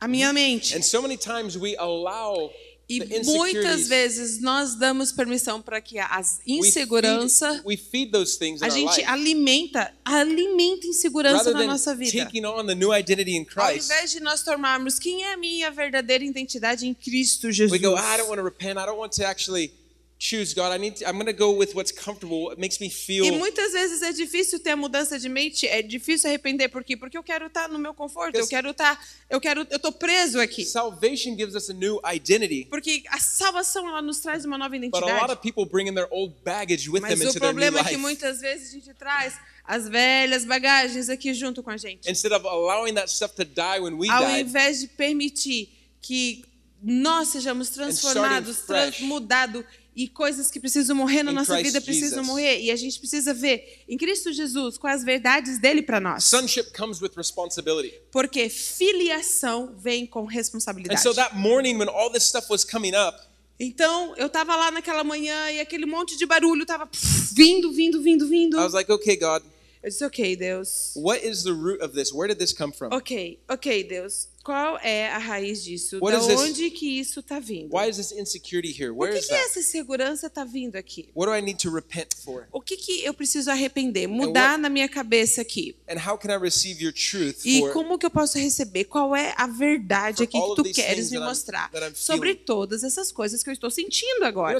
a 0.00 0.08
minha 0.08 0.32
mente. 0.32 0.74
And 0.74 0.82
so 0.82 1.00
many 1.00 1.16
times 1.16 1.56
we 1.56 1.76
allow 1.76 2.50
E 2.88 3.24
muitas 3.24 3.88
vezes 3.88 4.40
nós 4.40 4.76
damos 4.76 5.10
permissão 5.10 5.60
para 5.60 5.80
que 5.80 5.98
as 5.98 6.38
we 6.46 6.58
insegurança 6.58 7.54
feed, 7.54 7.66
we 7.66 7.76
feed 7.76 8.12
things 8.38 8.62
in 8.62 8.64
a 8.64 8.68
gente 8.68 9.02
alimenta, 9.02 9.92
alimenta 10.04 10.86
insegurança 10.86 11.50
na 11.50 11.64
nossa 11.64 11.96
vida. 11.96 12.24
taking 12.24 12.44
on 12.44 12.64
the 12.64 12.76
new 12.76 12.94
identity 12.96 13.32
in 13.32 13.40
Ao 13.56 13.70
Christ, 13.70 13.90
invés 13.90 14.12
de 14.12 14.20
nós 14.20 14.44
tomarmos 14.44 15.00
quem 15.00 15.24
é 15.24 15.32
a 15.32 15.36
minha 15.36 15.68
verdadeira 15.72 16.24
identidade 16.24 16.86
em 16.86 16.94
Cristo 16.94 17.50
Jesus. 17.50 17.72
we 17.72 17.78
go, 17.78 17.96
I 17.96 18.18
don't 18.18 18.28
want 18.28 18.38
to 18.38 18.44
repent. 18.44 18.78
I 18.78 18.86
don't 18.86 18.98
want 18.98 19.12
to 19.16 19.24
actually 19.24 19.72
choose 20.18 20.54
God. 20.54 20.72
I 20.72 20.78
need 20.78 20.96
to, 20.96 21.04
I'm 21.06 21.14
going 21.14 21.26
to 21.26 21.32
go 21.32 21.50
with 21.50 21.74
what's 21.74 21.92
comfortable, 21.92 22.44
what 22.44 22.58
makes 22.58 22.80
me 22.80 22.86
E 22.86 22.90
feel. 22.90 23.38
muitas 23.38 23.72
vezes 23.72 24.00
é 24.02 24.12
difícil 24.12 24.58
ter 24.60 24.70
a 24.70 24.76
mudança 24.76 25.18
de 25.18 25.28
mente, 25.28 25.66
é 25.66 25.82
difícil 25.82 26.28
arrepender, 26.30 26.68
por 26.70 26.82
quê? 26.82 26.96
Porque 26.96 27.18
eu 27.18 27.22
quero 27.22 27.46
estar 27.48 27.68
no 27.68 27.78
meu 27.78 27.92
conforto, 27.92 28.34
eu 28.34 28.46
quero 28.48 28.70
estar, 28.70 28.98
eu 29.28 29.38
quero, 29.40 29.66
eu 29.70 29.78
tô 29.78 29.92
preso 29.92 30.40
aqui. 30.40 30.64
Salvation 30.64 31.36
gives 31.36 31.54
us 31.54 31.68
a 31.68 31.74
new 31.74 32.00
identity, 32.10 32.64
Porque 32.70 33.02
a 33.10 33.18
salvação 33.18 33.86
ela 33.88 34.00
nos 34.00 34.20
traz 34.20 34.44
uma 34.44 34.56
nova 34.56 34.76
but 34.78 34.94
a 34.94 34.98
lot 34.98 35.04
identidade. 35.10 35.32
of 35.32 35.42
people 35.42 35.66
bring 35.66 35.86
in 35.88 35.94
their 35.94 36.08
old 36.10 36.34
baggage 36.44 36.88
with 36.88 37.02
Mas 37.02 37.18
them 37.18 37.26
o 37.26 37.30
into 37.30 37.38
their 37.38 37.52
new 37.52 37.60
problema 37.60 37.80
é 37.80 37.84
que 37.84 37.90
life. 37.90 38.00
muitas 38.00 38.40
vezes 38.40 38.70
a 38.70 38.72
gente 38.72 38.94
traz 38.94 39.34
as 39.64 39.86
velhas 39.88 40.44
bagagens 40.44 41.08
aqui 41.10 41.34
junto 41.34 41.62
com 41.62 41.70
a 41.70 41.76
gente. 41.76 42.10
Instead 42.10 42.32
of 42.32 42.46
allowing 42.46 42.94
that 42.94 43.10
stuff 43.10 43.34
to 43.34 43.44
die 43.44 43.80
when 43.80 43.98
we 43.98 44.08
Ao 44.08 44.24
died, 44.24 44.46
invés 44.46 44.80
de 44.80 44.88
permitir 44.88 45.68
que 46.00 46.42
nós 46.82 47.28
sejamos 47.28 47.70
transformados, 47.70 48.60
trans, 48.60 49.00
mudados 49.00 49.64
e 49.96 50.06
coisas 50.06 50.50
que 50.50 50.60
precisam 50.60 50.94
morrer 50.94 51.22
na 51.22 51.32
In 51.32 51.34
nossa 51.34 51.54
Christ 51.54 51.66
vida 51.72 51.80
precisam 51.80 52.18
Jesus. 52.18 52.26
morrer 52.26 52.60
e 52.60 52.70
a 52.70 52.76
gente 52.76 52.98
precisa 52.98 53.32
ver 53.32 53.82
em 53.88 53.96
Cristo 53.96 54.30
Jesus 54.30 54.76
quais 54.76 55.00
as 55.00 55.04
verdades 55.04 55.58
dele 55.58 55.80
para 55.82 55.98
nós. 55.98 56.22
sonship 56.24 56.70
comes 56.76 57.00
with 57.00 57.12
responsibility. 57.16 57.94
Porque 58.12 58.50
filiação 58.50 59.74
vem 59.78 60.06
com 60.06 60.20
And 60.24 60.28
responsabilidade. 60.30 61.00
so 61.00 61.14
that 61.14 61.34
morning 61.34 61.76
when 61.78 61.88
all 61.88 62.10
this 62.10 62.24
stuff 62.24 62.46
was 62.50 62.62
coming 62.64 62.92
up, 62.94 63.18
Então, 63.58 64.14
eu 64.18 64.28
tava 64.28 64.54
lá 64.54 64.70
naquela 64.70 65.02
manhã 65.02 65.50
e 65.50 65.60
aquele 65.60 65.86
monte 65.86 66.14
de 66.18 66.26
barulho 66.26 66.66
tava 66.66 66.86
pff, 66.86 67.34
vindo, 67.34 67.72
vindo, 67.72 68.02
vindo, 68.02 68.28
vindo. 68.28 68.58
I 68.58 68.62
was 68.62 68.74
like, 68.74 68.92
okay, 68.92 69.16
God, 69.16 69.42
Eu 69.82 69.88
disse, 69.88 70.04
ok, 70.04 70.36
Deus. 70.36 70.92
what 70.94 71.24
is 71.26 71.42
the 71.42 71.52
root 71.52 71.82
of 71.82 71.94
this? 71.94 72.12
Where 72.12 72.28
did 72.28 72.38
this 72.38 72.52
come 72.52 72.70
from? 72.72 72.92
Ok, 72.92 73.38
ok, 73.48 73.82
Deus. 73.84 74.28
Qual 74.46 74.78
é 74.78 75.08
a 75.10 75.18
raiz 75.18 75.64
disso? 75.64 75.98
What 76.00 76.16
da 76.16 76.20
is 76.20 76.26
this- 76.28 76.40
onde 76.40 76.70
que 76.70 77.00
isso 77.00 77.18
está 77.18 77.40
vindo? 77.40 77.74
Why 77.76 77.90
is 77.90 77.96
this 77.96 78.12
insecurity 78.12 78.68
here? 78.70 78.92
Por 78.92 78.98
Where 79.00 79.12
que, 79.14 79.18
is 79.18 79.26
que 79.26 79.34
that? 79.34 79.44
essa 79.46 79.58
insegurança 79.58 80.28
está 80.28 80.44
vindo 80.44 80.76
aqui? 80.76 81.08
What 81.16 81.28
do 81.32 81.36
I 81.36 81.42
need 81.42 81.60
to 81.64 81.74
repent 81.74 82.14
for? 82.24 82.46
O 82.52 82.60
que, 82.60 82.76
que 82.76 83.02
eu 83.04 83.12
preciso 83.12 83.50
arrepender, 83.50 84.06
mudar 84.06 84.56
na 84.56 84.68
minha 84.68 84.88
cabeça 84.88 85.40
aqui? 85.40 85.74
And 85.88 85.96
how 85.98 86.16
can 86.16 86.30
I 86.32 86.38
receive 86.38 86.80
your 86.80 86.92
truth 86.92 87.44
E 87.44 87.58
for 87.58 87.72
como 87.72 87.98
que 87.98 88.06
eu 88.06 88.10
posso 88.10 88.38
receber? 88.38 88.84
Qual 88.84 89.16
é 89.16 89.34
a 89.36 89.48
verdade 89.48 90.22
aqui 90.22 90.38
que 90.40 90.54
tu 90.54 90.62
queres 90.72 91.10
me 91.10 91.16
I'm- 91.16 91.26
mostrar 91.26 91.68
that 91.72 91.84
I'm 91.84 91.96
sobre 91.96 92.36
todas 92.36 92.84
essas 92.84 93.10
coisas 93.10 93.42
que 93.42 93.50
eu 93.50 93.52
estou 93.52 93.68
sentindo 93.68 94.24
agora? 94.24 94.56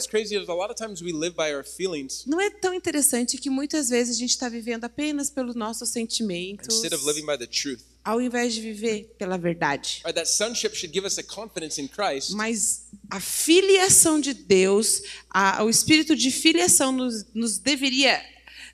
Não 2.27 2.41
é 2.41 2.51
tão 2.51 2.75
interessante 2.75 3.39
que 3.39 3.49
muitas 3.49 3.89
vezes 3.89 4.17
a 4.17 4.19
gente 4.19 4.31
está 4.31 4.49
vivendo 4.49 4.83
apenas 4.85 5.31
pelos 5.31 5.55
nossos 5.55 5.91
sentimentos, 5.91 6.75
instead 6.75 6.93
of 6.93 7.07
living 7.07 7.25
by 7.25 7.39
the 7.39 7.47
truth. 7.47 7.83
Ao 8.07 8.21
invés 8.21 8.55
de 8.55 8.61
viver 8.61 9.15
pela 9.19 9.37
verdade. 9.37 10.01
Right? 10.05 10.15
That 10.15 10.29
sonship 10.31 10.77
should 10.77 10.93
give 10.95 11.05
us 11.07 11.19
a 11.19 11.23
confidence 11.25 11.81
in 11.81 11.89
Christ 11.89 12.31
Mas 12.35 12.87
a 13.11 13.19
filiação 13.21 14.21
de 14.21 14.33
Deus, 14.33 15.03
a- 15.29 15.65
o 15.65 15.69
espírito 15.69 16.15
de 16.15 16.31
filiação 16.31 16.93
nos, 16.93 17.25
nos 17.35 17.59
deveria 17.59 18.23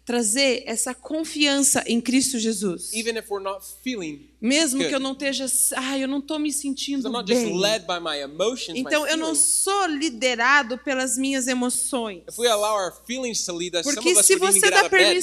trazer 0.05 0.64
essa 0.66 0.92
confiança 0.95 1.85
em 1.87 2.01
Cristo 2.01 2.37
Jesus. 2.38 2.92
even 2.92 3.16
if 3.16 3.31
we're 3.31 3.42
not 3.42 3.64
feeling 3.85 4.29
Mesmo 4.40 4.79
Good. 4.79 4.88
que 4.88 4.95
eu 4.97 4.99
não 5.01 5.12
esteja, 5.12 5.47
ah, 5.77 5.97
eu 5.97 6.09
não 6.09 6.18
estou 6.18 6.38
me 6.40 6.53
sentindo 6.53 7.07
I'm 7.09 7.12
not 7.12 7.33
just 7.33 7.45
bem. 7.47 7.57
led 7.59 7.87
by 7.87 8.01
my 8.03 8.18
emotions, 8.21 8.77
Então 8.77 9.07
eu 9.07 9.16
não 9.16 9.35
sou 9.37 9.87
liderado 9.87 10.77
pelas 10.79 11.16
minhas 11.16 11.47
emoções. 11.47 12.23
If 12.29 12.37
we 12.38 12.49
allow 12.49 12.75
our 12.75 12.92
feelings 13.07 13.45
to 13.45 13.53
lead 13.57 13.77
us, 13.77 13.85
some 13.85 13.95
Porque 13.95 14.23
se 14.25 14.35
você 14.37 14.68
dá 14.71 14.81
of 14.87 14.90
bed. 14.90 15.23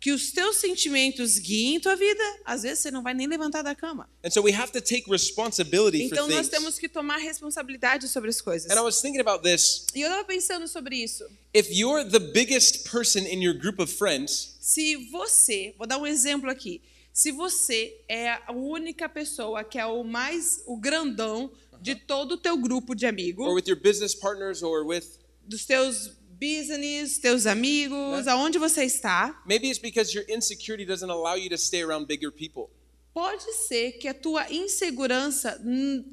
Que 0.00 0.12
os 0.12 0.32
teus 0.32 0.56
sentimentos 0.56 1.38
guiem 1.38 1.78
tua 1.78 1.94
vida, 1.94 2.22
às 2.44 2.62
vezes 2.62 2.78
você 2.78 2.90
não 2.90 3.02
vai 3.02 3.12
nem 3.12 3.26
levantar 3.26 3.60
da 3.60 3.74
cama. 3.74 4.08
And 4.24 4.30
so 4.30 4.40
we 4.40 4.50
have 4.52 4.72
to 4.72 4.80
take 4.80 5.04
responsibility 5.10 6.04
Então 6.04 6.26
for 6.26 6.34
nós 6.34 6.48
things. 6.48 6.48
temos 6.48 6.78
que 6.78 6.88
tomar 6.88 7.18
responsabilidade 7.18 8.08
sobre 8.08 8.30
as 8.30 8.40
coisas. 8.40 8.70
And 8.70 8.78
I 8.78 8.82
was 8.82 9.02
thinking 9.02 9.20
about 9.20 9.42
this. 9.42 9.84
E 9.94 10.00
eu 10.00 10.08
estava 10.08 10.24
pensando 10.24 10.66
sobre 10.66 10.96
isso. 10.96 11.24
If 11.54 11.68
you're 11.70 12.08
the 12.08 12.18
biggest 12.18 12.90
person 12.90 13.20
in 13.26 13.42
your 13.42 13.54
group 13.58 13.78
of 13.78 13.92
friends, 13.92 14.56
Se 14.58 14.96
você, 15.10 15.74
vou 15.76 15.86
dar 15.86 15.98
um 15.98 16.06
exemplo 16.06 16.48
aqui. 16.48 16.80
Se 17.12 17.30
você 17.30 17.94
é 18.08 18.30
a 18.46 18.52
única 18.52 19.06
pessoa 19.08 19.62
que 19.64 19.78
é 19.78 19.84
o 19.84 20.02
mais 20.02 20.62
o 20.66 20.76
grandão 20.78 21.52
de 21.82 21.94
todo 21.94 22.32
o 22.32 22.36
teu 22.38 22.56
grupo 22.56 22.94
de 22.94 23.04
or 23.04 23.08
amigos, 23.10 23.54
with 23.54 23.64
your 23.66 23.78
business 23.78 24.14
partners, 24.14 24.62
or 24.62 24.86
with 24.86 25.02
dos 25.42 25.66
teus 25.66 26.12
business, 26.40 27.18
teus 27.18 27.44
amigos, 27.46 28.26
aonde 28.26 28.58
você 28.58 28.84
está, 28.84 29.42
maybe 29.46 29.68
it's 29.68 29.78
because 29.78 30.16
your 30.16 30.24
insecurity 30.28 30.86
doesn't 30.86 31.10
allow 31.10 31.36
you 31.36 31.50
to 31.50 31.58
stay 31.58 31.82
around 31.82 32.06
bigger 32.06 32.32
people. 32.32 32.70
pode 33.12 33.52
ser 33.68 33.92
que 33.92 34.08
a 34.08 34.14
tua 34.14 34.50
insegurança, 34.52 35.60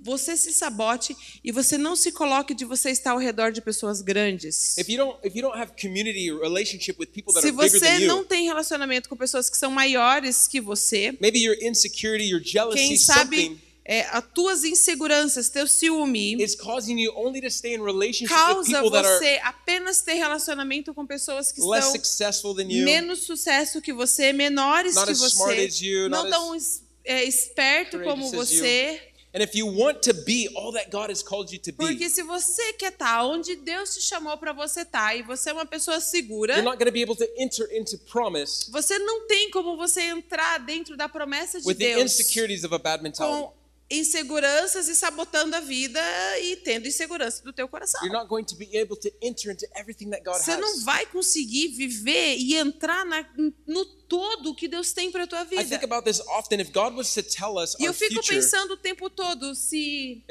você 0.04 0.36
se 0.36 0.52
sabote 0.52 1.16
e 1.44 1.52
você 1.52 1.78
não 1.78 1.96
se 1.96 2.12
coloque 2.12 2.54
de 2.54 2.66
você 2.66 2.90
estar 2.90 3.12
ao 3.12 3.18
redor 3.18 3.52
de 3.52 3.62
pessoas 3.62 4.02
grandes. 4.02 4.56
Se 4.56 4.84
você 7.52 8.00
não 8.00 8.26
tem 8.26 8.46
relacionamento 8.46 9.08
com 9.08 9.16
pessoas 9.16 9.50
que 9.50 9.58
são 9.58 9.72
maiores 9.72 10.48
que 10.48 10.60
você, 10.60 11.16
maybe 11.22 11.40
your 11.40 11.56
insecurity, 11.62 12.26
your 12.26 12.42
jealousy, 12.44 12.78
quem 12.78 12.98
sabe 12.98 13.58
é, 13.90 14.02
as 14.12 14.24
tuas 14.34 14.66
inseguranças, 14.66 15.48
teu 15.48 15.66
ciúme, 15.66 16.36
causa 18.28 18.82
você 18.82 19.40
apenas 19.44 20.02
ter 20.02 20.16
relacionamento 20.16 20.94
com 20.94 21.08
pessoas 21.08 21.54
que 21.54 21.62
you, 22.70 22.84
menos 22.84 23.20
sucesso 23.20 23.82
que 23.82 23.94
você, 23.94 24.34
menores 24.34 24.94
Not 24.94 25.06
que 25.06 25.12
as 25.14 25.20
você, 25.20 25.66
as 25.66 25.82
you, 25.82 26.10
não 26.10 26.30
tão 26.30 26.54
es- 26.56 26.84
é, 27.06 27.24
esperto 27.24 28.00
como 28.02 28.26
as 28.26 28.32
você. 28.32 29.02
And 29.34 29.42
if 29.44 29.54
you 29.56 29.68
want 29.68 30.02
to 30.02 30.14
be 30.14 30.50
all 30.56 30.72
that 30.74 30.90
God 30.90 31.12
has 31.12 31.22
called 31.22 31.54
you 31.54 31.60
to 31.62 31.72
be, 31.72 31.78
Porque 31.78 32.10
se 32.10 32.24
você 32.24 32.74
quer 32.74 32.92
estar 32.92 33.24
onde 33.26 33.56
Deus 33.58 33.94
te 33.94 34.02
chamou 34.02 34.36
para 34.38 34.52
você 34.52 34.82
estar 34.82 35.16
e 35.16 35.22
você 35.22 35.52
é 35.52 35.54
uma 35.54 35.66
pessoa 35.66 36.00
segura, 36.02 36.54
you're 36.56 36.66
not 36.66 36.78
going 36.78 36.88
to 36.88 36.92
be 36.92 37.04
able 37.04 37.16
to 37.16 37.26
enter 37.38 37.70
into 37.72 37.98
promise 38.00 38.70
você 38.72 38.98
não 39.00 39.28
tem 39.28 39.52
como 39.52 39.78
você 39.78 40.02
entrar 40.02 40.60
dentro 40.60 40.98
da 40.98 41.08
promessa 41.08 41.62
de 41.62 41.68
with 41.68 41.76
the 41.76 41.96
Deus 41.96 42.20
insecurities 42.20 42.64
of 42.64 42.74
a 42.74 42.80
bad 42.80 43.04
mentality. 43.04 43.44
com 43.44 43.54
inseguranças 43.90 44.88
e 44.88 44.96
sabotando 44.96 45.56
a 45.56 45.60
vida 45.60 46.00
e 46.42 46.56
tendo 46.58 46.88
insegurança 46.88 47.44
do 47.44 47.54
teu 47.54 47.68
coração. 47.68 48.02
You're 48.04 48.18
not 48.18 48.28
going 48.28 48.44
to 48.46 48.56
be 48.56 48.78
able 48.78 48.98
to 48.98 49.10
enter 49.22 49.52
into 49.52 49.66
everything 49.76 50.10
that 50.10 50.24
God 50.24 50.36
Você 50.38 50.56
não 50.58 50.82
vai 50.84 51.06
conseguir 51.06 51.70
viver 51.70 52.36
e 52.38 52.56
entrar 52.56 53.06
na- 53.06 53.26
no 53.66 53.86
todo 53.86 54.56
que 54.56 54.68
Deus 54.68 54.92
tem 54.94 55.12
para 55.12 55.26
tua 55.28 55.42
I 55.44 55.48
think 55.48 55.64
vida. 55.70 55.86
about 55.86 56.04
this 56.04 56.20
often. 56.28 56.60
If 56.62 56.72
God 56.72 56.96
was 56.96 57.14
to 57.14 57.24
tell 57.24 57.58
us 57.58 57.76
E 57.80 57.86
eu 57.86 57.94
fico 57.94 58.26
pensando 58.26 58.72
o 58.74 58.78
tempo 58.78 59.10
todo 59.10 59.54
se 59.56 60.24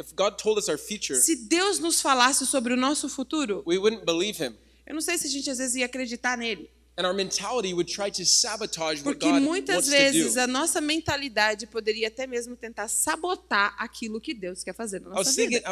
se 1.20 1.36
Deus 1.36 1.78
nos 1.78 2.00
falasse 2.00 2.46
sobre 2.46 2.72
o 2.72 2.76
nosso 2.76 3.08
futuro, 3.08 3.62
we 3.66 3.78
wouldn't 3.78 4.04
believe 4.04 4.42
Him. 4.42 4.54
eu 4.86 4.94
não 4.94 5.00
sei 5.00 5.18
se 5.18 5.26
a 5.26 5.30
gente 5.30 5.50
às 5.50 5.58
vezes 5.58 5.74
ia 5.76 5.86
acreditar 5.86 6.36
nele. 6.38 6.70
And 6.98 7.04
our 7.06 7.12
mentality 7.12 7.74
would 7.74 7.86
try 7.92 8.10
to 8.10 8.24
sabotage 8.24 9.02
what 9.04 9.18
Porque 9.18 9.30
God 9.30 9.42
muitas 9.42 9.86
vezes 9.86 10.28
to 10.28 10.34
do. 10.34 10.40
a 10.40 10.46
nossa 10.46 10.80
mentalidade 10.80 11.66
poderia 11.66 12.08
até 12.08 12.26
mesmo 12.26 12.56
tentar 12.56 12.88
sabotar 12.88 13.76
aquilo 13.78 14.18
que 14.18 14.32
Deus 14.32 14.64
quer 14.64 14.74
fazer 14.74 15.00
na 15.02 15.10
nossa 15.10 15.30
vida. 15.30 15.62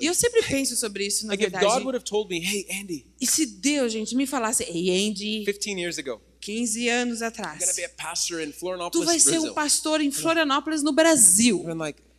E 0.00 0.06
eu 0.06 0.14
sempre 0.14 0.42
penso 0.42 0.74
sobre 0.76 1.06
isso, 1.06 1.26
na 1.26 1.34
verdade. 1.36 1.66
Hey, 2.42 2.64
E 3.20 3.26
se 3.26 3.44
Deus, 3.44 3.92
gente, 3.92 4.16
me 4.16 4.26
falasse, 4.26 4.62
ei, 4.64 5.06
Andy, 5.08 5.44
15 5.44 5.78
years 5.78 5.98
ago, 5.98 6.18
15 6.40 6.88
anos 6.88 7.20
atrás, 7.22 7.76
tu 8.90 9.04
vai 9.04 9.18
ser 9.20 9.38
um 9.40 9.52
pastor 9.54 10.00
em 10.00 10.10
Florianópolis, 10.10 10.82
no 10.82 10.92
Brasil. 10.94 11.62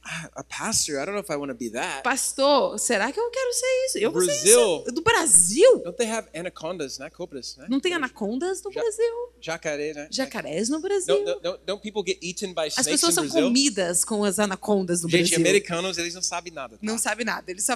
Like, 0.06 0.30
a 0.36 0.44
pastor? 0.44 1.00
I 1.00 1.06
don't 1.06 1.14
know 1.16 1.20
if 1.24 1.30
I 1.32 1.36
want 1.36 1.50
to 1.52 1.58
be 1.58 1.70
that. 1.72 2.04
Pastor, 2.04 2.78
será 2.78 3.12
que 3.12 3.20
eu 3.20 3.30
quero 3.32 3.54
ser 3.54 3.86
isso? 3.88 3.98
Eu 3.98 4.12
vou 4.12 4.22
ser 4.24 4.32
isso. 4.34 4.84
Do 4.94 5.02
Brasil? 5.02 5.80
Don't 5.84 5.98
they 5.98 6.08
have 6.10 6.28
anacondas, 6.34 7.00
not 7.00 7.12
cobras? 7.16 7.56
né? 7.58 7.66
Não 7.70 7.80
tem 7.80 7.94
anacondas 7.94 8.62
no 8.64 8.72
Ja- 8.72 8.82
Brasil. 8.82 9.14
Jacaré, 9.42 9.94
né? 9.94 10.08
Jacarés 10.12 10.70
no 10.70 10.80
Brasil. 10.80 11.24
Don't, 11.26 11.42
don't, 11.42 11.60
don't 11.66 11.82
people 11.82 12.04
get 12.06 12.18
eaten 12.24 12.54
by 12.54 12.68
As 12.68 12.74
snakes 12.78 13.02
pessoas 13.02 13.14
in 13.14 13.16
são 13.16 13.24
Brazil? 13.26 13.44
comidas 13.48 14.06
com 14.06 14.24
as 14.24 14.38
anacondas 14.40 15.02
no 15.02 15.10
Gente, 15.10 15.30
Brasil. 15.30 15.38
americanos, 15.40 15.98
eles 15.98 16.14
não 16.14 16.22
sabem 16.22 16.54
nada. 16.54 16.76
tá? 16.76 16.80
Não 16.84 16.98
sabe 16.98 17.24
nada. 17.24 17.50
Eles 17.52 17.64
só 17.66 17.74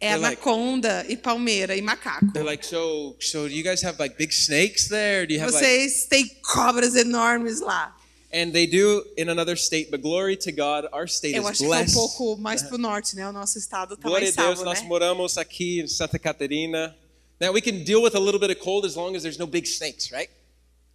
é 0.00 0.10
They're 0.10 0.20
like- 0.22 0.36
anaconda 0.42 1.04
e 1.08 1.16
palmeira 1.16 1.74
e 1.76 1.82
macaco. 1.82 2.32
They're 2.32 2.44
like, 2.48 2.64
so, 2.66 3.16
so 3.20 3.48
do 3.48 3.54
you 3.54 3.62
guys 3.64 3.82
have 3.84 3.98
like 4.00 4.16
big 4.16 4.32
snakes 4.32 4.88
there? 4.88 5.26
Do 5.26 5.32
you 5.34 5.40
have 5.42 5.52
like, 5.52 5.64
Vocês 5.64 6.06
têm 6.06 6.28
cobras 6.42 6.94
enormes 6.94 7.60
lá. 7.60 7.96
And 8.32 8.52
they 8.52 8.66
do 8.66 9.02
in 9.16 9.28
another 9.28 9.56
state, 9.56 9.90
but 9.90 10.00
glory 10.02 10.36
to 10.36 10.52
God, 10.52 10.86
our 10.92 11.08
state 11.08 11.34
Eu 11.34 11.42
is 11.42 11.48
acho 11.48 11.58
que 11.58 11.64
é 11.64 11.66
um 11.66 11.70
blessed. 11.70 11.94
pouco 11.94 12.36
mais 12.36 12.62
pro 12.62 12.78
norte, 12.78 13.16
né? 13.16 13.28
O 13.28 13.32
nosso 13.32 13.58
estado 13.58 13.96
tá 13.96 14.08
Glória 14.08 14.24
a 14.24 14.34
mais 14.34 14.36
Deus, 14.36 14.46
salvo, 14.58 14.64
nós 14.64 14.82
né? 14.82 14.88
moramos 14.88 15.38
aqui 15.38 15.80
em 15.80 15.86
Santa 15.88 16.18
Catarina. 16.18 16.94
Now 17.40 17.52
we 17.52 17.60
can 17.60 17.84
deal 17.84 18.02
with 18.02 18.14
a 18.14 18.20
little 18.20 18.40
bit 18.40 18.50
of 18.50 18.60
cold 18.60 18.84
as 18.86 18.96
long 18.96 19.14
as 19.16 19.22
there's 19.22 19.38
no 19.38 19.46
big 19.46 19.66
snakes, 19.66 20.10
right? 20.10 20.30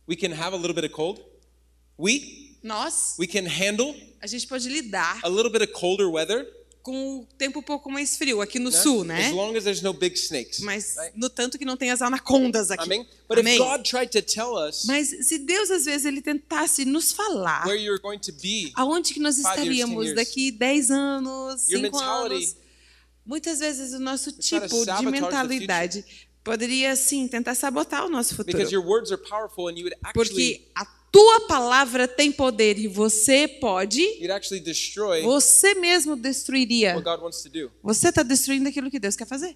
We 0.07 0.15
can 0.15 0.31
have 0.31 0.53
a 0.53 0.57
little 0.57 0.75
bit 0.75 0.83
of 0.85 0.91
cold. 0.91 1.21
We 1.97 2.57
Nós, 2.61 3.15
we 3.17 3.27
can 3.27 3.45
handle 3.45 3.95
a 4.21 4.27
gente 4.27 4.47
pode 4.47 4.67
lidar 4.69 5.19
a 5.23 5.29
little 5.29 5.51
bit 5.51 5.61
of 5.61 5.73
colder 5.73 6.09
weather, 6.09 6.47
com 6.83 7.19
o 7.19 7.25
tempo 7.37 7.59
um 7.59 7.63
pouco 7.63 7.89
mais 7.89 8.17
frio 8.17 8.41
aqui 8.41 8.59
no 8.59 8.69
né? 8.69 8.77
sul, 8.77 9.05
né? 9.05 9.27
As 9.27 9.31
long 9.33 9.55
as 9.55 9.63
there's 9.63 9.81
no 9.81 9.93
big 9.93 10.15
snakes. 10.15 10.59
Mas 10.59 10.95
right? 10.97 11.17
no 11.17 11.29
tanto 11.29 11.57
que 11.57 11.63
não 11.63 11.77
tem 11.77 11.89
as 11.89 12.01
anacondas 12.01 12.69
aqui. 12.69 12.83
Amém? 12.83 13.07
But 13.27 13.39
Amém. 13.39 13.55
if 13.55 13.59
God 13.59 13.83
tried 13.83 14.09
to 14.09 14.21
tell 14.21 14.53
us 14.55 14.83
Mas 14.83 15.07
se 15.25 15.39
Deus 15.39 15.71
às 15.71 15.85
vezes 15.85 16.05
ele 16.05 16.21
tentasse 16.21 16.83
nos 16.83 17.13
falar 17.13 17.65
where 17.65 17.81
you're 17.81 18.01
going 18.01 18.19
to 18.19 18.33
be, 18.33 18.71
aonde 18.75 19.13
que 19.13 19.19
nós 19.21 19.37
estaríamos 19.37 20.03
years. 20.05 20.15
daqui 20.15 20.51
10 20.51 20.91
anos, 20.91 21.69
Your 21.69 21.81
5 21.81 21.81
mentality 21.83 22.35
anos, 22.35 22.57
muitas 23.25 23.59
vezes 23.59 23.93
o 23.93 23.99
nosso 23.99 24.33
tipo 24.33 24.67
de 24.85 25.05
mentalidade 25.05 26.03
poderia 26.43 26.93
sim 26.97 27.25
tentar 27.29 27.55
sabotar 27.55 28.05
o 28.05 28.09
nosso 28.09 28.35
futuro. 28.35 28.57
because 28.57 28.73
your 28.75 28.85
words 28.85 29.09
are 29.09 29.21
powerful 29.29 29.69
and 29.69 29.77
you 29.77 29.85
would 29.85 29.95
actually 30.03 30.27
Porque 30.27 30.71
a 30.75 30.85
tua 31.13 31.41
palavra 31.41 32.07
tem 32.07 32.31
poder 32.31 32.79
e 32.79 32.87
você 32.87 33.47
pode, 33.47 34.03
você 35.23 35.75
mesmo 35.75 36.15
destruiria. 36.15 36.95
Você 37.83 38.09
está 38.09 38.23
destruindo 38.23 38.67
aquilo 38.67 38.89
que 38.89 38.99
Deus 38.99 39.15
quer 39.15 39.27
fazer. 39.27 39.55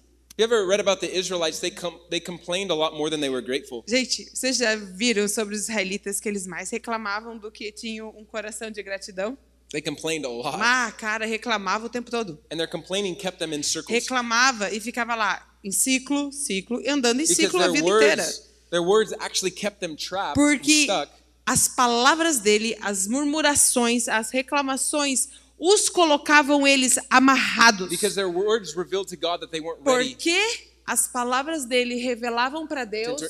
Gente, 3.88 4.30
vocês 4.32 4.56
já 4.56 4.76
viram 4.76 5.26
sobre 5.26 5.56
os 5.56 5.62
israelitas 5.62 6.20
que 6.20 6.28
eles 6.28 6.46
mais 6.46 6.70
reclamavam 6.70 7.36
do 7.36 7.50
que 7.50 7.72
tinham 7.72 8.14
um 8.16 8.24
coração 8.24 8.70
de 8.70 8.80
gratidão? 8.80 9.36
They 9.70 9.82
complained 9.82 10.24
a 10.24 10.30
lot. 10.30 10.56
Ah, 10.60 10.92
cara, 10.96 11.26
reclamava 11.26 11.86
o 11.86 11.88
tempo 11.90 12.10
todo. 12.10 12.40
And 12.50 12.56
their 12.56 12.70
complaining 12.70 13.16
kept 13.16 13.38
them 13.38 13.52
in 13.52 13.62
circles. 13.64 13.92
Reclamava 13.92 14.72
e 14.72 14.80
ficava 14.80 15.14
lá 15.14 15.46
em 15.62 15.72
ciclo, 15.72 16.32
ciclo, 16.32 16.80
andando 16.88 17.20
em 17.20 17.26
Because 17.26 17.34
ciclo 17.34 17.60
a 17.60 17.68
vida 17.68 17.86
inteira. 17.86 18.22
words, 18.22 18.42
their 18.70 18.82
words 18.82 19.12
actually 19.18 19.50
kept 19.50 19.80
them 19.80 19.94
trapped 19.94 20.40
and 20.40 20.56
Porque 20.56 20.84
stuck. 20.84 21.12
As 21.48 21.66
palavras 21.66 22.40
dele, 22.40 22.76
as 22.82 23.06
murmurações, 23.06 24.06
as 24.06 24.30
reclamações, 24.30 25.28
os 25.58 25.88
colocavam 25.88 26.66
eles 26.66 26.98
amarrados. 27.08 27.88
Because 27.88 28.14
their 28.14 28.28
words 28.28 28.76
revealed 28.76 29.08
to 29.08 29.16
God 29.16 29.40
that 29.40 29.50
they 29.50 29.58
weren't 29.58 29.82
ready. 29.82 30.10
Porque 30.10 30.38
as 30.86 31.08
palavras 31.08 31.64
dele 31.64 31.94
revelavam 31.94 32.66
para 32.66 32.84
Deus. 32.84 33.22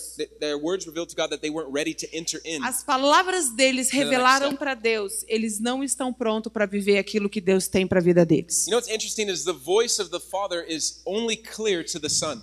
As 2.65 2.83
palavras 2.83 3.51
deles 3.51 3.89
revelaram 3.91 4.57
para 4.57 4.75
Deus. 4.75 5.25
Eles 5.29 5.61
não 5.61 5.85
estão 5.85 6.13
prontos 6.13 6.53
para 6.53 6.67
viver 6.67 6.99
aquilo 6.99 7.31
que 7.31 7.41
Deus 7.41 7.69
tem 7.69 7.87
para 7.87 8.01
a 8.01 8.03
vida 8.03 8.27
deles. 8.27 8.67
You 8.67 8.73
know 8.73 8.79
what's 8.79 8.93
interesting 8.93 9.31
is 9.31 9.45
the 9.45 9.53
voice 9.53 10.03
of 10.03 10.11
the 10.11 10.21
Father 10.21 10.65
is 10.69 11.03
only 11.07 11.37
clear 11.37 11.85
to 11.85 12.01
the 12.01 12.09
Son. 12.09 12.43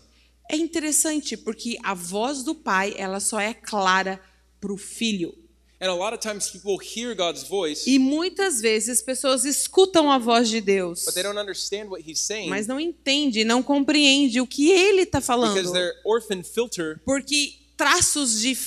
É 0.49 0.55
interessante 0.55 1.35
porque 1.35 1.77
a 1.83 1.93
voz 1.93 2.43
do 2.43 2.55
pai, 2.55 2.93
ela 2.97 3.19
só 3.19 3.41
é 3.41 3.53
clara 3.53 4.21
para 4.61 4.71
o 4.71 4.77
filho. 4.77 5.44
And 5.79 5.89
a 5.89 5.93
lot 5.93 6.13
of 6.13 6.19
times 6.19 6.49
people 6.49 6.77
hear 6.77 7.13
God's 7.13 7.43
voice, 7.43 7.83
E 7.85 7.99
muitas 7.99 8.61
vezes 8.61 9.01
pessoas 9.01 9.43
escutam 9.43 10.09
a 10.09 10.17
voz 10.17 10.49
de 10.49 10.61
Deus, 10.61 11.03
but 11.03 11.13
they 11.13 11.21
don't 11.23 11.37
understand 11.37 11.89
what 11.89 12.01
He's 12.09 12.19
saying 12.19 12.49
mas 12.49 12.65
não 12.65 12.79
entende, 12.79 13.43
não 13.43 13.61
compreende 13.61 14.39
o 14.39 14.47
que 14.47 14.71
ele 14.71 15.01
está 15.01 15.19
falando. 15.19 15.53
because 15.53 15.73
their 15.73 15.93
orphan 16.05 16.43
filter 16.43 17.01
Porque 17.03 17.53
traços 17.75 18.39
de 18.39 18.57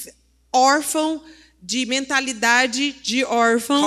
órfão, 0.52 1.22
de 1.62 1.86
mentalidade 1.86 2.92
de 3.02 3.24
órfão, 3.24 3.80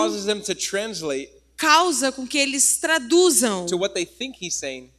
causa 1.56 2.12
com 2.12 2.26
que 2.26 2.40
eles 2.40 2.78
traduzam, 2.78 3.68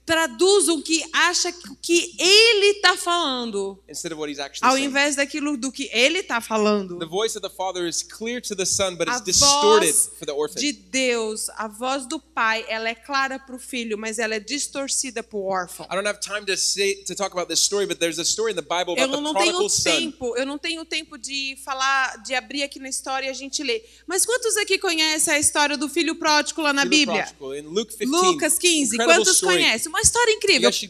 traduzam 0.04 0.76
o 0.78 0.82
que 0.82 1.02
acha 1.12 1.52
que- 1.80 2.14
ele 2.18 2.66
está 2.76 2.96
falando, 2.96 3.78
instead 3.88 4.12
of 4.12 4.20
what 4.20 4.30
He's 4.30 4.38
actually 4.40 4.68
ao 4.68 4.74
saying. 4.76 4.86
invés 4.88 5.16
daquilo 5.16 5.56
do 5.56 5.70
que 5.70 5.88
ele 5.92 6.18
está 6.20 6.40
falando. 6.40 6.98
The 6.98 7.06
voice 7.06 7.36
of 7.38 7.46
the 7.46 7.54
Father 7.54 7.86
is 7.86 8.02
clear 8.02 8.40
to 8.42 8.56
the 8.56 8.64
Son, 8.64 8.96
but 8.96 9.08
A 9.08 9.12
it's 9.12 9.22
distorted 9.24 9.92
voz 9.92 10.10
for 10.18 10.26
the 10.26 10.32
orphan. 10.32 10.60
de 10.60 10.72
Deus, 10.72 11.48
a 11.56 11.68
voz 11.68 12.06
do 12.06 12.18
Pai, 12.18 12.64
ela 12.68 12.88
é 12.88 12.94
clara 12.94 13.38
para 13.38 13.54
o 13.54 13.58
filho, 13.58 13.96
mas 13.96 14.18
ela 14.18 14.34
é 14.34 14.40
distorcida 14.40 15.22
para 15.22 15.38
o 15.38 15.44
órfão. 15.46 15.86
I 15.90 15.94
don't 15.94 16.08
have 16.08 16.18
time 16.20 16.44
to 16.46 16.56
say 16.56 16.96
to 17.04 17.14
talk 17.14 17.32
about 17.32 17.48
this 17.48 17.60
story, 17.60 17.86
but 17.86 17.98
there's 17.98 18.18
a 18.18 18.24
story 18.24 18.52
in 18.52 18.56
the 18.56 18.62
Bible 18.62 18.94
Eu 18.98 19.06
não 19.08 19.34
tenho 19.34 19.68
tempo, 19.70 20.36
eu 20.36 20.44
não 20.46 20.58
tenho 20.58 20.84
tempo 20.84 21.16
de 21.16 21.56
falar, 21.64 22.16
de 22.22 22.34
abrir 22.34 22.62
aqui 22.64 22.78
na 22.80 22.88
história 22.88 23.26
e 23.26 23.30
a 23.30 23.32
gente 23.34 23.62
ler. 23.62 23.84
Mas 24.06 24.26
quantos 24.26 24.56
aqui 24.56 24.78
conhecem 24.78 25.32
a 25.34 25.38
história 25.38 25.76
do 25.76 25.88
filho 25.88 26.16
pródigo 26.16 26.60
lá 26.60 26.72
na 26.72 26.84
Bíblia? 26.84 27.24
prodigal. 27.38 27.54
In 27.56 27.74
Luke 27.74 27.96
15, 27.96 28.10
Lucas 28.10 28.58
15. 28.58 28.94
incredible 28.96 29.24
Quantos 29.24 29.40
conhecem? 29.40 29.91
Uma 29.92 30.00
história 30.00 30.32
incrível. 30.32 30.70
Read 30.70 30.88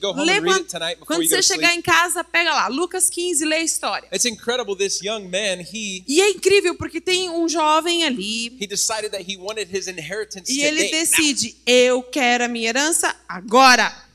quando, 1.04 1.28
você 1.28 1.42
chegar 1.42 1.74
em 1.74 1.82
casa, 1.82 2.22
pega 2.22 2.54
lá. 2.54 2.68
Lucas 2.68 3.10
15, 3.10 3.44
lê 3.44 3.56
a 3.56 3.62
história. 3.62 4.08
It's 4.12 4.24
incredible. 4.24 4.76
This 4.76 5.00
young 5.02 5.24
man, 5.24 5.60
he 5.60 6.04
E 6.06 6.20
é 6.20 6.30
incrível 6.30 6.76
porque 6.76 7.00
tem 7.00 7.28
um 7.28 7.48
jovem 7.48 8.04
ali 8.04 8.56
he 8.60 8.66
decided 8.66 9.10
that 9.10 9.28
he 9.28 9.36
wanted 9.36 9.68
his 9.76 9.88
inheritance 9.88 10.52
e 10.52 10.62
ele 10.62 10.84
Now, 10.84 10.90
decide: 10.92 11.56
eu 11.66 12.02
quero 12.04 12.44
a 12.44 12.48
minha 12.48 12.68
herança 12.68 13.14
agora. 13.28 13.90
now?" 13.90 14.12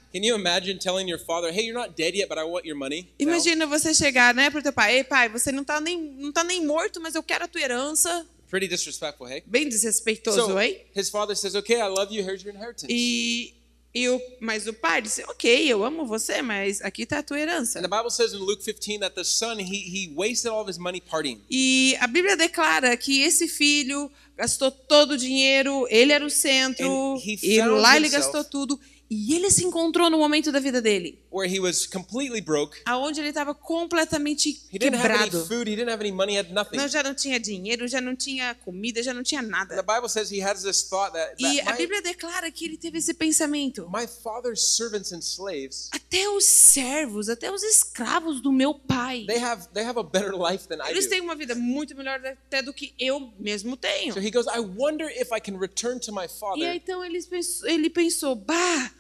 Imagina 3.20 3.68
você 3.68 3.94
chegar, 3.94 4.34
né, 4.34 4.50
pro 4.50 4.64
teu 4.64 4.72
pai: 4.72 4.98
"Ei, 5.00 5.04
pai, 5.04 5.28
você 5.28 5.52
não 5.52 5.66
tá 5.66 5.82
nem 5.82 6.02
não 6.02 6.32
tá 6.32 6.46
nem 6.46 6.66
morto, 6.66 7.02
mas 7.02 7.14
eu 7.14 7.22
quero 7.24 7.44
a 7.44 7.48
tua 7.48 7.60
herança". 7.62 8.26
Pretty 8.50 8.70
disrespectful, 8.70 9.28
hey? 9.28 9.44
Bem 9.46 9.68
desrespeitoso, 9.68 10.46
So 10.46 10.62
hein? 10.62 10.80
his 10.96 11.10
father 11.10 11.36
says, 11.36 11.56
"Okay, 11.56 11.76
I 11.76 11.90
love 11.90 12.16
you. 12.16 12.24
Here's 12.24 12.42
your 12.44 12.56
inheritance." 12.56 12.88
E, 12.90 13.54
e 13.94 14.10
o, 14.10 14.22
mas 14.40 14.68
o 14.68 14.74
pai 14.74 15.02
disse: 15.02 15.24
Ok, 15.24 15.72
eu 15.72 15.84
amo 15.84 16.06
você, 16.06 16.42
mas 16.42 16.82
aqui 16.82 17.04
está 17.04 17.20
a 17.20 17.24
tua 17.24 17.40
herança. 17.40 17.80
And 17.80 17.84
the 17.84 17.88
Bible 17.88 18.12
says 18.12 18.34
in 18.34 18.38
Luke 18.38 18.64
15 18.64 19.00
that 19.00 19.16
the 19.16 19.24
son 19.24 19.60
he 19.60 19.64
he 19.64 20.14
wasted 20.16 20.52
all 20.52 20.62
of 20.62 20.70
his 20.70 20.78
money 20.78 21.02
partying. 21.02 21.42
E 21.50 21.96
a 22.00 22.08
Bíblia 22.08 22.38
declara 22.38 22.96
que 22.98 23.22
esse 23.22 23.48
filho 23.48 24.12
gastou 24.36 24.70
todo 24.70 25.12
o 25.12 25.18
dinheiro, 25.18 25.88
ele 25.90 26.14
era 26.14 26.26
o 26.26 26.30
centro, 26.30 27.20
e 27.42 27.62
lá 27.62 27.96
ele 27.96 28.10
gastou 28.10 28.44
tudo. 28.44 28.80
E 29.10 29.34
ele 29.34 29.50
se 29.50 29.64
encontrou 29.64 30.10
no 30.10 30.18
momento 30.18 30.52
da 30.52 30.60
vida 30.60 30.82
dele, 30.82 31.18
where 31.38 31.48
he 31.54 31.60
was 31.60 31.86
completely 31.86 32.42
broke. 32.42 32.78
aonde 32.86 33.20
ele 33.20 33.30
estava 33.30 33.54
completamente 33.54 34.50
He 34.72 34.78
didn't 34.80 34.96
have 34.98 35.12
any 35.14 35.30
quebrado. 35.30 35.46
food. 35.48 35.68
He 35.70 35.76
didn't 35.76 35.92
have 35.92 36.02
any 36.02 36.12
money. 36.12 36.34
He 36.34 36.38
had 36.40 36.52
nothing. 36.52 36.78
Não, 36.78 36.88
já 36.88 37.04
não 37.04 37.14
tinha 37.14 37.40
dinheiro, 37.40 37.88
já 37.88 38.02
não 38.02 38.16
tinha 38.16 38.56
comida, 38.56 39.02
já 39.04 39.14
não 39.14 39.24
tinha 39.24 39.42
And 39.42 39.46
the 39.46 39.50
nada. 39.52 39.84
Bible 39.84 40.10
says 40.10 40.30
he 40.32 40.42
has 40.42 40.64
this 40.64 40.84
thought 40.90 41.14
that, 41.14 41.36
E 41.40 41.58
that 41.58 41.70
a 41.70 41.72
my, 41.74 41.78
Bíblia 41.78 42.02
declara 42.02 42.50
que 42.52 42.66
ele 42.66 42.78
teve 42.78 42.98
esse 42.98 43.14
pensamento. 43.14 43.90
my 43.92 44.08
father's 44.08 44.62
servants 44.76 45.12
and 45.12 45.20
slaves, 45.20 45.90
Até 45.92 46.28
os 46.30 46.46
servos, 46.46 47.30
até 47.30 47.52
os 47.52 47.64
escravos 47.64 48.42
do 48.42 48.52
meu 48.52 48.74
pai. 48.74 49.26
they 49.28 49.38
have 49.40 49.68
they 49.74 49.84
have 49.84 49.98
a 50.00 50.04
better 50.04 50.34
life 50.36 50.68
than 50.68 50.78
I 50.84 50.90
Eles 50.92 51.06
do. 51.06 51.10
têm 51.12 51.22
uma 51.22 51.36
vida 51.36 51.56
muito 51.56 51.96
melhor 51.96 52.20
até 52.26 52.62
do 52.62 52.74
que 52.74 52.94
eu 53.00 53.32
mesmo 53.40 53.78
tenho. 53.78 54.14
So 54.14 54.20
he 54.20 54.32
goes, 54.32 54.48
I 54.48 54.60
wonder 54.60 55.08
if 55.10 55.30
I 55.32 55.40
can 55.40 55.58
return 55.60 56.00
to 56.02 56.12
my 56.12 56.26
E 56.26 56.30
father 56.30 56.70
aí, 56.70 56.78
então 56.78 57.04
ele 57.04 57.22
pensou, 57.24 57.68
ele 57.70 57.90
pensou, 57.90 58.36
bah, 58.36 58.92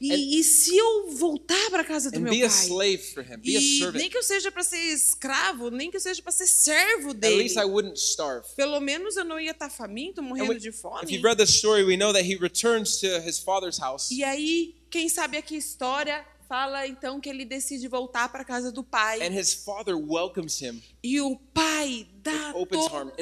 e, 0.00 0.40
e 0.40 0.44
se 0.44 0.76
eu 0.76 1.10
voltar 1.16 1.70
para 1.70 1.84
casa 1.84 2.10
do 2.10 2.20
meu 2.20 2.32
a 2.32 2.48
pai? 2.48 2.48
him, 2.48 3.14
a 3.56 3.60
E 3.60 3.78
nem 3.98 4.10
que 4.10 4.16
eu 4.18 4.22
seja 4.22 4.50
para 4.50 4.62
ser 4.62 4.78
escravo, 4.78 5.70
nem 5.70 5.90
que 5.90 5.96
eu 5.96 6.00
seja 6.00 6.20
para 6.22 6.32
ser 6.32 6.46
servo 6.46 7.14
dele. 7.14 7.36
Pelo 8.56 8.80
menos 8.80 9.16
eu 9.16 9.24
não 9.24 9.38
ia 9.40 9.52
estar 9.52 9.70
faminto, 9.70 10.20
And 10.20 10.24
morrendo 10.24 10.48
we- 10.50 10.58
de 10.58 10.72
fome. 10.72 11.06
story. 13.66 14.14
E 14.14 14.24
aí, 14.24 14.74
quem 14.90 15.08
sabe 15.08 15.36
aqui 15.36 15.54
a 15.54 15.58
história 15.58 16.24
fala 16.48 16.86
então 16.86 17.20
que 17.20 17.28
ele 17.28 17.44
decide 17.44 17.88
voltar 17.88 18.28
para 18.30 18.44
casa 18.44 18.70
do 18.70 18.84
pai. 18.84 19.22
And 19.26 19.32
his 19.38 19.54
father 19.54 19.96
welcomes 19.96 20.60
him. 20.60 20.82
E 21.02 21.20
o 21.20 21.36
pai 21.36 22.06
dá 22.24 22.52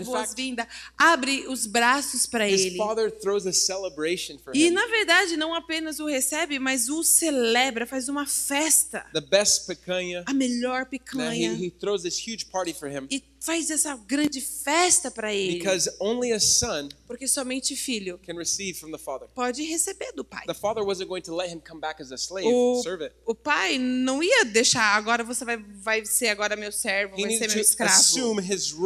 boas-vindas, 0.05 0.67
abre 0.97 1.47
os 1.49 1.67
braços 1.67 2.27
para 2.27 2.49
ele. 2.49 2.77
father 2.77 3.11
throws 3.11 3.47
a 3.47 3.53
celebration 3.53 4.39
for 4.39 4.55
E 4.55 4.67
him. 4.69 4.71
na 4.71 4.87
verdade 4.87 5.37
não 5.37 5.55
apenas 5.55 5.99
o 5.99 6.07
recebe, 6.07 6.59
mas 6.59 6.89
o 6.89 7.03
celebra, 7.03 7.87
faz 7.87 8.09
uma 8.09 8.27
festa. 8.27 9.05
The 9.13 9.21
best 9.21 9.67
picanha. 9.67 10.23
A 10.27 10.33
melhor 10.33 10.83
he, 10.83 10.87
picanha. 10.99 11.53
he 11.55 11.71
throws 11.71 12.03
this 12.03 12.17
huge 12.19 12.47
party 12.47 12.73
for 12.73 12.89
him 12.89 13.07
E 13.11 13.23
faz 13.41 13.71
essa 13.71 13.97
grande 13.97 14.41
festa 14.41 15.11
para 15.11 15.35
ele. 15.35 15.59
because 15.59 15.91
only 16.01 16.33
a 16.33 16.39
son 16.39 16.89
Porque 17.09 17.27
somente 17.27 17.75
filho 17.75 18.19
can 18.25 18.35
receive 18.37 18.79
from 18.79 18.93
the 18.93 18.99
father. 18.99 19.27
pode 19.35 19.63
receber 19.65 20.13
do 20.13 20.25
pai. 20.25 20.47
The 20.47 20.55
father 20.55 20.85
wasn't 20.85 21.09
going 21.09 21.23
to 21.23 21.35
let 21.35 21.51
him 21.51 21.61
come 21.61 21.81
back 21.81 22.01
as 22.01 22.13
a 22.13 22.17
slave, 22.17 22.47
O, 22.47 22.81
o 23.27 23.35
pai 23.35 23.79
não 23.79 24.23
ia 24.23 24.45
deixar, 24.45 24.95
agora 24.97 25.25
você 25.25 25.45
vai, 25.45 25.57
vai 25.57 26.05
ser 26.07 26.29
agora 26.29 26.55
meu 26.55 26.71
servo, 26.71 27.19
He 27.19 27.23
vai 27.23 27.33
ser 27.33 27.49
meu 27.49 27.61
escravo. 27.61 27.93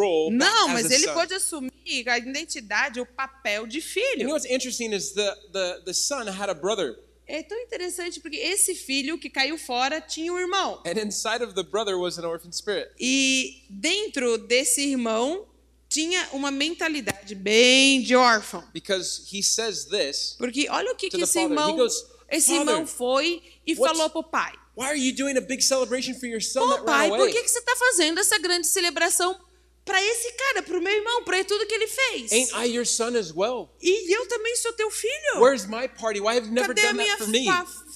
Role 0.07 0.35
Não, 0.37 0.69
as 0.69 0.73
mas 0.73 0.91
ele 0.91 1.07
son. 1.07 1.15
pode 1.15 1.35
assumir 1.35 2.09
a 2.09 2.19
identidade, 2.19 3.01
o 3.01 3.07
papel 3.07 3.67
de 3.67 3.79
And 3.79 3.81
you 3.81 3.87
filho. 3.87 4.25
know 4.25 4.33
what's 4.35 4.47
interesting 4.51 4.93
is 4.93 5.13
the, 5.13 5.35
the, 5.53 5.83
the 5.87 5.95
son 5.95 6.27
had 6.29 6.49
a 6.51 6.55
brother. 6.55 6.97
É 7.29 7.43
tão 7.43 7.59
interessante 7.59 8.21
porque 8.21 8.37
esse 8.37 8.73
filho 8.75 9.19
que 9.19 9.29
caiu 9.29 9.59
fora 9.59 10.01
tinha 10.01 10.33
um 10.33 10.39
irmão. 10.39 10.81
And 10.87 11.01
inside 11.05 11.43
of 11.43 11.55
the 11.55 11.65
brother 11.65 11.97
was 11.99 12.19
an 12.19 12.25
orphan 12.27 12.53
spirit. 12.53 12.89
E 13.01 13.65
dentro 13.69 14.39
desse 14.39 14.81
irmão 14.83 15.45
tinha 15.89 16.29
uma 16.33 16.51
mentalidade 16.53 17.35
bem 17.35 18.01
de 18.03 18.15
órfão. 18.15 18.63
Because 18.73 19.23
he 19.33 19.43
says 19.43 19.87
this 19.87 20.37
Porque 20.39 20.69
olha 20.71 20.93
o 20.93 20.97
que, 20.97 21.09
que 21.11 21.17
the 21.17 21.25
esse 21.25 21.39
irmão, 21.41 21.75
goes, 21.77 21.95
esse 22.31 22.49
"Father, 22.57 22.61
irmão 22.75 22.87
foi 22.87 23.43
e 23.67 23.75
falou 23.75 24.09
pro 24.11 24.23
pai: 24.23 24.53
Why 24.77 24.85
are 24.87 24.99
you 24.99 25.13
doing 25.15 25.37
a 25.37 25.41
big 25.41 25.63
celebration 25.63 26.15
for 26.15 26.27
your 26.27 26.41
son 26.43 26.61
Ô 26.63 26.75
that 26.75 26.85
pai, 26.85 27.09
ran 27.09 27.17
por 27.17 27.21
away? 27.23 27.33
que, 27.33 27.43
que 27.43 27.49
você 27.49 27.59
está 27.59 27.75
fazendo 27.77 28.21
essa 28.21 28.39
grande 28.39 28.67
celebração 28.69 29.37
para 29.87 30.03
esse 30.03 30.33
cara, 30.33 30.63
para 30.65 30.77
o 30.77 30.83
meu 30.83 30.93
irmão, 30.93 31.23
para 31.23 31.43
tudo 31.45 31.65
que 31.67 31.73
ele 31.75 31.87
fez? 31.87 32.33
Ain't 32.33 32.53
I 32.55 32.65
your 32.75 32.85
son 32.85 33.17
as 33.17 33.33
well? 33.33 33.71
E 33.81 34.13
eu 34.15 34.27
também 34.27 34.55
sou 34.57 34.73
teu 34.73 34.91
filho. 34.91 35.39
Where's 35.41 35.65
my 35.67 35.87
party? 35.89 36.21
Why 36.21 36.35
have 36.35 36.47
you 36.49 36.53
never 36.53 36.75
Cadê 36.75 36.81
a 36.89 36.91
done 36.93 36.99
minha 36.99 37.17
that 37.17 37.25
for 37.25 37.31
me? 37.31 37.47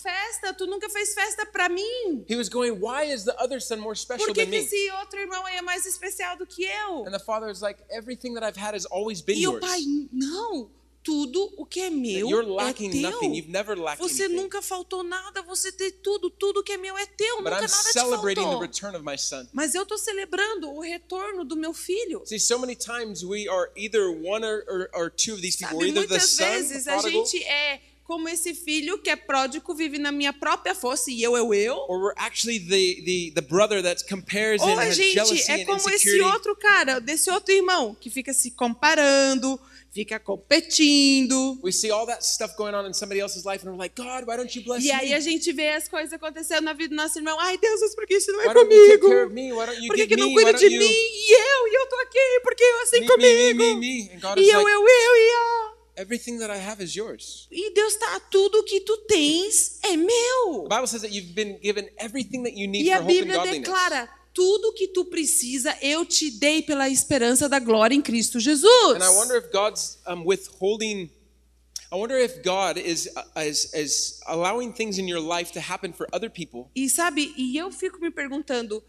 festa? 0.00 0.54
Tu 0.56 0.66
nunca 0.66 0.88
fez 0.88 1.12
festa 1.12 1.44
para 1.46 1.68
mim. 1.68 2.24
He 2.28 2.36
was 2.36 2.48
going, 2.48 2.78
Why 2.80 3.12
is 3.12 3.24
the 3.24 3.34
other 3.42 3.60
son 3.60 3.80
more 3.80 3.96
special 3.96 4.24
Por 4.26 4.34
que, 4.34 4.44
than 4.44 4.50
que 4.52 4.58
me? 4.60 4.64
esse 4.64 4.90
outro 4.92 5.18
irmão 5.18 5.46
é 5.48 5.60
mais 5.60 5.84
especial 5.84 6.36
do 6.36 6.46
que 6.46 6.64
eu? 6.64 7.04
And 7.06 7.10
the 7.10 7.18
father 7.18 7.48
was 7.48 7.60
like, 7.60 7.82
Everything 7.90 8.34
that 8.34 8.44
I've 8.46 8.56
had 8.56 8.74
has 8.74 8.86
always 8.86 9.20
been 9.20 9.36
E 9.38 9.48
o 9.48 9.52
yours. 9.54 9.60
pai, 9.60 9.80
não. 10.12 10.70
Tudo 11.02 11.52
o 11.56 11.64
que 11.64 11.80
é 11.80 11.88
meu 11.88 12.28
é 12.28 12.42
teu. 12.42 12.46
nothing. 12.46 13.34
You've 13.34 13.50
never 13.50 13.74
lacked 13.78 14.02
Você 14.02 14.28
nunca 14.28 14.60
faltou 14.60 15.02
nada, 15.02 15.40
você 15.42 15.72
tem 15.72 15.90
tudo, 15.90 16.28
tudo 16.28 16.62
que 16.62 16.72
é 16.72 16.76
meu 16.76 16.96
é 16.98 17.06
teu, 17.06 17.36
But 17.36 17.44
nunca 17.44 17.56
I'm 17.56 17.70
nada 17.70 17.82
te 17.84 17.92
celebrating 17.92 18.42
the 18.42 18.46
faltou. 18.48 18.60
return 18.60 18.96
of 18.96 19.04
my 19.04 19.16
son. 19.16 19.46
Mas 19.52 19.74
eu 19.74 19.82
estou 19.82 19.96
celebrando 19.96 20.70
o 20.70 20.80
retorno 20.80 21.44
do 21.44 21.56
meu 21.56 21.72
filho. 21.72 22.22
See, 22.26 22.38
so 22.38 22.58
many 22.58 22.76
times 22.76 23.24
we 23.24 23.48
are 23.48 23.70
either 23.76 24.08
one 24.10 24.44
or, 24.44 24.62
or, 24.68 24.90
or 24.94 25.10
two 25.10 25.32
of 25.32 25.40
these 25.40 25.56
people. 25.56 25.78
We're 25.78 25.88
Sabe, 25.88 26.00
either 26.00 26.08
the 26.08 26.14
muitas 26.18 26.36
vezes 26.36 26.84
the 26.84 26.90
a 26.90 26.98
prodigal, 27.00 27.24
gente 27.26 27.44
é 27.44 27.80
como 28.04 28.28
esse 28.28 28.54
filho 28.54 28.98
que 28.98 29.08
é 29.08 29.14
pródigo, 29.14 29.72
vive 29.72 29.96
na 29.96 30.10
minha 30.10 30.32
própria 30.32 30.74
força 30.74 31.12
e 31.12 31.22
eu, 31.22 31.36
eu, 31.36 31.54
eu. 31.54 31.76
or 31.88 32.00
we're 32.02 32.14
actually 32.16 32.58
the, 32.58 33.00
the, 33.04 33.32
the 33.36 33.40
brother 33.40 33.80
that 33.82 34.04
compares 34.08 34.60
Ou 34.60 34.76
a 34.78 34.90
gente 34.90 35.16
é 35.48 35.64
como 35.64 35.88
esse 35.88 36.20
outro 36.20 36.56
cara, 36.56 37.00
desse 37.00 37.30
outro 37.30 37.54
irmão, 37.54 37.94
que 37.94 38.10
fica 38.10 38.34
se 38.34 38.50
comparando, 38.50 39.58
fica 39.92 40.18
competindo. 40.20 41.58
We 41.62 41.72
see 41.72 41.90
all 41.90 42.06
that 42.06 42.22
stuff 42.24 42.54
going 42.56 42.74
on 42.74 42.86
in 42.86 42.94
somebody 42.94 43.20
else's 43.20 43.44
life, 43.44 43.62
and 43.64 43.72
we're 43.72 43.78
like, 43.78 43.94
God, 43.94 44.26
why 44.26 44.36
don't 44.36 44.54
you 44.54 44.62
bless 44.64 44.82
E 44.84 44.90
aí 44.90 45.08
me? 45.08 45.14
a 45.14 45.20
gente 45.20 45.52
vê 45.52 45.70
as 45.70 45.88
coisas 45.88 46.12
acontecendo 46.12 46.64
na 46.64 46.72
vida 46.72 46.90
do 46.90 46.96
nosso 46.96 47.18
irmão. 47.18 47.38
Ai, 47.40 47.58
Deus, 47.58 47.80
mas 47.80 47.94
por 47.94 48.06
que 48.06 48.14
isso 48.16 48.30
não 48.32 48.40
é 48.42 48.48
Why 48.48 48.54
don't 48.54 48.74
you 48.74 48.86
take 48.88 49.00
care 49.06 49.22
of 49.24 49.28
comigo? 49.30 49.34
me? 49.34 49.52
Why 49.52 49.66
don't 49.66 49.80
you 49.82 49.86
Por 49.88 49.96
que, 49.96 50.06
que 50.06 50.16
não 50.16 50.28
me? 50.28 50.34
cuida 50.34 50.52
de 50.54 50.68
don't 50.68 50.78
mim? 50.78 50.84
you 50.84 50.90
E 50.90 51.32
eu, 51.32 51.68
e 51.68 51.74
eu 51.74 51.86
tô 51.88 51.96
aqui, 51.96 52.40
porque 52.42 52.62
eu 52.64 52.80
assim 52.82 53.00
me, 53.00 53.06
comigo. 53.06 53.58
me, 53.58 53.74
me? 53.76 54.10
And 54.14 54.20
God 54.20 54.38
E 54.38 54.42
is 54.42 54.48
eu, 54.48 54.58
like, 54.62 54.70
eu, 54.70 54.80
eu, 54.88 55.16
e 55.16 55.32
eu. 55.32 55.70
Everything 55.96 56.38
that 56.38 56.50
I 56.50 56.56
have 56.56 56.82
is 56.82 56.94
yours. 56.96 57.46
E 57.50 57.74
Deus 57.74 57.94
tá, 57.96 58.20
tudo 58.30 58.62
que 58.64 58.80
tu 58.80 58.96
tens 59.06 59.80
é 59.82 59.96
meu. 59.96 60.62
The 60.68 60.74
Bible 60.74 60.86
says 60.86 61.02
that 61.02 61.12
you've 61.12 61.34
been 61.34 61.58
given 61.60 61.90
everything 61.98 62.42
that 62.44 62.54
you 62.56 62.66
need 62.68 62.86
E 62.86 62.90
for 62.90 62.94
a 62.94 63.00
hope 63.02 63.10
and 63.10 63.12
Bíblia 63.24 63.34
godliness. 63.36 63.58
declara: 63.60 64.08
tudo 64.32 64.72
que 64.72 64.88
tu 64.88 65.04
precisa 65.04 65.76
eu 65.82 66.04
te 66.04 66.30
dei 66.30 66.62
pela 66.62 66.88
esperança 66.88 67.48
da 67.48 67.58
glória 67.58 67.94
em 67.94 68.02
Cristo 68.02 68.38
Jesus. 68.38 68.96
And 68.96 69.04
I 69.04 69.14
wonder 69.14 69.36
if 69.36 69.50
God's 69.52 69.98
um, 70.06 70.24
withholding. 70.26 71.10
I 71.92 71.96
wonder 71.96 72.16
if 72.16 72.40
God 72.44 72.78
is, 72.78 73.10
uh, 73.16 73.40
is 73.40 73.74
is 73.74 74.20
allowing 74.26 74.72
things 74.72 74.96
in 74.98 75.08
your 75.08 75.20
life 75.20 75.52
to 75.52 75.60
happen 75.60 75.92
for 75.92 76.06
other 76.12 76.30
people. 76.30 76.70
E 76.74 76.88
sabe, 76.88 77.34
e 77.36 77.56
eu 77.56 77.72
fico 77.72 78.00
me 78.00 78.12
perguntando, 78.12 78.80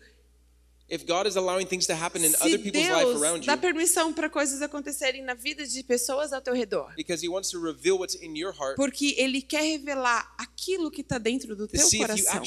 se 0.98 2.58
Deus 2.58 3.46
dá 3.46 3.56
permissão 3.56 4.12
para 4.14 4.30
coisas 4.30 4.62
acontecerem 4.62 5.24
na 5.24 5.34
vida 5.34 5.66
de 5.66 5.84
pessoas 5.84 6.34
ao 6.34 6.42
teu 6.42 6.54
redor. 6.54 6.94
because 6.96 7.26
He 7.26 7.30
wants 7.30 7.50
to 7.52 7.62
reveal 7.62 7.98
what's 7.98 8.16
in 8.16 8.38
your 8.38 8.54
heart 8.54 8.76
Porque 8.76 9.16
ele 9.18 9.42
quer 9.42 9.64
revelar 9.64 10.34
aquilo 10.38 10.92
que 10.92 11.02
está 11.02 11.18
dentro 11.18 11.56
do 11.56 11.68
teu 11.68 11.82
coração. 11.98 12.42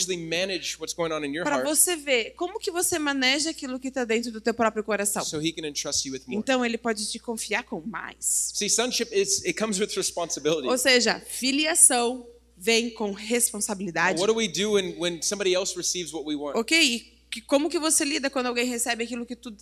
Para 1.43 1.63
você 1.63 1.97
ver 1.97 2.35
como 2.37 2.59
que 2.59 2.71
você 2.71 2.99
maneja 2.99 3.51
aquilo 3.51 3.79
que 3.81 3.89
está 3.89 4.05
dentro 4.05 4.31
do 4.31 4.41
teu 4.41 4.53
próprio 4.53 4.85
coração. 4.85 5.25
so 5.25 5.41
He 5.41 5.53
can 5.53 5.67
entrust 5.67 6.05
you 6.05 6.13
with 6.13 6.23
more. 6.27 6.39
Então 6.39 6.65
ele 6.65 6.77
pode 6.77 7.11
te 7.11 7.19
confiar 7.19 7.65
com 7.65 7.81
mais. 7.81 8.53
See, 8.55 8.69
sonship 8.69 9.09
is 9.13 9.45
it 9.45 9.55
comes 9.55 9.79
with 9.79 9.89
responsibility. 9.97 10.69
Ou 10.69 10.79
seja, 10.79 11.21
filiação 11.21 12.27
vem 12.57 12.91
com 12.91 13.13
responsabilidade. 13.13 14.21
What 14.21 14.33
do 14.33 14.39
we 14.39 14.49
do 14.49 14.73
when, 14.73 14.95
when 14.99 15.23
somebody 15.23 15.55
else 15.55 15.77
receives 15.77 16.13
what 16.13 16.27
we 16.27 16.37
want? 16.37 16.57
Ok? 16.57 17.14
Que- 17.35 17.41
como 17.41 17.69
que 17.69 17.81
você 17.81 18.05
lida 18.05 18.31
quando 18.31 18.47
alguém 18.47 18.65
recebe 18.65 19.03
aquilo 19.03 19.27
que 19.27 19.35
tu 19.35 19.53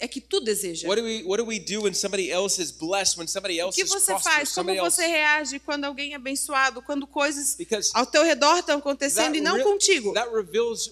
é 0.00 0.08
que 0.08 0.18
tu 0.20 0.40
deseja? 0.40 0.88
What 0.88 0.98
do 1.02 1.06
we 1.06 1.22
What 1.24 1.42
do 1.42 1.46
we 1.46 1.58
do 1.58 1.82
when 1.82 1.92
somebody 1.92 2.30
else 2.30 2.58
is 2.62 2.70
blessed? 2.70 3.18
When 3.18 3.28
somebody 3.28 3.60
O 3.60 3.66
else 3.66 3.74
que 3.76 3.82
is 3.84 3.90
você 3.90 4.12
faz? 4.18 4.54
Como 4.54 4.70
Somebody 4.70 4.78
else. 4.78 4.96
você 4.96 5.06
reage 5.06 5.58
quando 5.58 5.84
alguém 5.84 6.12
é 6.12 6.16
abençoado? 6.16 6.80
Quando 6.80 7.06
coisas 7.06 7.54
Because 7.56 7.90
ao 7.92 8.06
teu 8.06 8.22
redor 8.24 8.58
estão 8.60 8.78
acontecendo 8.78 9.24
that 9.34 9.38
e 9.38 9.40
não 9.42 9.60
contigo? 9.62 10.14
That 10.14 10.30
reveals 10.34 10.90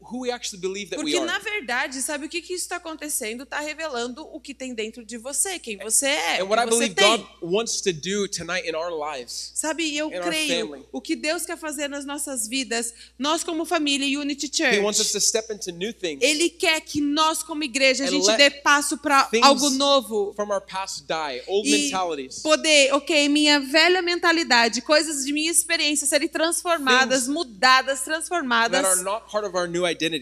who 0.00 0.20
we 0.22 0.30
actually 0.30 0.60
believe 0.60 0.90
that 0.90 0.98
we 1.02 1.12
Porque 1.12 1.16
are. 1.18 1.26
na 1.26 1.38
verdade, 1.38 2.00
sabe 2.02 2.26
o 2.26 2.28
que 2.28 2.40
que 2.40 2.54
isso 2.54 2.64
está 2.64 2.76
acontecendo? 2.76 3.42
Está 3.42 3.60
revelando 3.60 4.22
o 4.32 4.40
que 4.40 4.54
tem 4.54 4.74
dentro 4.74 5.04
de 5.04 5.16
você, 5.18 5.58
quem 5.58 5.76
você 5.78 6.06
é, 6.06 6.40
And 6.40 6.44
what 6.46 6.62
I 6.62 6.66
believe 6.68 6.94
tem. 6.94 7.04
God 7.18 7.26
wants 7.42 7.80
to 7.82 7.92
do 7.92 8.28
tonight 8.28 8.68
in 8.68 8.74
our 8.74 8.90
lives. 8.90 9.52
Sabe, 9.54 9.96
eu 9.96 10.10
in 10.10 10.16
our 10.16 10.22
creio 10.24 10.86
o 10.92 11.00
que 11.00 11.14
Deus 11.16 11.44
quer 11.44 11.56
fazer 11.58 11.88
nas 11.88 12.04
nossas 12.04 12.46
vidas, 12.48 12.92
nós 13.18 13.42
como 13.44 13.64
família 13.64 14.06
Unity 14.20 14.50
He 14.62 14.78
wants 14.80 15.00
us 15.00 15.06
Church. 15.08 15.12
to 15.12 15.20
step 15.20 15.52
into 15.52 15.70
new 15.72 15.92
things. 15.92 16.22
Ele 16.22 16.48
quer 16.50 16.80
que 16.80 17.00
nós 17.00 17.42
como 17.42 17.62
igreja 17.64 18.04
a 18.04 18.06
gente 18.10 18.30
dê 18.36 18.50
passo 18.50 18.96
para 18.98 19.28
algo 19.42 19.70
novo. 19.70 20.32
from 20.34 20.50
our 20.50 20.60
past 20.60 21.04
die, 21.06 21.42
old 21.46 21.68
E 21.68 21.82
mentalities. 21.84 22.38
poder, 22.40 22.92
ok, 22.94 23.28
minha 23.28 23.58
velha 23.60 24.00
mentalidade, 24.02 24.80
coisas 24.82 25.24
de 25.24 25.32
minha 25.32 25.50
experiência 25.50 26.06
serem 26.06 26.28
transformadas, 26.28 27.24
Things 27.24 27.28
mudadas, 27.34 28.00
that 28.00 28.04
transformadas, 28.10 28.84
are 28.84 29.02
not 29.02 29.30
part 29.30 29.46
of 29.46 29.56
our. 29.56 29.73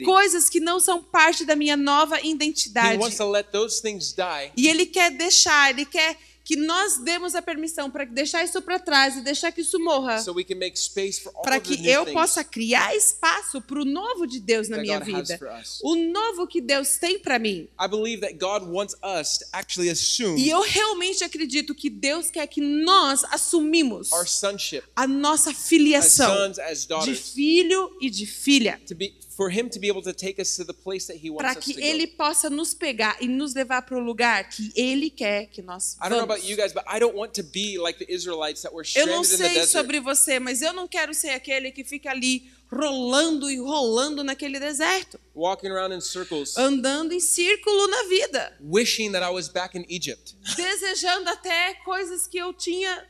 Coisas 0.05 0.49
que 0.49 0.61
não 0.61 0.81
são 0.81 1.03
parte 1.03 1.45
da 1.45 1.55
minha 1.57 1.77
nova 1.77 2.19
He 2.21 2.31
identidade. 2.31 2.99
wants 2.99 3.17
to 3.17 3.31
let 3.31 3.51
those 3.51 3.81
things 3.81 4.13
die 4.13 4.53
E 4.57 4.69
ele 4.69 4.87
quer 4.87 5.11
deixar, 5.11 5.71
ele 5.71 5.85
quer 5.85 6.17
que 6.45 6.57
nós 6.57 6.99
demos 6.99 7.37
a 7.37 7.41
permissão 7.41 7.89
para 7.89 8.05
deixar 8.05 8.43
isso 8.43 8.61
para 8.63 8.79
trás 8.79 9.17
e 9.17 9.21
deixar 9.21 9.53
que 9.53 9.61
isso 9.61 9.79
morra, 9.79 10.19
so 10.21 10.33
we 10.33 10.43
can 10.43 10.57
make 10.57 10.77
space 10.77 11.21
for 11.21 11.33
all 11.37 11.43
para 11.43 11.61
que 11.61 11.89
eu 11.89 12.05
possa 12.07 12.43
criar 12.43 12.97
espaço 12.97 13.61
para 13.63 13.81
o 13.81 13.85
novo 13.85 14.27
de 14.27 14.41
Deus 14.41 14.69
na 14.69 14.77
that 14.77 14.87
minha 14.87 14.99
God 14.99 15.07
vida. 15.07 15.41
O 15.85 15.95
novo 15.95 16.47
que 16.49 16.61
Deus 16.61 16.97
tem 16.97 17.19
para 17.21 17.39
mim. 17.39 17.69
I 17.81 17.87
believe 17.89 18.21
that 18.23 18.35
God 18.35 18.65
wants 18.69 18.97
us 19.05 19.39
to 19.39 19.45
actually 19.53 19.89
assume 19.89 20.41
E 20.41 20.51
eu 20.51 20.63
realmente 20.63 21.23
acredito 21.23 21.75
que 21.77 21.89
Deus 21.89 22.29
quer 22.29 22.47
que 22.49 22.61
nós 22.61 23.23
assumimos 23.31 24.11
our 24.13 24.27
sonship 24.27 24.83
a 24.97 25.07
nossa 25.07 25.51
as 25.51 25.69
filiação 25.69 26.35
sons, 26.37 26.59
as 26.59 26.87
de 27.05 27.15
filho 27.15 27.97
e 28.01 28.11
de 28.11 28.27
filha, 28.27 28.81
to 28.87 28.97
be 28.97 29.15
for 29.37 29.51
Him 29.51 29.69
to 29.71 29.79
be 29.79 29.89
able 29.89 30.03
to 30.03 30.13
take 30.13 30.41
us 30.41 30.57
to 30.57 30.65
the 30.65 30.75
place 30.75 31.07
that 31.07 31.17
He 31.17 31.31
para 31.31 31.55
que 31.55 31.75
ele 31.83 32.07
possa 32.07 32.51
nos 32.51 32.75
pegar 32.75 33.17
e 33.21 33.27
nos 33.27 33.55
levar 33.55 33.83
para 33.83 33.97
o 33.97 34.01
lugar 34.01 34.49
que 34.49 34.73
ele 34.77 35.11
quer 35.11 35.47
que 35.47 35.63
nós 35.63 35.97
I 35.97 36.09
don't 36.09 36.11
know 36.11 36.27
vamos. 36.27 36.37
about 36.37 36.51
you 36.51 36.57
guys, 36.57 36.73
but 36.73 36.85
I 36.87 36.99
don't 36.99 37.17
want 37.17 37.33
to 37.35 37.43
be 37.43 37.79
like 37.79 37.99
the 37.99 38.13
Israelites 38.13 38.63
that 38.63 38.75
were 38.75 38.87
Eu 38.95 39.07
não 39.07 39.25
sei 39.25 39.67
sobre 39.67 40.01
você, 40.01 40.39
mas 40.39 40.63
eu 40.63 40.73
não 40.73 40.87
quero 40.87 41.15
ser 41.15 41.31
aquele 41.31 41.71
que 41.73 41.85
fica 41.85 42.11
ali 42.11 42.51
rolando 42.71 43.51
e 43.51 43.59
rolando 43.59 44.25
naquele 44.25 44.59
deserto, 44.59 45.21
walking 45.35 45.69
around 45.69 45.95
in 45.95 46.01
circles, 46.01 46.57
andando 46.57 47.13
em 47.13 47.21
círculo 47.21 47.87
na 47.87 48.05
vida, 48.05 48.57
wishing 48.63 49.13
that 49.13 49.23
I 49.25 49.31
was 49.31 49.49
back 49.49 49.77
in 49.77 49.85
Egypt. 49.89 50.37
desejando 50.57 51.29
até 51.29 51.75
coisas 51.85 52.27
que 52.27 52.39
eu 52.39 52.53
tinha 52.55 53.07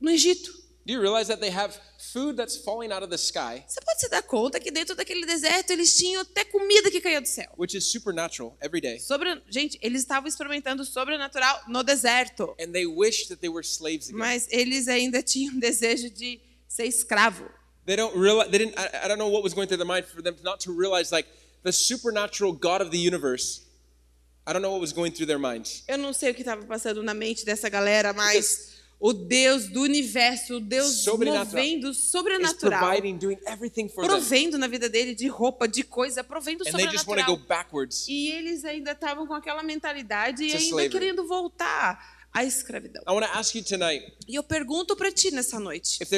no 0.00 0.10
Egito. 0.10 0.52
Do 0.84 0.92
you 0.92 1.00
realize 1.00 1.28
that 1.28 1.40
they 1.40 1.50
have 1.50 1.78
food 2.00 2.36
that's 2.36 2.56
falling 2.56 2.92
out 2.92 3.02
of 3.02 3.10
the 3.10 3.18
sky, 3.18 3.64
Você 3.66 3.80
pode 3.84 4.00
se 4.00 4.08
dar 4.08 4.22
conta 4.22 4.60
que 4.60 4.70
dentro 4.70 4.94
daquele 4.94 5.26
deserto 5.26 5.72
eles 5.72 5.96
tinham 5.96 6.22
até 6.22 6.44
comida 6.44 6.90
que 6.90 7.00
caía 7.00 7.20
do 7.20 7.26
céu. 7.26 7.50
which 7.56 7.76
is 7.76 7.84
supernatural 7.90 8.56
every 8.60 8.80
day, 8.80 8.98
Sobre, 9.00 9.42
gente, 9.50 9.76
eles 9.82 10.02
estavam 10.02 10.28
experimentando 10.28 10.84
sobrenatural 10.84 11.60
no 11.68 11.82
deserto, 11.82 12.54
and 12.60 12.72
they 12.72 12.86
wish 12.86 13.26
that 13.26 13.40
they 13.40 13.48
were 13.50 13.64
slaves 13.66 14.08
again? 14.08 14.18
mas 14.18 14.46
eles 14.50 14.86
ainda 14.86 15.22
tinham 15.22 15.58
desejo 15.58 16.08
de 16.10 16.40
ser 16.68 16.84
escravo. 16.86 17.50
They 17.84 17.96
don't 17.96 18.14
realize. 18.14 18.50
They 18.50 18.58
didn't. 18.58 18.78
I, 18.78 19.04
I 19.04 19.08
don't 19.08 19.18
know 19.18 19.28
what 19.30 19.42
was 19.42 19.54
going 19.54 19.66
through 19.66 19.78
their 19.78 19.86
mind 19.86 20.04
for 20.06 20.22
them 20.22 20.36
not 20.44 20.60
to 20.66 20.72
realize 20.72 21.10
like 21.10 21.26
the 21.64 21.72
supernatural 21.72 22.52
God 22.52 22.80
of 22.82 22.90
the 22.90 22.98
universe. 22.98 23.62
I 24.46 24.52
don't 24.52 24.60
know 24.62 24.70
what 24.72 24.80
was 24.80 24.92
going 24.92 25.10
through 25.12 25.26
their 25.26 25.38
minds. 25.38 25.82
Eu 25.88 25.96
não 25.98 26.12
sei 26.12 26.30
o 26.30 26.34
que 26.34 26.42
estava 26.42 26.64
passando 26.66 27.02
na 27.02 27.12
mente 27.14 27.44
dessa 27.46 27.68
galera, 27.70 28.12
mas 28.12 28.77
o 29.00 29.12
Deus 29.12 29.68
do 29.68 29.82
universo, 29.82 30.56
o 30.56 30.60
Deus 30.60 31.06
movendo 31.06 31.94
sobrenatural, 31.94 32.92
provendo 33.94 34.58
na 34.58 34.66
vida 34.66 34.88
dele 34.88 35.14
de 35.14 35.28
roupa, 35.28 35.68
de 35.68 35.84
coisa, 35.84 36.24
provendo 36.24 36.64
and 36.66 36.70
sobrenatural. 36.72 37.40
E 38.08 38.30
eles 38.32 38.64
ainda 38.64 38.92
estavam 38.92 39.26
com 39.26 39.34
aquela 39.34 39.62
mentalidade 39.62 40.42
e 40.42 40.46
ainda 40.46 40.58
slavery. 40.58 40.90
querendo 40.90 41.26
voltar 41.26 42.18
à 42.34 42.44
escravidão. 42.44 43.02
I 43.06 43.12
want 43.12 43.26
to 43.26 43.38
ask 43.38 43.54
you 43.54 43.62
tonight 43.62 44.12
E 44.26 44.34
eu 44.34 44.42
pergunto 44.42 44.96
para 44.96 45.12
ti 45.12 45.30
nessa 45.30 45.60
noite: 45.60 46.02
if 46.02 46.10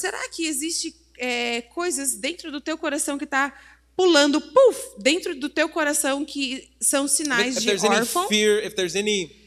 será 0.00 0.28
que 0.30 0.46
existe 0.46 0.96
é, 1.18 1.62
coisas 1.62 2.16
dentro 2.16 2.50
do 2.50 2.60
teu 2.60 2.76
coração 2.76 3.16
que 3.16 3.24
está 3.24 3.56
pulando, 3.96 4.40
puf, 4.40 4.78
dentro 4.98 5.34
do 5.34 5.48
teu 5.48 5.68
coração 5.68 6.24
que 6.24 6.70
são 6.80 7.08
sinais 7.08 7.56
If 7.56 7.60
de 7.60 7.66
there's 7.66 7.84
any 7.84 7.96
órfão? 7.96 8.28
fear, 8.28 8.58
if 8.58 8.66
if 8.66 8.74
there's 8.74 8.94
any 8.94 9.45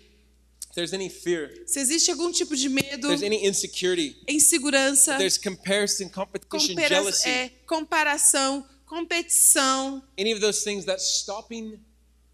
fear, 1.09 1.63
Se 1.65 1.79
existe 1.79 2.11
algum 2.11 2.31
tipo 2.31 2.55
de 2.55 2.69
medo, 2.69 3.07
there's 3.07 3.23
any 3.23 3.45
insecurity, 3.45 4.15
insegurança, 4.27 5.13
if 5.13 5.17
there's 5.17 5.37
comparison, 5.37 6.09
competition, 6.09 6.75
compara- 6.75 6.87
jealousy, 6.89 7.29
é, 7.29 7.49
comparação, 7.65 8.65
competição, 8.85 10.03
any 10.19 10.33
of 10.33 10.41
those 10.41 10.63
things 10.63 10.85
that's 10.85 11.19
stopping 11.21 11.79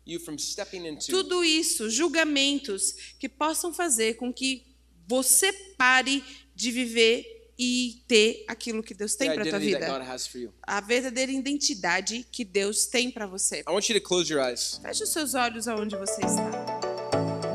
you 0.05 0.19
from 0.19 0.37
stepping 0.37 0.85
into 0.87 1.07
tudo 1.07 1.43
isso, 1.43 1.89
julgamentos 1.89 2.93
que 3.19 3.27
possam 3.27 3.73
fazer 3.73 4.15
com 4.15 4.31
que 4.31 4.63
você 5.07 5.51
pare 5.77 6.23
de 6.53 6.71
viver 6.71 7.35
e 7.57 8.03
ter 8.07 8.43
aquilo 8.47 8.83
que 8.83 8.93
Deus 8.93 9.15
tem 9.15 9.33
para 9.33 9.43
tua 9.43 9.51
that 9.53 9.65
God 9.65 10.01
vida. 10.31 10.55
A 10.63 10.81
verdadeira 10.81 11.31
identidade 11.31 12.25
que 12.31 12.43
Deus 12.43 12.85
tem 12.85 13.09
para 13.09 13.25
você. 13.25 13.61
I 13.61 13.71
want 13.71 13.89
you 13.89 13.99
to 13.99 14.05
close 14.05 14.31
your 14.31 14.41
eyes. 14.41 14.79
Feche 14.81 15.03
os 15.03 15.09
seus 15.09 15.33
olhos 15.33 15.67
aonde 15.67 15.95
você 15.95 16.21
está. 16.25 16.74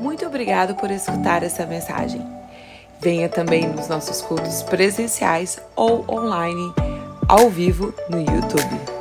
Muito 0.00 0.24
obrigado 0.24 0.74
por 0.76 0.90
escutar 0.90 1.42
essa 1.42 1.66
mensagem. 1.66 2.26
Venha 2.98 3.28
também 3.28 3.68
nos 3.68 3.86
nossos 3.86 4.22
cultos 4.22 4.62
presenciais 4.62 5.58
ou 5.76 6.04
online, 6.08 6.72
ao 7.28 7.50
vivo 7.50 7.94
no 8.08 8.18
YouTube. 8.18 8.99